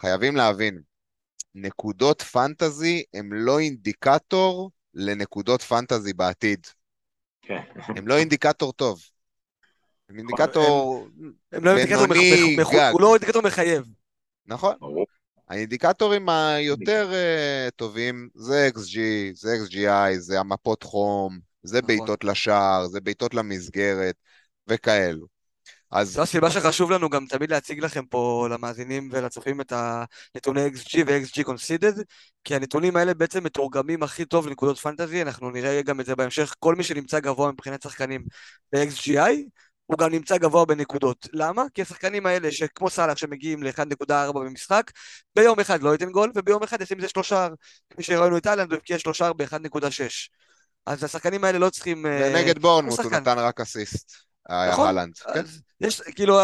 [0.00, 0.80] חייבים להבין,
[1.54, 6.66] נקודות פנטזי הם לא אינדיקטור לנקודות פנטזי בעתיד.
[7.46, 7.60] כן.
[7.96, 9.00] הם לא אינדיקטור טוב.
[10.08, 11.08] הם אינדיקטור
[11.52, 12.90] לא בינוני גג.
[12.92, 13.84] הוא לא אינדיקטור מחייב.
[14.46, 14.74] נכון.
[15.48, 18.98] האינדיקטורים היותר uh, טובים זה XG,
[19.32, 21.86] זה XGI, זה המפות חום, זה נכון.
[21.86, 24.14] בעיטות לשער, זה בעיטות למסגרת
[24.68, 25.35] וכאלו.
[25.90, 30.98] אז זו הסיבה שחשוב לנו גם תמיד להציג לכם פה למאזינים ולצופים את הנתוני XG
[31.06, 32.02] ו-XG Considered,
[32.44, 36.54] כי הנתונים האלה בעצם מתורגמים הכי טוב לנקודות פנטזי, אנחנו נראה גם את זה בהמשך,
[36.58, 38.24] כל מי שנמצא גבוה מבחינת שחקנים
[38.72, 39.32] ב-XGI,
[39.86, 41.28] הוא גם נמצא גבוה בנקודות.
[41.32, 41.62] למה?
[41.74, 44.90] כי השחקנים האלה, שכמו סאלח שמגיעים ל-1.4 במשחק,
[45.36, 47.48] ביום אחד לא ייתן גול, וביום אחד ישים זה שלושה,
[47.90, 50.28] כפי שראינו את אהלנד, הוא הבקיע שלושה ב-1.6.
[50.86, 52.06] אז השחקנים האלה לא צריכים...
[52.06, 53.12] אה, ונגד בורנמוט הוא.
[53.12, 54.25] נתן רק אסיסט.
[54.48, 54.88] היה נכון.
[54.88, 55.16] הלנד.
[55.16, 55.42] כן.
[55.80, 56.38] יש, כאילו,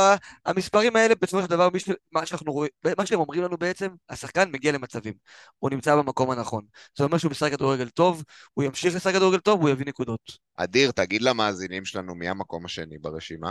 [0.47, 1.69] המספרים האלה, בסופו של דבר,
[2.13, 5.15] מה שאנחנו רואים, מה שהם אומרים לנו בעצם, השחקן מגיע למצבים.
[5.59, 6.65] הוא נמצא במקום הנכון.
[6.99, 8.25] זה אומר שהוא משחק כדורגל טוב,
[8.55, 10.39] הוא ימשיך לשחק כדורגל טוב, הוא יביא נקודות.
[10.57, 13.51] אדיר, תגיד למאזינים שלנו מי המקום השני ברשימה.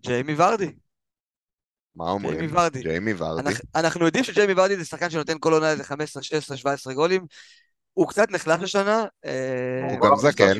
[0.00, 0.72] ג'יימי ורדי.
[1.96, 2.38] מה אומרים?
[2.38, 2.82] ג'יימי ורדי.
[2.82, 3.40] ג'יימי ורדי.
[3.40, 7.26] אנחנו, אנחנו יודעים שג'יימי ורדי זה שחקן שנותן כל עונה איזה 15, 16, 17 גולים.
[7.92, 9.04] הוא קצת נחלש השנה.
[9.24, 10.52] אה, הוא גם זקן.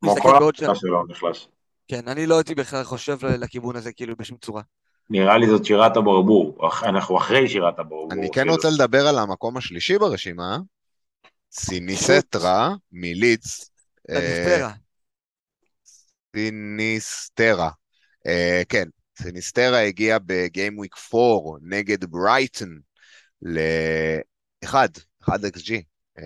[0.00, 0.36] כמו כל.
[0.36, 1.48] הקבוצה שלו נחלש.
[1.88, 4.62] כן, אני לא הייתי בכלל חושב לכיוון הזה, כאילו, בשום צורה.
[5.10, 6.58] נראה לי זאת שירת הברבור.
[6.82, 8.12] אנחנו אחרי שירת הברבור.
[8.12, 8.52] אני כן כאילו.
[8.52, 10.58] רוצה לדבר על המקום השלישי ברשימה.
[11.52, 13.70] סיניסטרה מלידס.
[14.10, 14.70] אה.
[16.36, 17.70] סיניסטרה.
[18.26, 18.84] אה, כן,
[19.22, 22.78] סיניסטרה הגיע בגיים וויק 4 נגד ברייטון
[23.42, 24.74] ל-1,
[25.24, 25.72] 1 XG.
[26.18, 26.24] אה,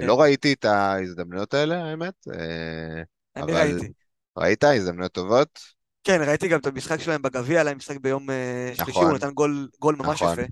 [0.00, 0.06] כן.
[0.06, 2.14] לא ראיתי את ההזדמנויות האלה, האמת.
[2.34, 3.02] אה,
[3.36, 3.92] אני אבל- ראיתי.
[4.36, 4.64] ראית?
[4.64, 5.60] הזדמנויות טובות?
[6.04, 9.04] כן, ראיתי גם את המשחק שלהם בגביע, היה להם משחק ביום אה, שלישי, נכון.
[9.04, 10.42] הוא נתן גול, גול ממש נכון, יפה.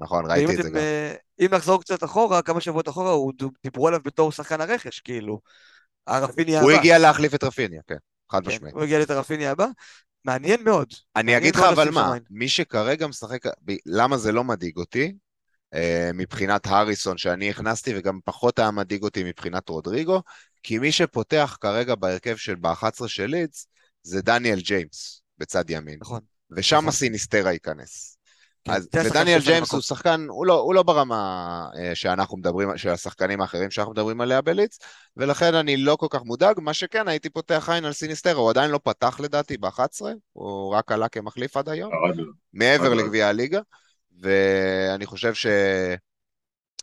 [0.00, 0.76] נכון, ראיתי את זה גם.
[0.76, 5.40] אה, אם נחזור קצת אחורה, כמה שבועות אחורה, הוא דיברו עליו בתור שחקן הרכש, כאילו.
[6.06, 6.70] הרפיניה הבא.
[6.70, 7.96] הוא הגיע להחליף את רפיניה, כן,
[8.32, 8.74] חד כן, משמעית.
[8.74, 9.66] הוא הגיע את הרפיניה הבא.
[10.24, 10.88] מעניין מאוד.
[11.16, 12.22] אני מעניין אגיד לך אבל מה, עין.
[12.30, 13.38] מי שכרגע משחק,
[13.86, 15.12] למה זה לא מדאיג אותי,
[16.14, 20.22] מבחינת הריסון שאני הכנסתי, וגם פחות היה מדאיג אותי מבחינת רודריגו,
[20.62, 23.66] כי מי שפותח כרגע בהרכב של ב-11 של לידס,
[24.02, 25.98] זה דניאל ג'יימס, בצד ימין.
[26.00, 26.20] נכון.
[26.50, 26.88] ושם נכון.
[26.88, 28.18] הסיניסטרה ייכנס.
[28.64, 29.72] כן, אז, ודניאל ג'יימס.
[29.72, 34.20] הוא שחקן, הוא לא, הוא לא ברמה אה, שאנחנו מדברים, של השחקנים האחרים שאנחנו מדברים
[34.20, 34.78] עליה בליץ,
[35.16, 36.60] ולכן אני לא כל כך מודאג.
[36.60, 40.00] מה שכן, הייתי פותח עין על סיניסטרה, הוא עדיין לא פתח לדעתי ב-11,
[40.32, 42.24] הוא רק עלה כמחליף עד היום, לא.
[42.52, 42.96] מעבר לא.
[42.96, 43.60] לגביע הליגה,
[44.22, 45.46] ואני חושב ש...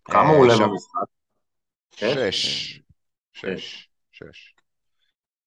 [0.05, 1.07] כמה אה, הוא עולה שם- במשחק?
[1.95, 2.79] שש.
[3.33, 3.89] שש.
[4.11, 4.53] שש.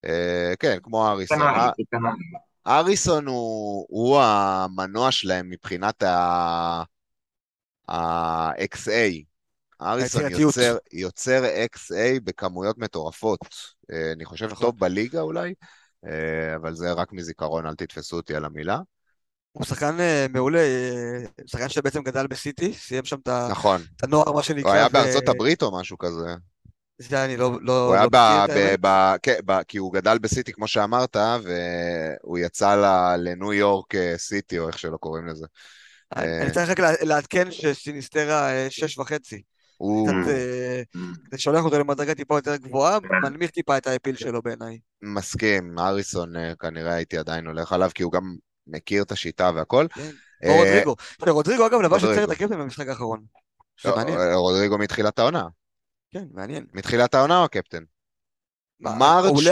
[0.05, 1.43] אה, כן, כמו אריסון.
[1.43, 1.70] אה.
[2.66, 6.82] אריסון הוא, הוא המנוע שלהם מבחינת ה-
[7.89, 9.24] ה-XA.
[9.82, 10.23] אריסון.
[10.31, 11.44] יוצר, יוצר
[11.74, 13.40] XA בכמויות מטורפות.
[13.93, 14.66] אה, אני חושב נכון.
[14.66, 15.55] טוב בליגה אולי,
[16.06, 18.78] אה, אבל זה רק מזיכרון, אל תתפסו אותי על המילה.
[19.56, 23.16] הוא שחקן אה, מעולה, אה, שחקן שבעצם גדל בסיטי, סיים שם
[23.51, 23.81] נכון.
[23.97, 24.68] את הנוער, מה שנקרא.
[24.68, 26.35] הוא היה ו- בארצות הברית או משהו כזה.
[26.98, 28.14] זה אני לא לא- הוא היה לא ב...
[28.14, 28.56] את ב...
[28.56, 28.78] האמת.
[28.81, 29.14] ב...
[29.22, 29.62] כן, ב...
[29.62, 33.16] כי הוא גדל בסיטי, כמו שאמרת, והוא יצא ל...
[33.16, 35.47] לניו יורק אה, סיטי, או איך שלא קוראים לזה.
[36.16, 39.43] אני צריך רק לעדכן שסיניסטרה שש וחצי.
[41.31, 42.98] זה שולח אותו למדרגה טיפה יותר גבוהה.
[43.22, 44.78] מנמיך טיפה את האפיל שלו בעיניי.
[45.02, 48.36] מסכים, אריסון אה, כנראה הייתי עדיין הולך עליו, כי הוא גם
[48.66, 49.86] מכיר את השיטה והכל.
[49.95, 50.11] כן.
[50.45, 50.97] אה, או רודריגו.
[51.27, 52.15] רודריגו אגב לבש את.
[52.15, 53.24] סרט הקפטן במשחק האחרון.
[53.85, 53.95] לא,
[54.35, 55.49] רודריגו מתחילת העונה.
[56.11, 56.66] כן, מעניין.
[56.73, 57.85] מתחילת העונה הוא הקפטן.
[58.81, 59.45] מרץ'.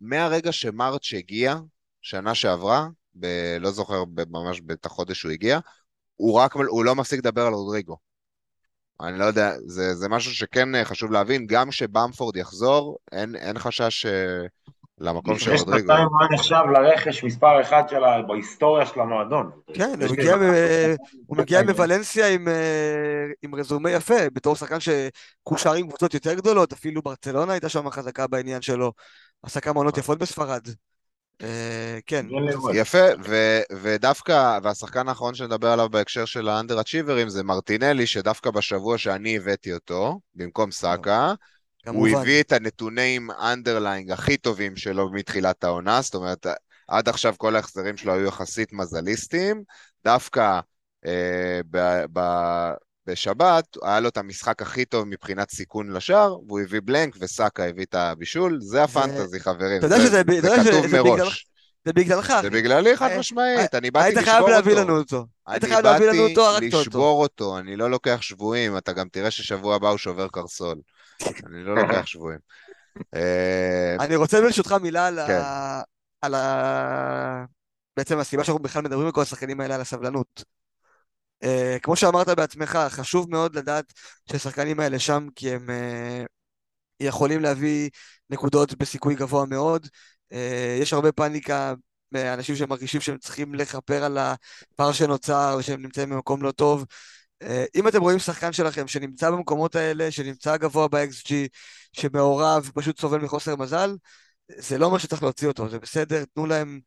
[0.00, 1.56] מהרגע שמרץ' הגיע,
[2.02, 3.26] שנה שעברה, ב...
[3.60, 4.30] לא זוכר ב...
[4.30, 5.58] ממש את החודש שהוא הגיע,
[6.16, 7.96] הוא רק, הוא לא מפסיק לדבר על רודריגו.
[9.00, 13.58] אני לא יודע, זה, זה משהו שכן אה, חשוב להבין, גם כשבמפורד יחזור, אין, אין
[13.58, 14.46] חשש אה,
[15.00, 15.86] למקום של לפני רודריגו.
[15.88, 19.50] שנתיים הוא היה נחשב לרכש מספר אחד של ה- בהיסטוריה של המועדון.
[19.74, 20.94] כן, הוא מגיע מ-
[21.26, 26.72] הוא מגיע מוולנסיה עם, אה, עם רזומה יפה, בתור שחקן שקושר עם קבוצות יותר גדולות,
[26.72, 28.92] אפילו ברצלונה הייתה שם חזקה בעניין שלו,
[29.42, 30.68] עשה כמה עונות יפות בספרד.
[31.42, 32.26] אה, כן.
[32.74, 38.98] יפה, ו- ודווקא, והשחקן האחרון שנדבר עליו בהקשר של האנדר אצ'יברים זה מרטינלי, שדווקא בשבוע
[38.98, 41.34] שאני הבאתי אותו, במקום סאקה,
[41.86, 42.20] הוא כמובן.
[42.20, 46.46] הביא את הנתונים אנדרליינג הכי טובים שלו מתחילת העונה, זאת אומרת,
[46.88, 49.62] עד עכשיו כל ההחזרים שלו היו יחסית מזליסטיים,
[50.04, 50.60] דווקא
[51.06, 52.72] אה, ב- ב-
[53.06, 57.84] בשבת היה לו את המשחק הכי טוב מבחינת סיכון לשער, והוא הביא בלנק וסאקה הביא
[57.84, 61.02] את הבישול, זה הפנטזי חברים, אתה יודע זה- שזה- אתה זה יודע שזה- כתוב זה
[61.02, 61.46] בגלל- מראש.
[61.86, 62.50] זה בגללך, זה.
[62.50, 64.50] בגללי חד אה, משמעית, אני באתי היית לשבור חייב אותו.
[64.54, 65.26] להביא לנו אותו.
[65.46, 66.80] היית אני חייב להביא לנו באתי אותו, הרגת אותו.
[66.80, 70.76] לשבור אותו, אני לא לוקח שבויים, אתה גם תראה ששבוע הבא הוא שובר קרסול.
[71.22, 72.38] אני לא לוקח שבויים.
[73.14, 75.32] אה, אני רוצה ברשותך מילה על כן.
[75.32, 75.82] ה...
[76.22, 77.44] על ה...
[77.96, 80.44] בעצם הסיבה שאנחנו בכלל מדברים עם כל השחקנים האלה על הסבלנות.
[81.44, 81.46] Uh,
[81.82, 83.92] כמו שאמרת בעצמך, חשוב מאוד לדעת
[84.30, 86.26] שהשחקנים האלה שם כי הם uh,
[87.00, 87.90] יכולים להביא
[88.30, 89.86] נקודות בסיכוי גבוה מאוד.
[90.32, 90.36] Uh,
[90.80, 91.74] יש הרבה פאניקה
[92.12, 96.84] מאנשים שמרגישים שהם צריכים לכפר על הפער שנוצר ושהם נמצאים במקום לא טוב.
[97.42, 101.32] Uh, אם אתם רואים שחקן שלכם שנמצא במקומות האלה, שנמצא גבוה ב-XG,
[101.92, 103.96] שמעורב, פשוט סובל מחוסר מזל,
[104.48, 106.80] זה לא אומר שצריך להוציא אותו, זה בסדר, תנו להם,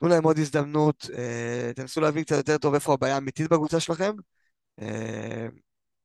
[0.00, 4.12] תנו להם עוד הזדמנות, אה, תנסו להבין קצת יותר טוב איפה הבעיה האמיתית בקבוצה שלכם,
[4.80, 5.46] אה,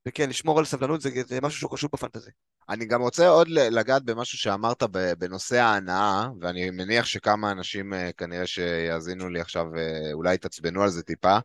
[0.07, 2.31] וכן, לשמור על סבלנות זה, זה משהו שהוא חשוב בפנטזי.
[2.69, 4.83] אני גם רוצה עוד לגעת במשהו שאמרת
[5.17, 10.89] בנושא ההנאה, ואני מניח שכמה אנשים אה, כנראה שיאזינו לי עכשיו אה, אולי יתעצבנו על
[10.89, 11.37] זה טיפה.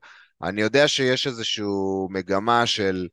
[0.42, 1.64] אני יודע שיש איזושהי
[2.10, 3.08] מגמה של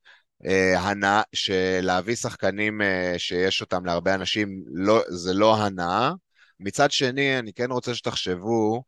[0.46, 6.12] אה, הנאה, של להביא שחקנים אה, שיש אותם להרבה אנשים, לא, זה לא הנאה.
[6.60, 8.84] מצד שני, אני כן רוצה שתחשבו,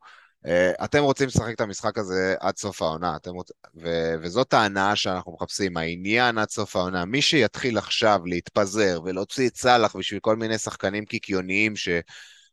[0.46, 3.52] אה, אתם רוצים לשחק את המשחק הזה עד סוף העונה, רוצ...
[3.76, 4.14] ו...
[4.22, 7.06] וזאת ההנאה שאנחנו מחפשים, העניין עד סוף העונה.
[7.06, 11.90] מי שיתחיל עכשיו להתפזר ולהוציא את סאלח בשביל כל מיני שחקנים קיקיוניים ש...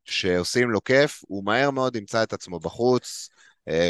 [0.04, 3.28] שעושים לו כיף, הוא מהר מאוד ימצא את עצמו בחוץ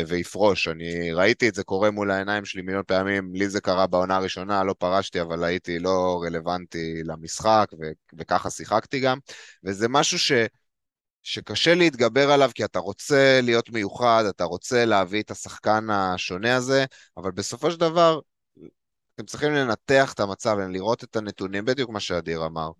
[0.08, 0.68] ויפרוש.
[0.68, 4.64] אני ראיתי את זה קורה מול העיניים שלי מיליון פעמים, לי זה קרה בעונה הראשונה,
[4.64, 7.84] לא פרשתי, אבל הייתי לא רלוונטי למשחק, ו...
[8.18, 9.18] וככה שיחקתי גם,
[9.64, 10.32] וזה משהו ש...
[11.22, 16.84] שקשה להתגבר עליו כי אתה רוצה להיות מיוחד, אתה רוצה להביא את השחקן השונה הזה,
[17.16, 18.20] אבל בסופו של דבר
[19.14, 22.70] אתם צריכים לנתח את המצב, לראות את הנתונים, בדיוק מה שאדיר אמר,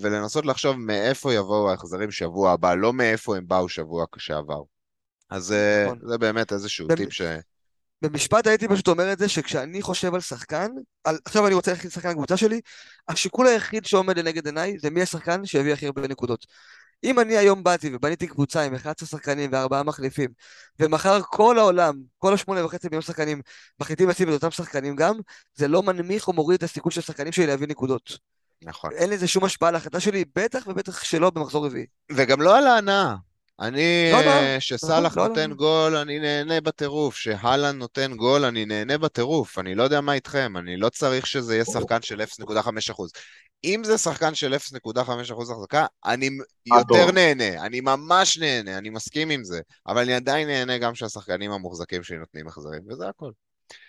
[0.00, 4.62] ולנסות לחשוב מאיפה יבואו ההחזרים שבוע הבא, לא מאיפה הם באו שבוע שעבר.
[5.30, 5.98] אז נכון.
[6.02, 7.22] זה באמת איזשהו במ- טיפ ש...
[8.02, 10.68] במשפט הייתי פשוט אומר את זה, שכשאני חושב על שחקן,
[11.04, 12.60] על, עכשיו אני רוצה להכניס שחקן לקבוצה שלי,
[13.08, 16.46] השיקול היחיד שעומד לנגד עיניי זה מי השחקן שיביא הכי הרבה נקודות.
[17.04, 20.30] אם אני היום באתי ובניתי קבוצה עם 11 שחקנים וארבעה מחליפים,
[20.80, 23.40] ומחר כל העולם, כל השמונה וחצי מיליון שחקנים,
[23.80, 25.14] מחליטים לשים את אותם שחקנים גם,
[25.54, 28.18] זה לא מנמיך או מוריד את הסיכוי של השחקנים שלי להביא נקודות.
[28.62, 28.90] נכון.
[28.92, 31.86] אין לזה שום השפעה על ההחלטה שלי, בטח ובטח שלא במחזור רביעי.
[32.12, 33.14] וגם לא על ההנאה.
[33.60, 35.56] אני, לא, לא, שסאלח לא, נותן לא.
[35.56, 37.16] גול, אני נהנה בטירוף.
[37.16, 39.58] שהלן נותן גול, אני נהנה בטירוף.
[39.58, 43.10] אני לא יודע מה איתכם, אני לא צריך שזה יהיה שחקן של 0.5%.
[43.64, 46.30] אם זה שחקן של 0.5% החזקה, אני
[46.66, 47.10] יותר.
[47.10, 52.02] נהנה, אני ממש נהנה, אני מסכים עם זה, אבל אני עדיין נהנה גם שהשחקנים המוחזקים
[52.02, 53.30] שלי נותנים החזרים, וזה הכל.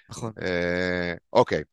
[0.10, 0.32] נכון.
[0.42, 1.64] אה, אוקיי,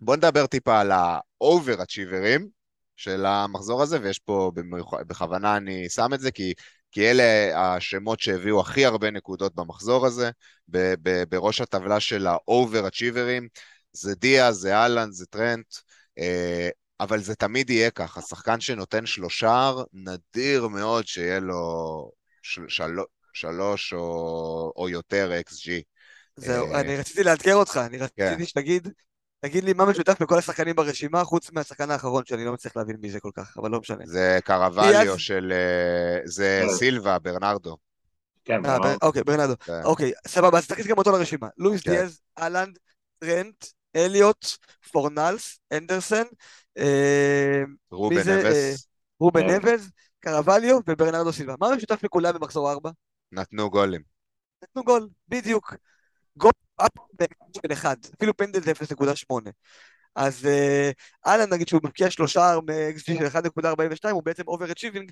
[0.00, 2.48] בוא נדבר טיפה על האובר-אצ'יברים
[2.96, 6.52] של המחזור הזה, ויש פה, במיוח- בכוונה אני שם את זה, כי,
[6.92, 7.22] כי אלה
[7.56, 10.30] השמות שהביאו הכי הרבה נקודות במחזור הזה,
[10.68, 13.48] ב- ב- בראש הטבלה של האובר-אצ'יברים,
[13.92, 15.66] זה דיה, זה אהלן, זה טרנט,
[16.18, 16.68] אה,
[17.00, 22.10] אבל זה תמיד יהיה ככה, שחקן שנותן שלושה, נדיר מאוד שיהיה לו
[22.42, 22.90] של, של,
[23.32, 25.82] שלוש או, או יותר XG.
[26.36, 28.04] זהו, אה, אני רציתי לאתגר אותך, אני כן.
[28.26, 28.88] רציתי שתגיד,
[29.44, 33.10] תגיד לי מה משותף לכל השחקנים ברשימה, חוץ מהשחקן האחרון שאני לא מצליח להבין מי
[33.10, 34.04] זה כל כך, אבל לא משנה.
[34.06, 35.18] זה קרווליו?
[35.18, 35.52] של...
[35.52, 36.74] אה, זה כן.
[36.74, 37.76] סילבה, ברנרדו.
[38.44, 39.54] כן, אה, אוקיי, ברנדו.
[39.58, 39.82] כן.
[39.84, 41.48] אוקיי, סבבה, אז תכניס גם אותו לרשימה.
[41.58, 41.90] לואיס כן.
[41.90, 42.78] דיאז, אהלנד,
[43.18, 43.64] טרנט,
[43.96, 44.46] אליוט,
[44.92, 46.24] פורנלס, אנדרסן,
[46.78, 48.28] אה, רובן?
[48.28, 48.86] אה, אבס
[49.20, 49.54] רובן כן.
[49.54, 49.90] אבז,
[50.20, 51.54] קרווליו וברנרדו סילבה.
[51.60, 52.90] מה משותף לכולם במחזור 4?
[53.32, 54.02] נתנו גולים.
[54.62, 55.74] נתנו גול, בדיוק.
[56.36, 56.52] גול
[57.52, 59.50] של אחד, אפילו פנדל זה 0.8.
[60.14, 60.90] אז אה,
[61.26, 65.10] הלנד נגיד שהוא מבקיע שלושה מ-XG של 1.42 הוא בעצם overachieving,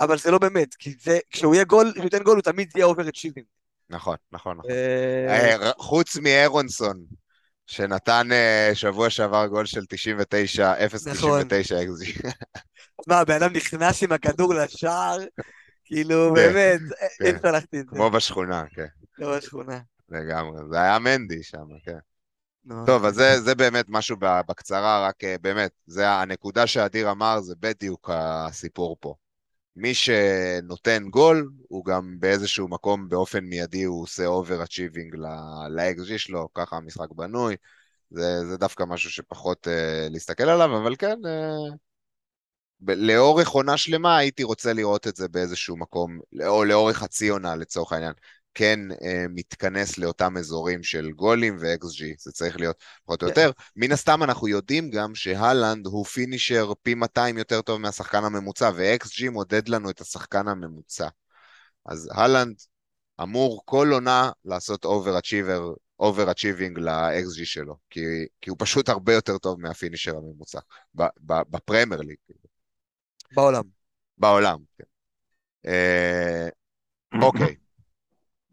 [0.00, 2.86] אבל זה לא באמת, כי זה, כשהוא יהיה גול, כשהוא ייתן גול הוא תמיד יהיה
[2.86, 3.46] אובר-אצ'יבינג.
[3.90, 4.70] נכון, נכון, נכון.
[4.70, 7.04] אה, אה, חוץ מאירונסון,
[7.66, 11.42] שנתן אה, שבוע שעבר גול של 99, 0.99 נכון.
[11.42, 12.28] XG.
[13.08, 15.18] מה, הבן אדם נכנס עם הכדור לשער,
[15.84, 16.80] כאילו, כן, באמת,
[17.18, 17.36] כן.
[17.36, 18.86] אפשר להחטיא את זה, כמו בשכונה, כן,
[19.18, 19.78] לא בשכונה.
[20.08, 20.58] לגמרי.
[20.70, 21.98] זה היה מנדי שם, כן.
[22.86, 27.54] טוב, אז זה, זה באמת משהו בקצרה, רק אה, באמת, זה הנקודה שאדיר אמר, זה
[27.60, 29.14] בדיוק הסיפור פה.
[29.76, 35.14] מי שנותן גול, הוא גם באיזשהו מקום באופן מיידי הוא עושה overachieving
[35.70, 37.56] ל-XG שלו, ככה המשחק בנוי.
[38.10, 41.76] זה, זה דווקא משהו שפחות אה, להסתכל עליו, אבל כן, אה,
[42.80, 47.56] ב- לאורך עונה שלמה הייתי רוצה לראות את זה באיזשהו מקום, או לאורך חצי עונה
[47.56, 48.12] לצורך העניין,
[48.58, 53.28] כן אה, מתכנס לאותם אזורים של גולים ו-XG, זה צריך להיות פחות או.
[53.28, 53.50] יותר.
[53.76, 59.30] מן הסתם אנחנו יודעים גם שהלנד הוא finisher פי 200 יותר טוב מהשחקן הממוצע, ו-XG
[59.30, 61.08] מודד לנו את השחקן הממוצע.
[61.86, 62.56] אז הלנד
[63.22, 68.00] אמור כל עונה לעשות overachiever, overachieving ל-XG שלו, כי,
[68.40, 70.58] כי הוא פשוט הרבה יותר טוב מה finisher הממוצע,
[71.24, 72.16] בפרמייר ליג.
[73.34, 73.62] בעולם.
[74.18, 74.84] בעולם, כן.
[75.66, 76.48] אה,
[77.22, 77.56] אוקיי.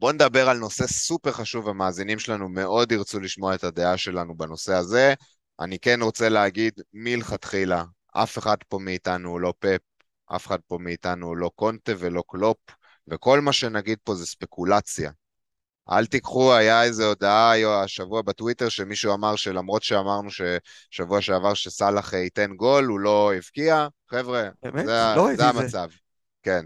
[0.03, 4.73] בואו נדבר על נושא סופר חשוב, המאזינים שלנו מאוד ירצו לשמוע את הדעה שלנו בנושא
[4.73, 5.13] הזה.
[5.59, 9.79] אני כן רוצה להגיד מלכתחילה, אף אחד פה מאיתנו הוא לא פפ,
[10.35, 12.57] אף אחד פה מאיתנו הוא לא קונטה ולא קלופ,
[13.07, 15.11] וכל מה שנגיד פה זה ספקולציה.
[15.91, 22.53] אל תיקחו, היה איזו הודעה השבוע בטוויטר שמישהו אמר שלמרות שאמרנו ששבוע שעבר שסאלח ייתן
[22.55, 23.87] גול, הוא לא הבקיע.
[24.09, 24.85] חבר'ה, באמת?
[24.85, 25.61] זה, לא זה את זה.
[25.61, 25.87] המצב.
[26.43, 26.65] כן.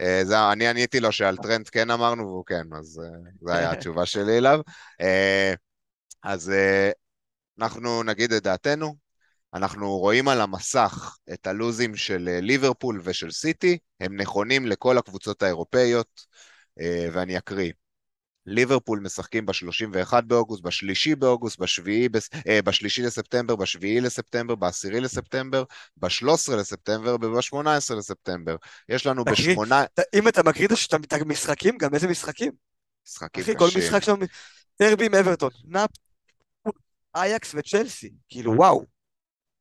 [0.00, 3.70] אה, זה, אני עניתי לו שעל טרנד כן אמרנו, והוא כן, אז אה, זו הייתה
[3.72, 4.60] התשובה שלי אליו.
[5.00, 5.54] אה,
[6.22, 6.52] אז
[7.58, 8.96] אנחנו נגיד את דעתנו.
[9.54, 16.20] אנחנו רואים על המסך את הלוזים של ליברפול ושל סיטי, הם נכונים לכל הקבוצות האירופאיות,
[17.12, 17.72] ואני אקריא.
[18.46, 25.64] ליברפול משחקים ב-31 באוגוסט, בשלישי באוגוסט, בשביעי, בס- אה, בשלישי לספטמבר, בשביעי לספטמבר, בעשירי לספטמבר,
[25.96, 28.56] ב-13 לספטמבר וב-18 לספטמבר.
[28.88, 29.50] יש לנו תקריא.
[29.50, 30.68] בשמונה אתה- אם אתה מקריא
[31.06, 32.52] את המשחקים, גם איזה משחקים?
[33.06, 33.80] משחקים אחי, כל קשים.
[33.80, 34.14] משחק שם,
[34.82, 35.90] דרבי עם אברטון, נאפ,
[37.14, 38.84] אייקס וצ'לסי, כאילו וואו.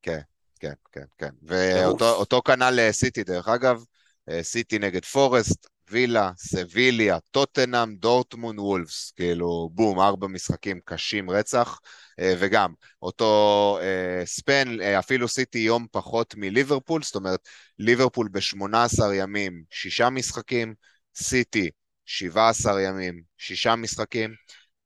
[0.02, 1.30] כן, כן, כן.
[1.44, 3.84] ואותו אותו כנ"ל אה, סיטי, דרך אגב,
[4.30, 11.80] אה, סיטי נגד פורסט, וילה, סביליה, טוטנאם, דורטמון, וולפס, כאילו בום, ארבע משחקים קשים רצח,
[12.20, 17.40] אה, וגם אותו אה, ספן, אה, אפילו סיטי יום פחות מליברפול, זאת אומרת,
[17.80, 20.74] ליברפול ב-18 ימים, שישה משחקים,
[21.16, 21.70] סיטי
[22.06, 24.34] 17 ימים, שישה משחקים,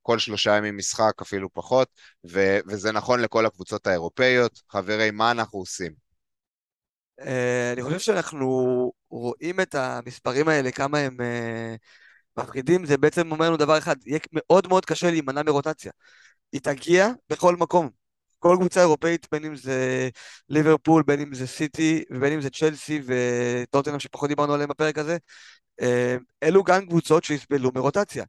[0.02, 1.88] כל שלושה ימים משחק, אפילו פחות,
[2.30, 4.60] ו- וזה נכון לכל הקבוצות האירופאיות.
[4.70, 6.09] חברים, מה אנחנו עושים?
[7.20, 11.74] אה, אני חושב שאנחנו רואים את המספרים האלה, כמה הם אה,
[12.38, 15.92] מפחידים, זה בעצם אומר לנו דבר אחד, יהיה מאוד מאוד קשה להימנע מרוטציה.
[16.52, 17.90] היא תגיע בכל מקום.
[18.38, 20.08] כל קבוצה אירופאית, בין אם זה
[20.48, 25.16] ליברפול, בין אם זה סיטי, ובין אם זה צ'לסי וטוטנאם שפחות דיברנו עליהם בפרק הזה,
[25.80, 28.24] אה, אלו גם קבוצות שיסבלו מרוטציה.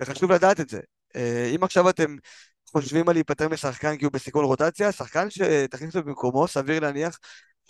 [0.00, 0.80] וחשוב לדעת את זה.
[1.54, 2.16] אם עכשיו אתם
[2.72, 7.18] חושבים על להיפטר משחקן כי הוא בסיכון רוטציה, שחקן שתכניסו במקומו, סביר להניח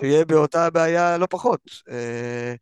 [0.01, 1.61] שיהיה באותה בעיה לא פחות.
[1.91, 2.55] אה,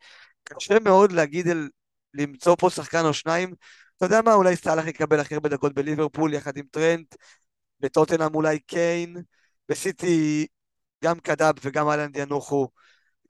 [0.45, 1.69] קשה מאוד להגיד על
[2.15, 3.55] למצוא פה שחקן או שניים,
[3.97, 7.15] אתה יודע מה, אולי סאלח יקבל הכי הרבה דקות בליברפול יחד עם טרנט,
[7.81, 9.17] בטוטנאם אולי קיין,
[9.69, 10.47] בסיטי
[11.05, 12.69] גם קדאב וגם אהלנד ינוחו.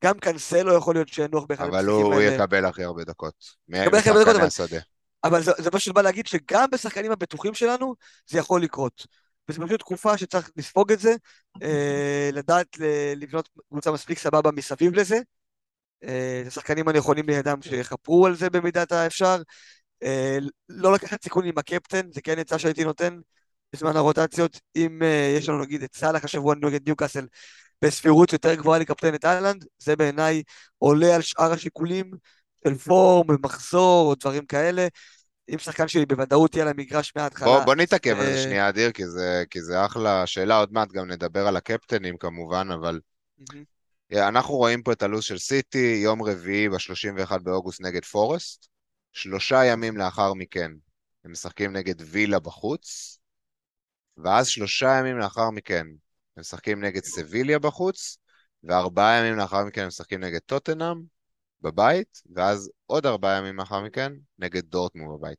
[0.04, 3.34] גם קאנסלו יכול להיות שינוח באחד אבל הוא, יקבל הכי הרבה דקות.
[3.68, 4.78] יקבל הכי הרבה דקות, אבל...
[5.24, 7.94] אבל זה, זה פשוט בא להגיד שגם בשחקנים הבטוחים שלנו
[8.26, 9.06] זה יכול לקרות.
[9.48, 11.14] וזו פשוט תקופה שצריך לספוג את זה,
[11.62, 12.76] אה, לדעת
[13.16, 15.18] לבנות קבוצה מספיק סבבה מסביב לזה.
[16.04, 19.36] אה, את השחקנים הנכונים לידם שיכפרו על זה במידת האפשר.
[20.02, 23.18] אה, לא לקחת סיכון עם הקפטן, זה כן עצה שהייתי נותן
[23.72, 24.60] בזמן הרוטציות.
[24.76, 27.26] אם אה, יש לנו נגיד את סאלח השבוע נגד ניוקאסל
[27.82, 30.42] בסבירות יותר גבוהה לקפטן את איילנד, זה בעיניי
[30.78, 32.10] עולה על שאר השיקולים
[32.64, 34.86] של פורם, מחזור או דברים כאלה.
[35.48, 37.46] אם שחקן שלי בוודאות יהיה למגרש מההתחלה...
[37.46, 40.58] בוא, בוא נתעכב על זה שנייה, אדיר, כי זה, כי זה אחלה שאלה.
[40.58, 43.00] עוד מעט גם נדבר על הקפטנים כמובן, אבל...
[44.12, 48.66] אנחנו רואים פה את הלו"ז של סיטי, יום רביעי ב-31 באוגוסט נגד פורסט.
[49.12, 50.72] שלושה ימים לאחר מכן
[51.24, 53.18] הם משחקים נגד וילה בחוץ,
[54.16, 55.86] ואז שלושה ימים לאחר מכן
[56.36, 58.18] הם משחקים נגד סביליה בחוץ,
[58.64, 61.15] וארבעה ימים לאחר מכן הם משחקים נגד טוטנאם
[61.60, 65.38] בבית, ואז עוד ארבעה ימים לאחר מכן נגד דורטמו בבית.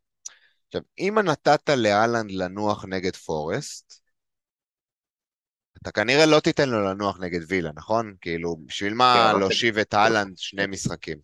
[0.67, 4.01] עכשיו, אם נתת לאלנד לנוח נגד פורסט,
[5.81, 8.15] אתה כנראה לא תיתן לו לנוח נגד וילה, נכון?
[8.21, 11.17] כאילו, בשביל מה כן, להושיב את אהלנד שני משחקים?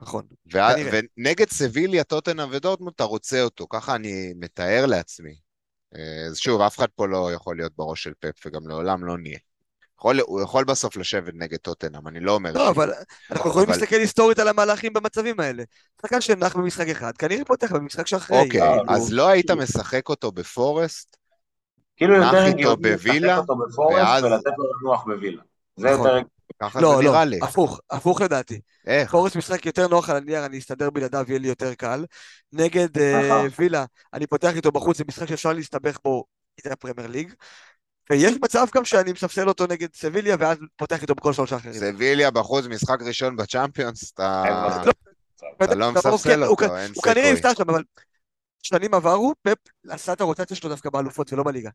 [0.00, 0.26] נכון.
[0.52, 0.68] וה...
[0.92, 5.34] ונגד סביליה, טוטנה ודורטמונד, אתה רוצה אותו, ככה אני מתאר לעצמי.
[5.96, 9.18] אה, אז שוב, אף אחד פה לא יכול להיות בראש של פפ, וגם לעולם לא
[9.18, 9.38] נהיה.
[9.98, 12.68] יכול, הוא יכול בסוף לשבת נגד טוטנאם, אני לא אומר לא, ש...
[12.68, 12.92] אבל
[13.30, 13.78] אנחנו יכולים אבל...
[13.78, 15.62] להסתכל היסטורית על המהלכים במצבים האלה.
[16.02, 18.38] שחקן שנח במשחק אחד, כנראה פותח במשחק שאחרי.
[18.38, 18.82] אוקיי, כאילו...
[18.88, 21.16] אז לא היית משחק אותו בפורסט,
[21.96, 24.24] כאילו יותר הגיוני לשחק אותו בפורסט ואז...
[24.24, 25.42] ולתת לו לנוח בווילה.
[25.76, 26.06] זה נכון.
[26.06, 26.28] יותר
[26.62, 27.38] ככה לא, זה לא, נראה לי.
[27.42, 28.60] הפוך, הפוך לדעתי.
[28.86, 29.10] איך?
[29.10, 32.04] פורס משחק יותר נוח על הנייר, אני אסתדר בלעדיו, יהיה לי יותר קל.
[32.52, 33.00] נגד uh,
[33.58, 36.24] וילה, אני פותח איתו בחוץ, זה משחק שאפשר להסתבך בו,
[36.64, 37.32] זה הפרמייר ליג.
[38.10, 41.74] ויש מצב גם שאני מספסל אותו נגד סביליה, ואז פותח איתו בכל שלושה אחרים.
[41.74, 44.44] סביליה בחוץ, משחק ראשון בצ'אמפיונס, אתה
[45.60, 46.92] לא, לא מספסל אותו, אין סיכוי.
[46.94, 47.82] הוא כנראה יפתח שם, אבל
[48.62, 49.58] שנים עברו, פפ
[49.88, 51.70] עשה את הרוטציה שלו דווקא באלופות ולא בליגה.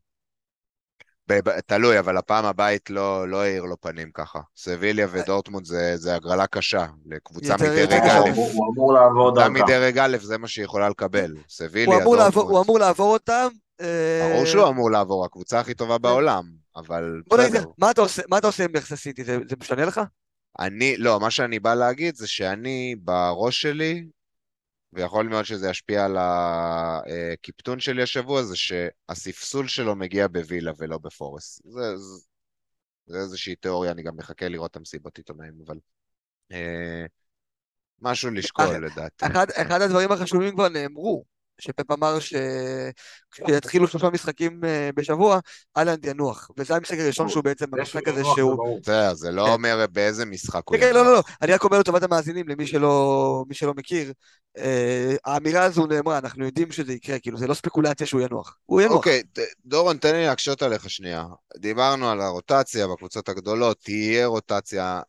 [1.66, 4.40] תלוי, אבל הפעם הבית לא, לא העיר לו פנים ככה.
[4.58, 8.30] סביליה ודורטמונד זה, זה הגרלה קשה לקבוצה מדרג א'.
[8.36, 9.48] הוא אמור לעבור דרכה.
[9.48, 11.34] קבוצה מדרג א', זה מה שהיא יכולה לקבל.
[11.50, 12.34] סביליה, דורטמונד.
[12.36, 13.48] הוא אמור לעבור אותם.
[13.82, 16.02] אה, ברור שהוא אמור לעבור, הקבוצה הכי טובה כן.
[16.02, 17.92] בעולם, אבל נגיד, מה
[18.38, 19.24] אתה עושה, עם נכס סיטי?
[19.24, 20.02] זה, זה משנה לך?
[20.60, 24.06] אני, לא, מה שאני בא להגיד זה שאני, בראש שלי,
[24.94, 31.62] ויכול מאוד שזה ישפיע על הקיפטון שלי השבוע, זה שהספסול שלו מגיע בווילה ולא בפורס.
[31.66, 32.26] זה, זה,
[33.06, 35.78] זה איזושהי תיאוריה, אני גם מחכה לראות את המסיבות עיתונאים, אבל...
[36.52, 37.06] אה,
[38.02, 39.26] משהו לשקול לדעתי.
[39.26, 41.24] אחד, אחד הדברים החשובים כבר נאמרו.
[41.62, 45.40] שפפ אמר שכשיתחילו שלושה משחקים אה, בשבוע,
[45.78, 46.52] אהלנד ינוח.
[46.58, 48.80] וזה המשחק הראשון שהוא בעצם המשחק הזה שהוא...
[48.82, 49.52] בסדר, זה לא כן.
[49.52, 50.88] אומר באיזה משחק הוא ינוח.
[50.88, 51.24] כן, כן, לא, לא, לא.
[51.42, 54.14] אני רק אומר לטובת המאזינים, למי שלא מכיר,
[54.58, 58.58] אה, האמירה הזו נאמרה, אנחנו יודעים שזה יקרה, כאילו, זה לא ספקולציה שהוא ינוח.
[58.66, 58.96] הוא ינוח.
[58.96, 59.24] אוקיי,
[59.66, 61.26] דורון, תן לי להקשות עליך שנייה.
[61.58, 65.02] דיברנו על הרוטציה בקבוצות הגדולות, תהיה רוטציה.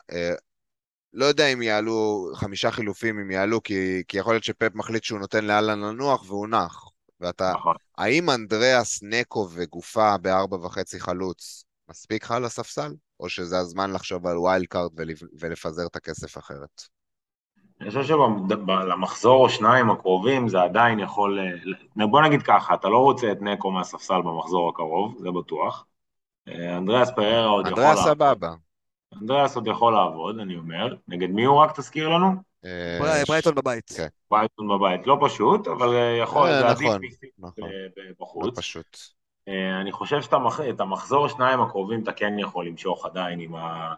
[1.14, 5.04] אה, לא יודע אם יעלו, חמישה חילופים אם יעלו, כי, כי יכול להיות שפפ מחליט
[5.04, 6.88] שהוא נותן להלנד לנוח והוא נח.
[7.20, 7.74] ואתה, נכון.
[7.98, 12.92] האם אנדריאס נקו וגופה בארבע וחצי חלוץ מספיק לך על הספסל?
[13.20, 14.90] או שזה הזמן לחשוב על wild card
[15.40, 16.82] ולפזר את הכסף אחרת?
[17.80, 21.38] אני חושב שלמחזור או שניים הקרובים זה עדיין יכול...
[21.96, 25.86] בוא נגיד ככה, אתה לא רוצה את נקו מהספסל במחזור הקרוב, זה בטוח.
[26.48, 27.82] אה, אנדריאס פררה עוד יכול...
[27.82, 28.54] אנדריאס סבבה.
[29.20, 30.94] אנדריאס עוד יכול לעבוד, אני אומר.
[31.08, 32.32] נגד מי הוא רק תזכיר לנו?
[32.64, 33.90] אה, ברייטון בבית.
[33.96, 34.06] כן.
[34.30, 37.00] ברייטון בבית, לא פשוט, אבל אה, יכול, זה עדיף נכון,
[37.38, 37.70] נכון.
[38.20, 38.46] בחוץ.
[38.46, 38.96] לא פשוט.
[39.48, 43.94] אה, אני חושב שאת המחזור שניים הקרובים אתה כן יכול למשוך עדיין עם, ה,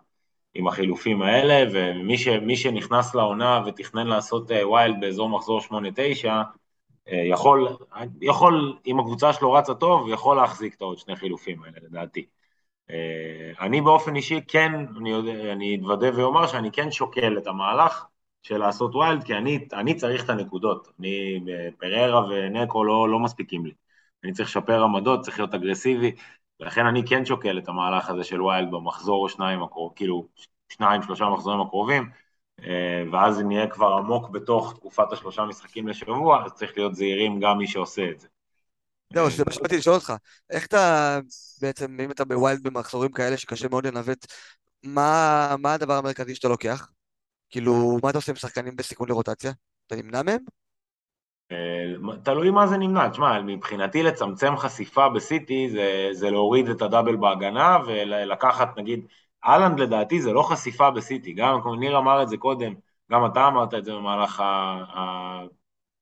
[0.55, 5.73] עם החילופים האלה, ומי שנכנס לעונה ותכנן לעשות wild באזור מחזור 8-9,
[7.07, 7.69] יכול,
[8.20, 12.27] יכול, אם הקבוצה שלו רצה טוב, יכול להחזיק את העוד שני חילופים האלה, לדעתי.
[12.90, 18.06] אה, אני באופן אישי כן, אני, יודע, אני אתוודה ואומר שאני כן שוקל את המהלך
[18.43, 20.89] של לעשות wild, כי אני, אני צריך את הנקודות.
[21.01, 21.40] אני,
[21.78, 23.73] פררה ונקו לא, לא מספיקים לי.
[24.24, 26.12] אני צריך לשפר עמדות, צריך להיות אגרסיבי,
[26.61, 30.28] ולכן אני כן שוקל את המהלך הזה של wild במחזור או שניים הקרוב, כאילו
[30.69, 32.11] שניים, שלושה מחזורים הקרובים,
[32.65, 37.59] אה, ואז נהיה כבר עמוק בתוך תקופת השלושה משחקים לשבוע, אז צריך להיות זהירים גם
[37.59, 38.28] מי שעושה את זה.
[39.15, 40.12] זהו, זה מה שבאתי לשאול אותך.
[40.51, 41.19] איך אתה
[41.61, 44.27] בעצם, אם אתה בווילד במחזורים כאלה שקשה מאוד לנווט,
[44.85, 46.89] מה, מה הדבר המרכזי שאתה לוקח?
[47.51, 49.53] כאילו, מה אתה עושה עם שחקנים בסיכון לרוטציה?
[49.86, 50.39] אתה נמנע מהם?
[51.53, 57.16] אה, תלוי מה זה נמנע, תשמע, מבחינתי לצמצם חשיפה בסיטי זה, זה להוריד את הדאבל
[57.16, 59.07] בהגנה ולקחת, נגיד,
[59.45, 62.74] אהלנד לדעתי זה לא חשיפה בסיטי, גם כמו ניר אמר את זה קודם,
[63.12, 64.43] גם אתה אמרת את זה במהלך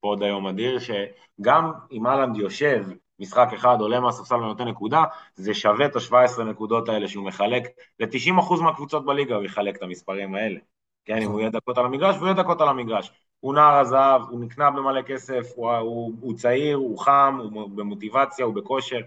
[0.03, 2.85] הפוד היום אדיר, שגם אם אהלנד יושב
[3.19, 5.03] משחק אחד עולה מהספסל ונותן נקודה,
[5.35, 7.63] זה שווה את ה-17 נקודות האלה שהוא מחלק,
[7.99, 10.59] ל-90% מהקבוצות בליגה הוא יחלק את המספרים האלה.
[11.05, 13.11] כן, אם הוא יהיה דקות על המגרש, והוא יהיה דקות על המגרש.
[13.39, 18.45] הוא נער הזהב, הוא נקנה במלא כסף, הוא, הוא, הוא צעיר, הוא חם, הוא במוטיבציה,
[18.45, 18.99] הוא בכושר.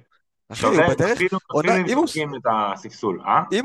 [0.48, 1.10] אחי, הוא בדרך...
[1.10, 1.38] אפילו
[1.88, 3.42] אם משחקים את הספסול, אה?
[3.52, 3.64] אם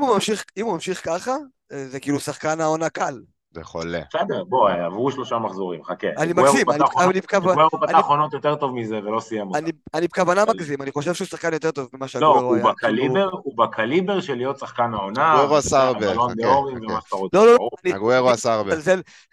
[0.66, 1.36] הוא ממשיך ככה,
[1.68, 3.20] זה כאילו שחקן העונה קל.
[3.54, 4.00] זה חולה.
[4.08, 6.06] בסדר, בוא, עברו שלושה מחזורים, חכה.
[6.18, 7.62] אני מגזים, אני בכוונה...
[7.72, 9.58] הוא פתח עונות יותר טוב מזה ולא סיים אותה.
[9.94, 12.64] אני בכוונה מגזים, אני חושב שהוא שחקן יותר טוב ממה שהגוורו היה.
[13.08, 15.32] לא, הוא בקליבר של להיות שחקן העונה.
[15.32, 17.18] הגוורו עשה הרבה, חכה.
[17.32, 17.56] לא, לא,
[17.86, 18.72] הגוורו עשה הרבה.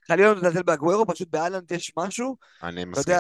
[0.08, 2.36] חלילה לא לזלזל בהגוורו, פשוט באלנט יש משהו.
[2.64, 3.16] אני מסכים.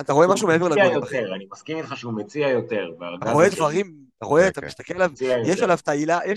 [0.00, 1.06] אתה רואה משהו מעבר לגוורו.
[1.34, 2.90] אני מסכים איתך שהוא מציע יותר.
[3.22, 5.10] אתה רואה דברים, אתה רואה, אתה מסתכל עליו,
[5.44, 5.62] יש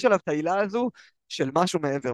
[0.06, 0.90] עליו את העילה הזו
[1.30, 2.12] של משהו מעבר,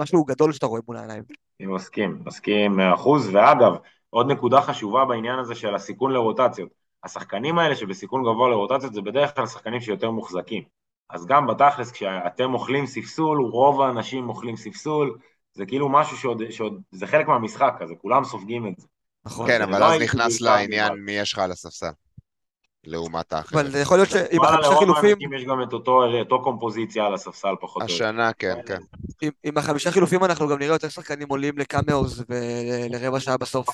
[0.00, 1.22] משהו גדול שאתה רואה מול העיניים.
[1.60, 3.72] אני מסכים, מסכים מאה אחוז, ואגב,
[4.10, 6.68] עוד נקודה חשובה בעניין הזה של הסיכון לרוטציות.
[7.04, 10.62] השחקנים האלה שבסיכון גבוה לרוטציות זה בדרך כלל שחקנים שיותר מוחזקים.
[11.10, 15.18] אז גם בתכלס כשאתם אוכלים ספסול, רוב האנשים אוכלים ספסול,
[15.54, 18.86] זה כאילו משהו שעוד, שעוד זה חלק מהמשחק הזה, כולם סופגים את זה.
[19.24, 19.46] נכון.
[19.46, 21.90] כן, אבל אז נכנס לעניין מי יש לך על הספסל.
[22.88, 23.60] לעומת האחרים.
[23.60, 25.18] אבל זה יכול להיות שעם החמישה חילופים...
[25.36, 27.94] יש גם את אותו, אותו קומפוזיציה על הספסל פחות או יותר.
[27.94, 28.78] השנה, כן, כן.
[29.22, 33.68] עם, עם החמישה חילופים אנחנו גם נראה יותר שחקנים עולים לקאמאוז ולרבע שעה בסוף.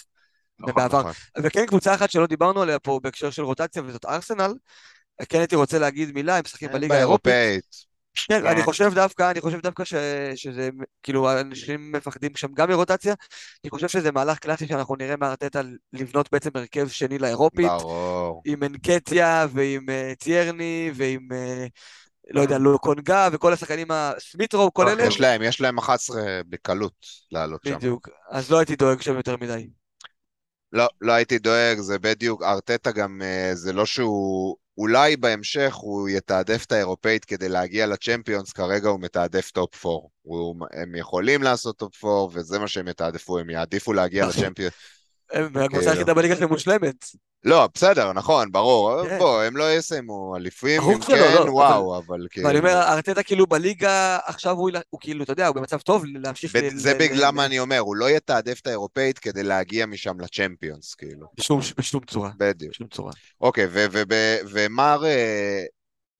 [0.58, 1.00] נכון, בעבר.
[1.00, 1.12] נכון.
[1.38, 4.54] וכן קבוצה אחת שלא דיברנו עליה פה בהקשר של רוטציה וזאת ארסנל.
[5.28, 7.93] כן הייתי רוצה להגיד מילה, הם משחקים בליגה האירופית.
[8.14, 9.94] כן, אני חושב דווקא, אני חושב דווקא ש,
[10.34, 10.68] שזה,
[11.02, 13.14] כאילו, אנשים מפחדים שם גם מרוטציה,
[13.64, 15.60] אני חושב שזה מהלך קלאסי שאנחנו נראה מארטטה
[15.92, 17.66] לבנות בעצם הרכב שני לאירופית.
[17.66, 18.42] ברור.
[18.46, 21.68] עם אנקטיה ועם אה, טיירני ועם, אה,
[22.30, 25.04] לא יודע, לוקונגה וכל השחקנים הסמית' רו, כל אלה.
[25.04, 27.76] יש להם, יש להם 11 בקלות לעלות שם.
[27.76, 29.68] בדיוק, אז לא הייתי דואג שם יותר מדי.
[30.72, 33.22] לא, לא הייתי דואג, זה בדיוק, ארטטה גם,
[33.54, 39.50] זה לא שהוא אולי בהמשך הוא יתעדף את האירופאית כדי להגיע לצ'מפיונס, כרגע הוא מתעדף
[39.50, 39.98] top 4.
[40.22, 44.42] הוא, הם יכולים לעשות טופ 4, וזה מה שהם יתעדפו, הם יעדיפו להגיע נכון.
[44.42, 44.74] לצ'מפיונס.
[45.34, 45.90] הם הקבוצה.
[45.90, 47.04] היחידה בליגה שלהם מושלמת.
[47.44, 49.08] לא, בסדר, נכון, ברור.
[49.08, 49.18] כן.
[49.18, 52.46] בוא, הם לא יסיימו אליפים, אם כן, לא, וואו, אבל כאילו...
[52.48, 54.70] ואני אומר, ארטטה כאילו בליגה, עכשיו הוא,
[55.00, 56.52] כאילו, אתה יודע, הוא במצב טוב להמשיך...
[56.74, 61.26] זה בגלל מה אני אומר, הוא לא יתעדף את האירופאית כדי להגיע משם לצ'מפיונס, כאילו.
[61.78, 62.30] בשום, צורה.
[62.38, 62.72] בדיוק.
[62.72, 63.12] בשום צורה.
[63.40, 63.66] אוקיי,
[64.50, 65.64] ומר אה,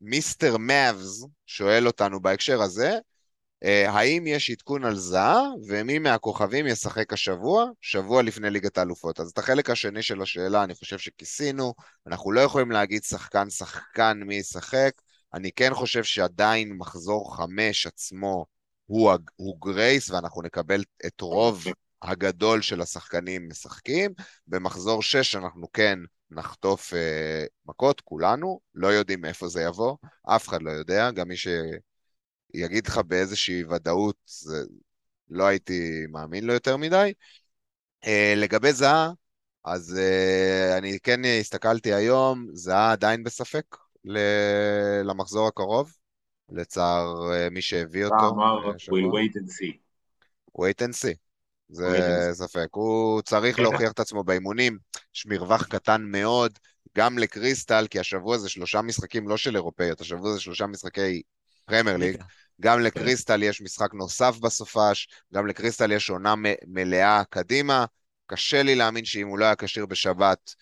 [0.00, 2.98] מיסטר מאבס שואל אותנו בהקשר הזה,
[3.64, 9.20] האם יש עדכון על זהה, ומי מהכוכבים ישחק השבוע, שבוע לפני ליגת האלופות.
[9.20, 11.74] אז את החלק השני של השאלה אני חושב שכיסינו,
[12.06, 14.92] אנחנו לא יכולים להגיד שחקן שחקן מי ישחק,
[15.34, 18.46] אני כן חושב שעדיין מחזור חמש עצמו
[18.86, 21.64] הוא, הוא גרייס, ואנחנו נקבל את רוב
[22.02, 24.14] הגדול של השחקנים משחקים.
[24.46, 25.98] במחזור שש אנחנו כן
[26.30, 26.96] נחטוף uh,
[27.66, 29.96] מכות, כולנו, לא יודעים מאיפה זה יבוא,
[30.26, 31.48] אף אחד לא יודע, גם מי ש...
[32.54, 34.62] יגיד לך באיזושהי ודאות, זה,
[35.30, 37.12] לא הייתי מאמין לו יותר מדי.
[38.04, 39.12] Uh, לגבי זהה,
[39.64, 43.76] אז uh, אני כן הסתכלתי היום, זהה עדיין בספק
[45.04, 45.92] למחזור הקרוב,
[46.48, 48.28] לצער uh, מי שהביא אותו.
[48.28, 49.76] אמר, we'll wait and see.
[50.58, 51.16] wait and see.
[51.68, 52.68] זה ספק.
[52.70, 54.78] הוא צריך להוכיח את עצמו באימונים,
[55.14, 56.58] יש מרווח קטן מאוד,
[56.96, 61.22] גם לקריסטל, כי השבוע זה שלושה משחקים לא של אירופאיות, השבוע זה שלושה משחקי
[61.64, 62.22] פרמייר ליג.
[62.60, 66.34] גם לקריסטל יש משחק נוסף בסופש, גם לקריסטל יש עונה
[66.66, 67.84] מלאה קדימה.
[68.26, 70.54] קשה לי להאמין שאם הוא לא היה כשיר בשבת,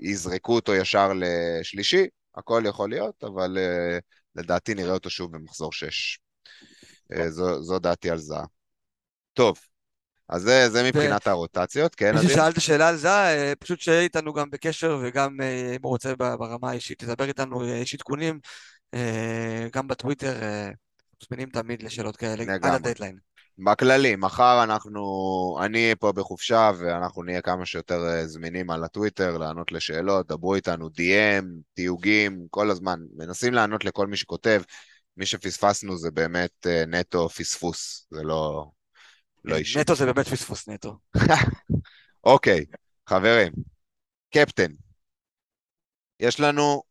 [0.00, 2.06] יזרקו אותו ישר לשלישי.
[2.34, 4.00] הכל יכול להיות, אבל uh,
[4.34, 6.18] לדעתי נראה אותו שוב במחזור 6.
[7.12, 8.34] Uh, אה, זו, זו דעתי על זה.
[9.34, 9.58] טוב,
[10.28, 11.30] אז זה, זה מבחינת ו...
[11.30, 12.14] הרוטציות, כן?
[12.14, 15.40] מי ששאלת שאלה על זה, אה, פשוט שיהיה איתנו גם בקשר, וגם
[15.76, 18.40] אם הוא רוצה ברמה האישית, תדבר איתנו, יש עדכונים,
[19.72, 20.34] גם בטוויטר.
[21.22, 23.18] מוזמנים תמיד לשאלות כאלה, עד הדדליין.
[23.58, 25.00] בכללי, מחר אנחנו,
[25.62, 30.54] אני אהיה פה בחופשה ואנחנו נהיה כמה שיותר אה, זמינים על הטוויטר לענות לשאלות, דברו
[30.54, 31.44] איתנו DM,
[31.74, 34.62] תיוגים, כל הזמן, מנסים לענות לכל מי שכותב.
[35.16, 38.70] מי שפספסנו זה באמת אה, נטו פספוס, זה לא,
[39.44, 39.80] לא כן, אישי.
[39.80, 40.98] נטו זה באמת פספוס נטו.
[42.24, 42.64] אוקיי,
[43.08, 43.52] חברים,
[44.34, 44.72] קפטן,
[46.20, 46.82] יש לנו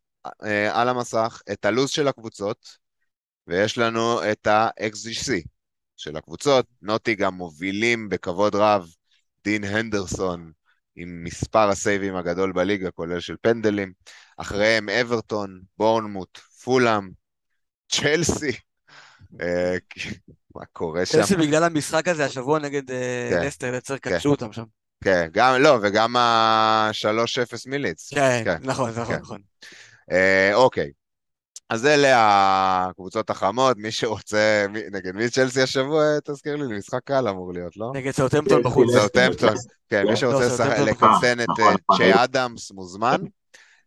[0.44, 2.85] אה, על המסך את הלו"ז של הקבוצות,
[3.46, 5.32] ויש לנו את ה-XGC
[5.96, 6.66] של הקבוצות.
[6.82, 8.86] נוטי גם מובילים בכבוד רב,
[9.44, 10.52] דין הנדרסון
[10.96, 13.92] עם מספר הסייבים הגדול בליגה, כולל של פנדלים.
[14.36, 17.10] אחריהם אברטון, בורנמוט, פולאם,
[17.88, 18.52] צ'לסי.
[19.40, 19.76] אה,
[20.54, 21.18] מה קורה שם?
[21.18, 23.46] צ'לסי בגלל המשחק הזה השבוע נגד אה, כן.
[23.46, 24.10] לסטר, לצר כן.
[24.10, 24.64] קדשו אותם שם.
[25.04, 28.14] כן, גם, לא, וגם ה-3-0 מיליץ.
[28.14, 28.56] כן, כן.
[28.60, 29.20] נכון, נכון, כן.
[29.20, 29.40] נכון.
[30.12, 30.90] אה, אוקיי.
[31.70, 32.12] אז אלה
[32.88, 37.76] הקבוצות החמות, מי שרוצה, מי- נגד מי צ'לסי השבוע, תזכיר לי, משחק קל אמור להיות,
[37.76, 37.92] לא?
[37.94, 38.88] נגד סאוטהמפטון בחוץ.
[38.88, 39.00] לסטר.
[39.00, 39.54] סאוטהמפטון,
[39.88, 40.88] כן, מי לא, שרוצה בחוץ.
[40.88, 41.96] לקצן את נכון, אה, נכון.
[41.96, 43.16] צ'י אדמס מוזמן.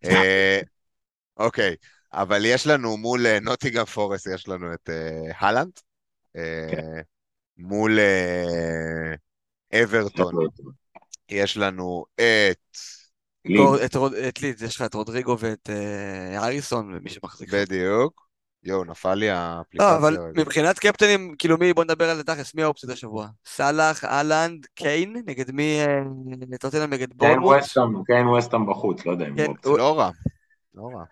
[0.05, 0.59] אה,
[1.37, 1.75] אוקיי,
[2.13, 4.89] אבל יש לנו מול אה, נוטיגרם פורסט, יש לנו את
[5.39, 5.71] הלנד,
[6.33, 6.81] כן.
[7.57, 7.99] מול
[9.83, 10.33] אברטון,
[11.29, 12.77] יש לנו את,
[13.47, 17.53] גור- את רוד- את לידס, יש לך את רודריגו ואת אה, אריסון ומי שמחזיק.
[17.53, 18.27] בדיוק,
[18.63, 19.95] יואו, נפל לי לא, האפליקציה.
[19.97, 20.41] אבל רגע.
[20.41, 23.27] מבחינת קפטנים, כאילו מי, בוא נדבר על זה תכלס, מי האופציות השבוע?
[23.45, 25.99] סאלח, אהלנד, קיין, נגד מי, אה,
[26.49, 27.07] נטוטנאם נגד?
[27.41, 29.71] ווסטהאם, קיין ווסטהאם בחוץ, לא יודע אם כן, הוא אופציה.
[29.71, 30.09] הוא- לא רע,
[30.73, 31.03] לא רע.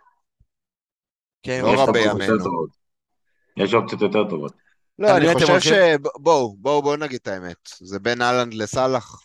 [1.44, 2.34] כן, לא רע אופציות בימינו.
[2.34, 2.70] יותר טובות.
[3.58, 4.54] יש אופציות יותר טובות.
[5.00, 5.72] לא, אני חושב ש...
[6.20, 7.70] בואו, בואו נגיד את האמת.
[7.80, 9.22] זה בין אהלנד לסאלח.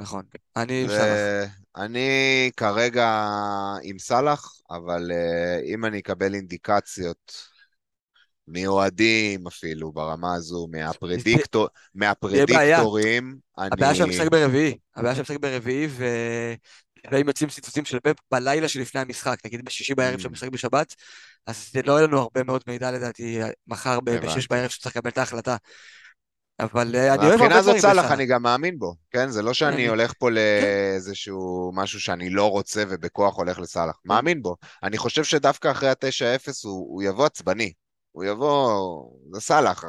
[0.00, 0.24] נכון,
[0.56, 1.50] אני עם סאלח.
[1.76, 3.26] ואני כרגע
[3.82, 7.50] עם סאלח, אבל אה, אם אני אקבל אינדיקציות
[8.48, 13.98] מאוהדים אפילו ברמה הזו, מהפרדיקטור, מהפרדיקטורים, הבעיה אני...
[13.98, 19.94] שהמשחק ברביעי, הבעיה שהמשחק ברביעי, ולפעמים יוצאים ציטוטים של פפ בלילה שלפני המשחק, נגיד בשישי
[19.94, 20.22] בערב Mm.
[20.22, 20.94] שהמשחק בשבת,
[21.46, 24.00] אז זה לא יהיה לנו הרבה מאוד מידע לדעתי מחר.
[24.00, 25.56] בשש בערב שצריך לקבל את ההחלטה.
[26.62, 28.12] אבל אה, אני אוהב מהבחינה הרבה הזאת דברים סאלח, בסאלח.
[28.12, 29.30] אני גם מאמין בו, כן?
[29.30, 33.96] זה לא שאני אני- הולך פה לאיזשהו משהו שאני לא רוצה ובכוח הולך לסאלח.
[34.04, 34.56] מאמין בו.
[34.82, 37.72] אני חושב שדווקא אחרי ה-9-0 הוא יבוא עצבני.
[38.12, 39.04] הוא יבוא...
[39.34, 39.84] זה סאלח,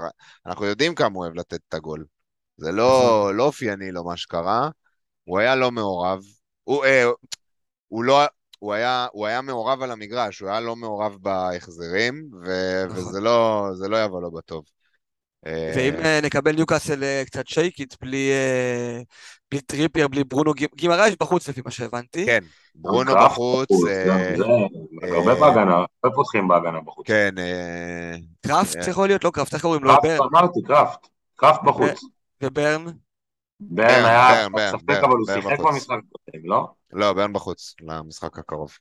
[0.46, 2.06] אנחנו יודעים כמה הוא אוהב לתת את הגול.
[2.58, 4.70] זה לא לא אופייני לו מה שקרה.
[5.24, 6.20] הוא היה לא מעורב.
[6.64, 7.06] הוא אה,
[7.88, 8.22] הוא לא...
[8.60, 12.98] הוא היה, הוא היה מעורב על המגרש, הוא היה לא מעורב בהחזרים, ו- נכון.
[13.04, 14.66] וזה לא, לא יבוא לו בטוב.
[15.46, 19.02] ואם אה, נקבל ניוקאסל אה, קצת shaky ת, בלי אה,
[19.52, 22.26] בלי טריפייר, בלי ברונו, גימ- גימרייש בחוץ לפי מה שהבנתי.
[22.26, 22.40] כן,
[22.76, 24.14] ברונו בחוץ, זה,
[25.02, 27.08] הרבה בהגנה, הרבה פותחים בהגנה בחוץ.
[27.08, 27.36] כן,
[28.48, 28.88] קראפט.
[28.88, 29.24] יכול להיות?
[29.24, 29.90] לא קראפט, איך קוראים לו?
[30.02, 30.22] קראפט.
[30.32, 31.08] אמרתי, קראפט.
[31.36, 32.02] קראפט בחוץ.
[32.44, 32.86] וברן?
[33.60, 35.60] ברן היה ספק, אבל הוא שיחק.
[35.60, 36.68] במשחק הקודם, לא?
[36.94, 38.78] לא, ברן בחוץ, למשחק הקרוב.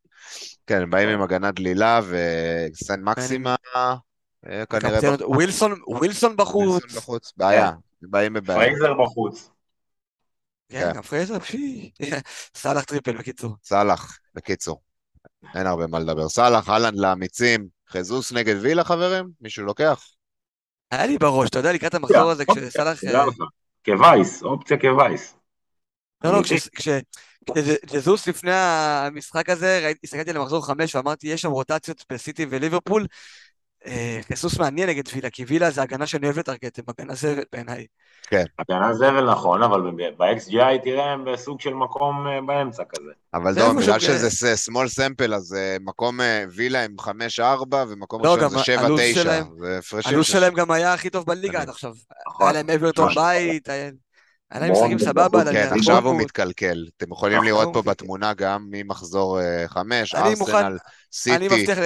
[0.66, 3.55] כן, הם באים עם הגנה דלילה וסן מקסימן,
[4.44, 6.82] כנראה קפטן- ווילסון, ווילסון בחוץ.
[6.82, 7.72] בחוץ, בחוץ, בעיה,
[8.02, 8.58] באים בבעיה.
[8.60, 9.50] פרייזר בחוץ.
[10.68, 10.92] כן, כן.
[10.96, 11.90] גם פרייזר, פשי.
[12.56, 13.56] סאלח triple בקיצור.
[13.64, 14.80] סאלח, בקיצור,
[15.54, 16.28] אין הרבה מה לדבר.
[16.28, 19.28] סאלח, אהלנד לאמיצים, חזוס נגד וילה, חברים?
[19.40, 20.04] מישהו לוקח?
[20.90, 23.04] היה לי בראש, אתה יודע, לקראת המחזור הזה, כשסאלח...
[23.04, 23.34] לך.
[23.84, 25.34] כווייס, אופציה כווייס.
[26.24, 26.60] לא, לא, אמיתי.
[26.60, 26.88] כש- כש-
[27.54, 33.06] כשג'זוס לפני המשחק הזה, הסתכלתי על המחזור חמש ואמרתי, יש שם רוטציות בסיטי וליברפול.
[33.86, 37.43] אה, חיסוס מעניין נגד וילה, כי וילה זה הגנה שאני אוהב לטרגט, הם הגנה זבל
[37.52, 37.86] בעיניי.
[38.59, 39.81] הגנה זבל נכון, אבל
[40.19, 43.11] ב-XGI תראה הם בסוג של מקום אה, באמצע כזה.
[43.35, 44.28] אבל דום, איפה בגלל שזה
[44.70, 46.20] small sample, אז אה, מקום
[46.55, 47.05] וילה עם 5-4
[47.89, 48.81] ומקום לא, ראשון זה 7-9.
[48.81, 51.93] הלו"ז שלהם- זה הפרשים הלו"ז של- שלהם גם היה הכי טוב בליגה אני- עד עכשיו.
[52.28, 52.47] נכון.
[52.47, 53.16] היה להם אברטון ממש.
[53.19, 53.90] בית, היה
[54.55, 55.44] להם משחקים סבבה.
[55.52, 56.20] כן, עכשיו הוא.
[56.20, 56.86] מתקלקל.
[56.97, 57.82] אתם יכולים נכון, לראות פה.
[57.82, 60.77] בתמונה גם ממחזור 5, אני מוכן- ארסנל,
[61.12, 61.78] סיטי, מבטיח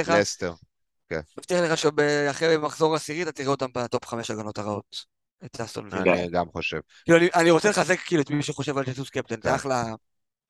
[1.11, 1.21] לסטר.
[1.39, 5.15] מבטיח לך שאחרי מחזור עשירי אתה תראה אותם בטופ חמש הגנות הרעות.
[5.45, 6.13] את אסטון וילה.
[6.15, 9.35] אני גם חושב, כאילו, אני- אני רוצה לחזק כאילו את מי שחושב על ג'סוס קפטן,
[9.37, 9.41] כן.
[9.43, 9.85] זה אחלה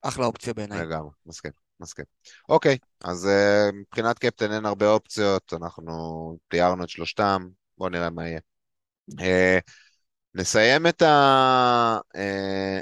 [0.01, 0.85] אחלה אופציה בעיניי.
[0.85, 2.05] לגמרי, מסכים, מסכים.
[2.49, 8.27] אוקיי, אז אה, מבחינת קפטן אין הרבה אופציות, אנחנו תיארנו את שלושתם, בואו נראה מה
[8.27, 8.39] יהיה.
[9.21, 9.59] אה,
[10.35, 11.97] נסיים את, ה...
[12.15, 12.79] אה,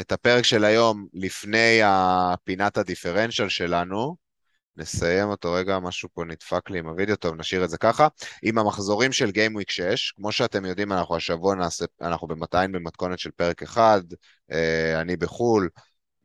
[0.00, 4.27] את הפרק של היום לפני הפינת הדיפרנציאל שלנו.
[4.78, 8.08] נסיים אותו רגע, משהו פה נדפק לי עם הוידאו, טוב, נשאיר את זה ככה.
[8.42, 13.30] עם המחזורים של Week 6, כמו שאתם יודעים, אנחנו השבוע נעשה, אנחנו עדיין במתכונת של
[13.30, 14.02] פרק אחד,
[14.52, 15.68] אה, אני בחו"ל,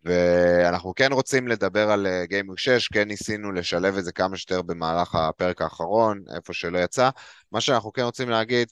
[0.03, 4.37] ואנחנו כן רוצים לדבר על אה, Game Week 6, כן ניסינו לשלב את זה כמה
[4.37, 7.09] שיותר במהלך הפרק האחרון, איפה שלא יצא.
[7.51, 8.67] מה שאנחנו כן רוצים להגיד,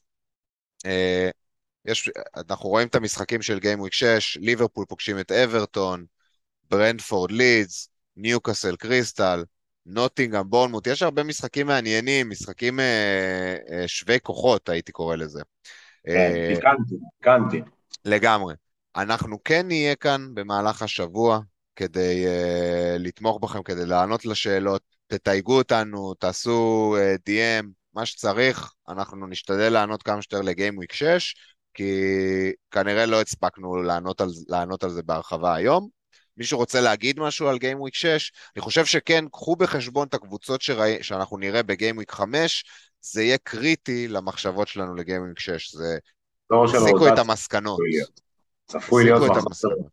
[0.85, 1.29] אה,
[1.85, 6.05] יש, אנחנו רואים את המשחקים של Week 6, ליברפול פוגשים את אברטון,
[6.69, 9.43] ברנדפורד לידס, ניוקאסל קריסטל,
[9.85, 15.41] נוטינגאם, בורנמוט, יש הרבה משחקים מעניינים, משחקים אה, אה, שווי כוחות, הייתי קורא לזה.
[16.07, 17.61] אה, פיקנטי, פיקנטי.
[18.05, 18.53] לגמרי.
[18.95, 21.39] אנחנו כן נהיה כאן במהלך השבוע
[21.75, 29.27] כדי uh, לתמוך בכם, כדי לענות לשאלות, תתייגו אותנו, תעשו uh, DM, מה שצריך, אנחנו
[29.27, 31.35] נשתדל לענות כמה שיותר לגיים וויק 6,
[31.73, 31.93] כי
[32.71, 36.00] כנראה לא הספקנו לענות על, לענות על זה בהרחבה היום.
[36.37, 38.31] מישהו רוצה להגיד משהו על גיימוויק 6?
[38.55, 42.63] אני חושב שכן, קחו בחשבון את הקבוצות שראי, שאנחנו נראה בגיימוויק 5,
[43.01, 45.75] זה יהיה קריטי למחשבות שלנו לגיימוויק 6.
[45.75, 45.97] זה...
[46.73, 47.79] תסיקו את המסקנות.
[48.67, 49.89] צפוי להיות מחזור.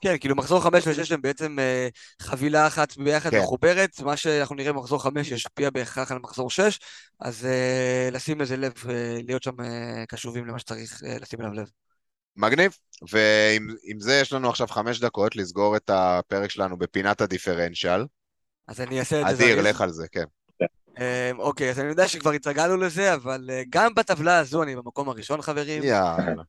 [0.00, 1.88] כן, כאילו מחזור 5 ו-6 הם בעצם אה,
[2.22, 3.40] חבילה אחת ביחד כן.
[3.40, 6.78] מחוברת, מה שאנחנו נראה במחזור 5 ישפיע בהכרח על מחזור 6,
[7.20, 11.52] אז אה, לשים לזה לב, אה, להיות שם אה, קשובים למה שצריך אה, לשים אליו
[11.52, 11.70] לב.
[12.36, 12.76] מגניב,
[13.10, 18.06] ועם זה יש לנו עכשיו חמש דקות לסגור את הפרק שלנו בפינת הדיפרנציאל.
[18.68, 20.24] אז אני אעשה את זה אדיר, לך על זה, כן.
[21.00, 25.08] אה, אוקיי, אז אני יודע שכבר התרגלנו לזה, אבל אה, גם בטבלה הזו אני במקום
[25.08, 25.82] הראשון, חברים.
[25.82, 26.42] יאללה.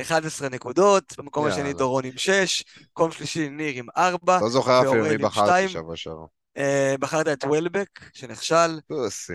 [0.00, 5.04] 11 נקודות, במקום השני דורון עם 6, מקום שלישי ניר עם 4, לא זוכר אפילו
[5.04, 6.24] מי בחרתי שבוע שעבר.
[6.58, 6.60] Uh,
[7.00, 8.80] בחרת את וולבק, שנכשל,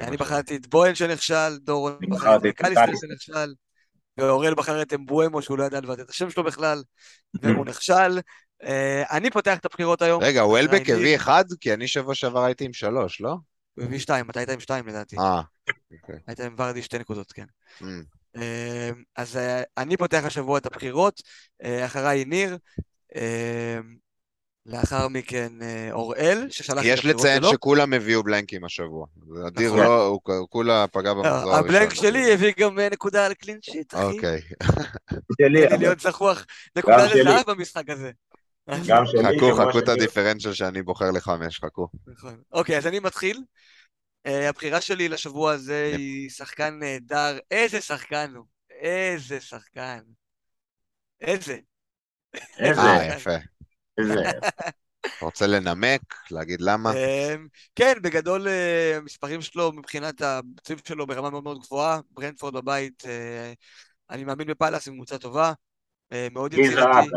[0.02, 3.54] אני בחרתי את בוהן שנכשל, דורון בחר את קליסטר שנכשל,
[4.18, 6.84] ואוראל בחר את אמבואמו שהוא לא ידע לבטא את השם שלו בכלל,
[7.42, 8.20] והוא נכשל.
[8.64, 8.66] Uh,
[9.12, 10.24] אני פותח את הבחירות היום.
[10.24, 11.44] רגע, וולבק הביא אחד?
[11.60, 13.36] כי אני שבוע שעבר הייתי עם שלוש, לא?
[13.76, 15.18] הוא הביא שתיים, אתה היית עם שתיים לדעתי.
[15.18, 15.42] אה,
[16.02, 16.16] אוקיי.
[16.28, 17.46] היית עם ורדי שתי נקודות, כן.
[17.82, 18.42] Mm.
[19.16, 21.22] אז אה, אני פותח השבוע את הבחירות,
[21.64, 22.58] אה, אחריי ניר,
[24.66, 25.54] לאחר מכן
[25.92, 26.82] אוראל, ששלח.
[26.86, 29.08] יש לציין שכולם הביאו בלנקים השבוע.
[29.48, 29.84] אדיר נכון.
[29.84, 31.76] לא, הוא כולה פגע במחזור הראשון.
[31.76, 34.04] הבלנק שלי הביא גם נקודה על קלין שיט, אחי.
[34.04, 34.42] אוקיי.
[35.38, 38.12] כדי להיות זכוח, נקודה לזהב במשחק הזה.
[38.88, 39.38] גם שלי.
[39.38, 41.88] חכו, חכו את הדיפרנציאל שאני בוחר לחמש, חכו.
[42.08, 42.42] נכון.
[42.52, 43.44] אוקיי, אז אני מתחיל.
[44.28, 47.38] Uh, הבחירה שלי לשבוע הזה היא שחקן נהדר.
[47.52, 48.46] איזה שחקן הוא.
[48.70, 50.00] איזה שחקן.
[51.22, 51.58] איזה.
[52.60, 52.82] איזה.
[52.82, 53.36] אה, יפה.
[55.22, 56.02] רוצה לנמק?
[56.32, 56.94] להגיד למה?
[56.94, 62.00] אמ, כן, בגדול אה, המספרים שלו מבחינת הביצועים שלו ברמה מאוד מאוד גבוהה.
[62.12, 63.54] ברנדפורד בבית, אה,
[64.10, 65.54] אני מאמין בפאלאס עם קבוצה טובה.
[66.32, 67.08] מאוד יצירתי.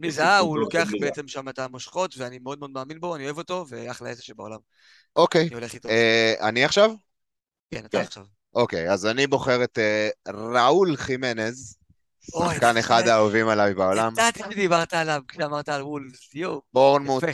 [0.00, 3.64] מזהה, הוא לוקח בעצם שם את המושכות, ואני מאוד מאוד מאמין בו, אני אוהב אותו,
[3.68, 4.58] ואחלה איזה שבעולם.
[5.16, 5.48] אוקיי.
[5.88, 6.90] אה, אני עכשיו?
[7.70, 8.04] כן, אתה כן.
[8.04, 8.24] עכשיו.
[8.54, 11.76] אוקיי, אז אני בוחר את אה, ראול חימנז,
[12.30, 14.12] שחקן אחד האהובים עליי בעולם.
[14.12, 16.62] ידעתי שדיברת עליו כשאמרת על וולס, יואו.
[16.72, 17.24] בורנמוט,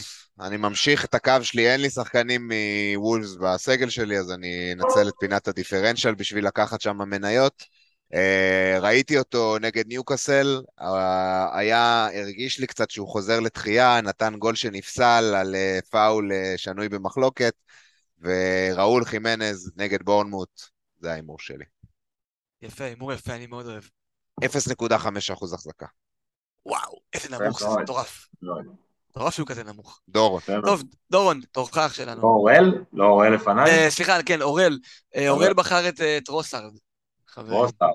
[0.40, 2.50] אני ממשיך את הקו שלי, אין לי שחקנים
[2.96, 7.64] מוולס בסגל שלי, אז אני אנצל את פינת הדיפרנציאל בשביל לקחת שם מניות.
[8.12, 10.84] Uh, ראיתי אותו נגד ניוקאסל, uh,
[11.52, 17.54] היה, הרגיש לי קצת שהוא חוזר לתחייה, נתן גול שנפסל על uh, פאול שנוי במחלוקת,
[18.20, 20.60] וראול חימנז נגד בורנמוט,
[21.00, 21.64] זה ההימור שלי.
[22.62, 23.82] יפה, הימור יפה, אני מאוד אוהב.
[24.40, 25.86] 0.5% החזקה.
[26.66, 28.28] וואו, איזה נמוך, זה מטורף.
[29.10, 30.00] מטורף שהוא כזה נמוך.
[30.08, 30.40] דורון.
[30.64, 32.22] טוב, דורון, תורך שלנו.
[32.22, 32.84] לא אוראל?
[32.92, 33.90] לא לפניי?
[33.90, 34.78] סליחה, כן, אוראל.
[35.28, 36.72] אוראל בחר את טרוסארד.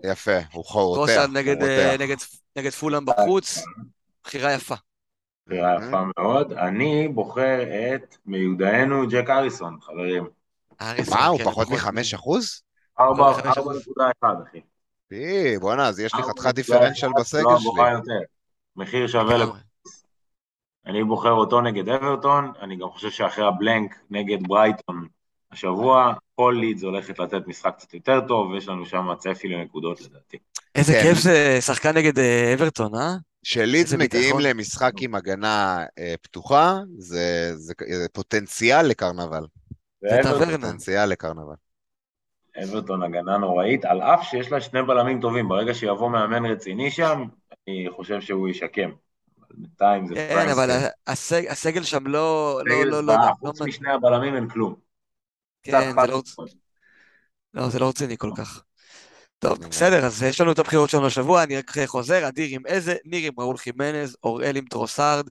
[0.04, 1.14] יפה, הוא רותח.
[1.14, 1.30] טרוסארד
[2.56, 3.58] נגד פולאם בחוץ,
[4.24, 4.76] בחירה יפה.
[5.48, 6.54] בחירה יפה מאוד.
[6.54, 7.60] אני בוחר
[7.96, 10.28] את מיודענו ג'ק האריסון, חברים.
[11.10, 12.62] מה, הוא כן, פחות מ-5 אחוז?
[13.00, 13.04] 4.1,
[14.22, 14.62] אחי.
[15.08, 18.14] פי, בואנה, אז יש לי חתיכת דיפרנציאל בסגל שלי.
[18.76, 19.60] מחיר שווה לכולם.
[20.86, 25.08] אני בוחר אותו נגד אברטון, אני גם חושב שאחרי הבלנק נגד ברייטון
[25.52, 30.38] השבוע, כל לידס הולכת לתת משחק קצת יותר טוב, ויש לנו שם צפי לנקודות לדעתי.
[30.76, 31.02] איזה כן.
[31.02, 33.16] כיף זה שחקן נגד אה, אברטון, אה?
[33.44, 39.46] כשלידס מגיעים למשחק עם הגנה אה, פתוחה, זה, זה, זה פוטנציאל לקרנבל.
[40.02, 41.56] זה פוטנציאל לקרנבל.
[42.64, 47.24] אברטון הגנה נוראית, על אף שיש לה שני בלמים טובים, ברגע שיבוא מאמן רציני שם,
[47.68, 48.90] אני חושב שהוא ישקם.
[49.58, 50.70] בינתיים זה כן, אבל
[51.48, 52.60] הסגל שם לא...
[52.66, 53.14] לא, לא, לא...
[53.40, 54.76] חוץ משני הבלמים אין כלום.
[55.64, 56.22] כן, זה לא...
[57.54, 58.64] לא, זה לא רציני כל כך.
[59.40, 62.96] טוב, בסדר, אז יש לנו את הבחירות שלנו השבוע, אני רק חוזר, אדיר עם איזה,
[63.06, 65.28] ניר עם ראול חימנז, אוראל עם טרוסארד,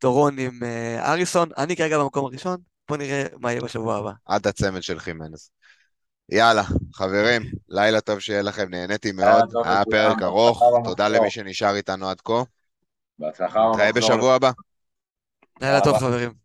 [0.00, 2.56] דורון עם אה, אריסון, אני כרגע במקום הראשון,
[2.88, 4.10] בוא נראה מה יהיה בשבוע הבא.
[4.26, 5.50] עד הצמד של חימנז.
[6.28, 6.62] יאללה,
[6.94, 12.20] חברים, לילה טוב שיהיה לכם, נהניתי מאוד, היה פרק ארוך, תודה למי שנשאר איתנו עד
[12.20, 12.42] כה.
[13.18, 13.70] בהצלחה.
[13.72, 14.50] נתראה בשבוע הבא.
[15.60, 16.44] לילה טוב, חברים.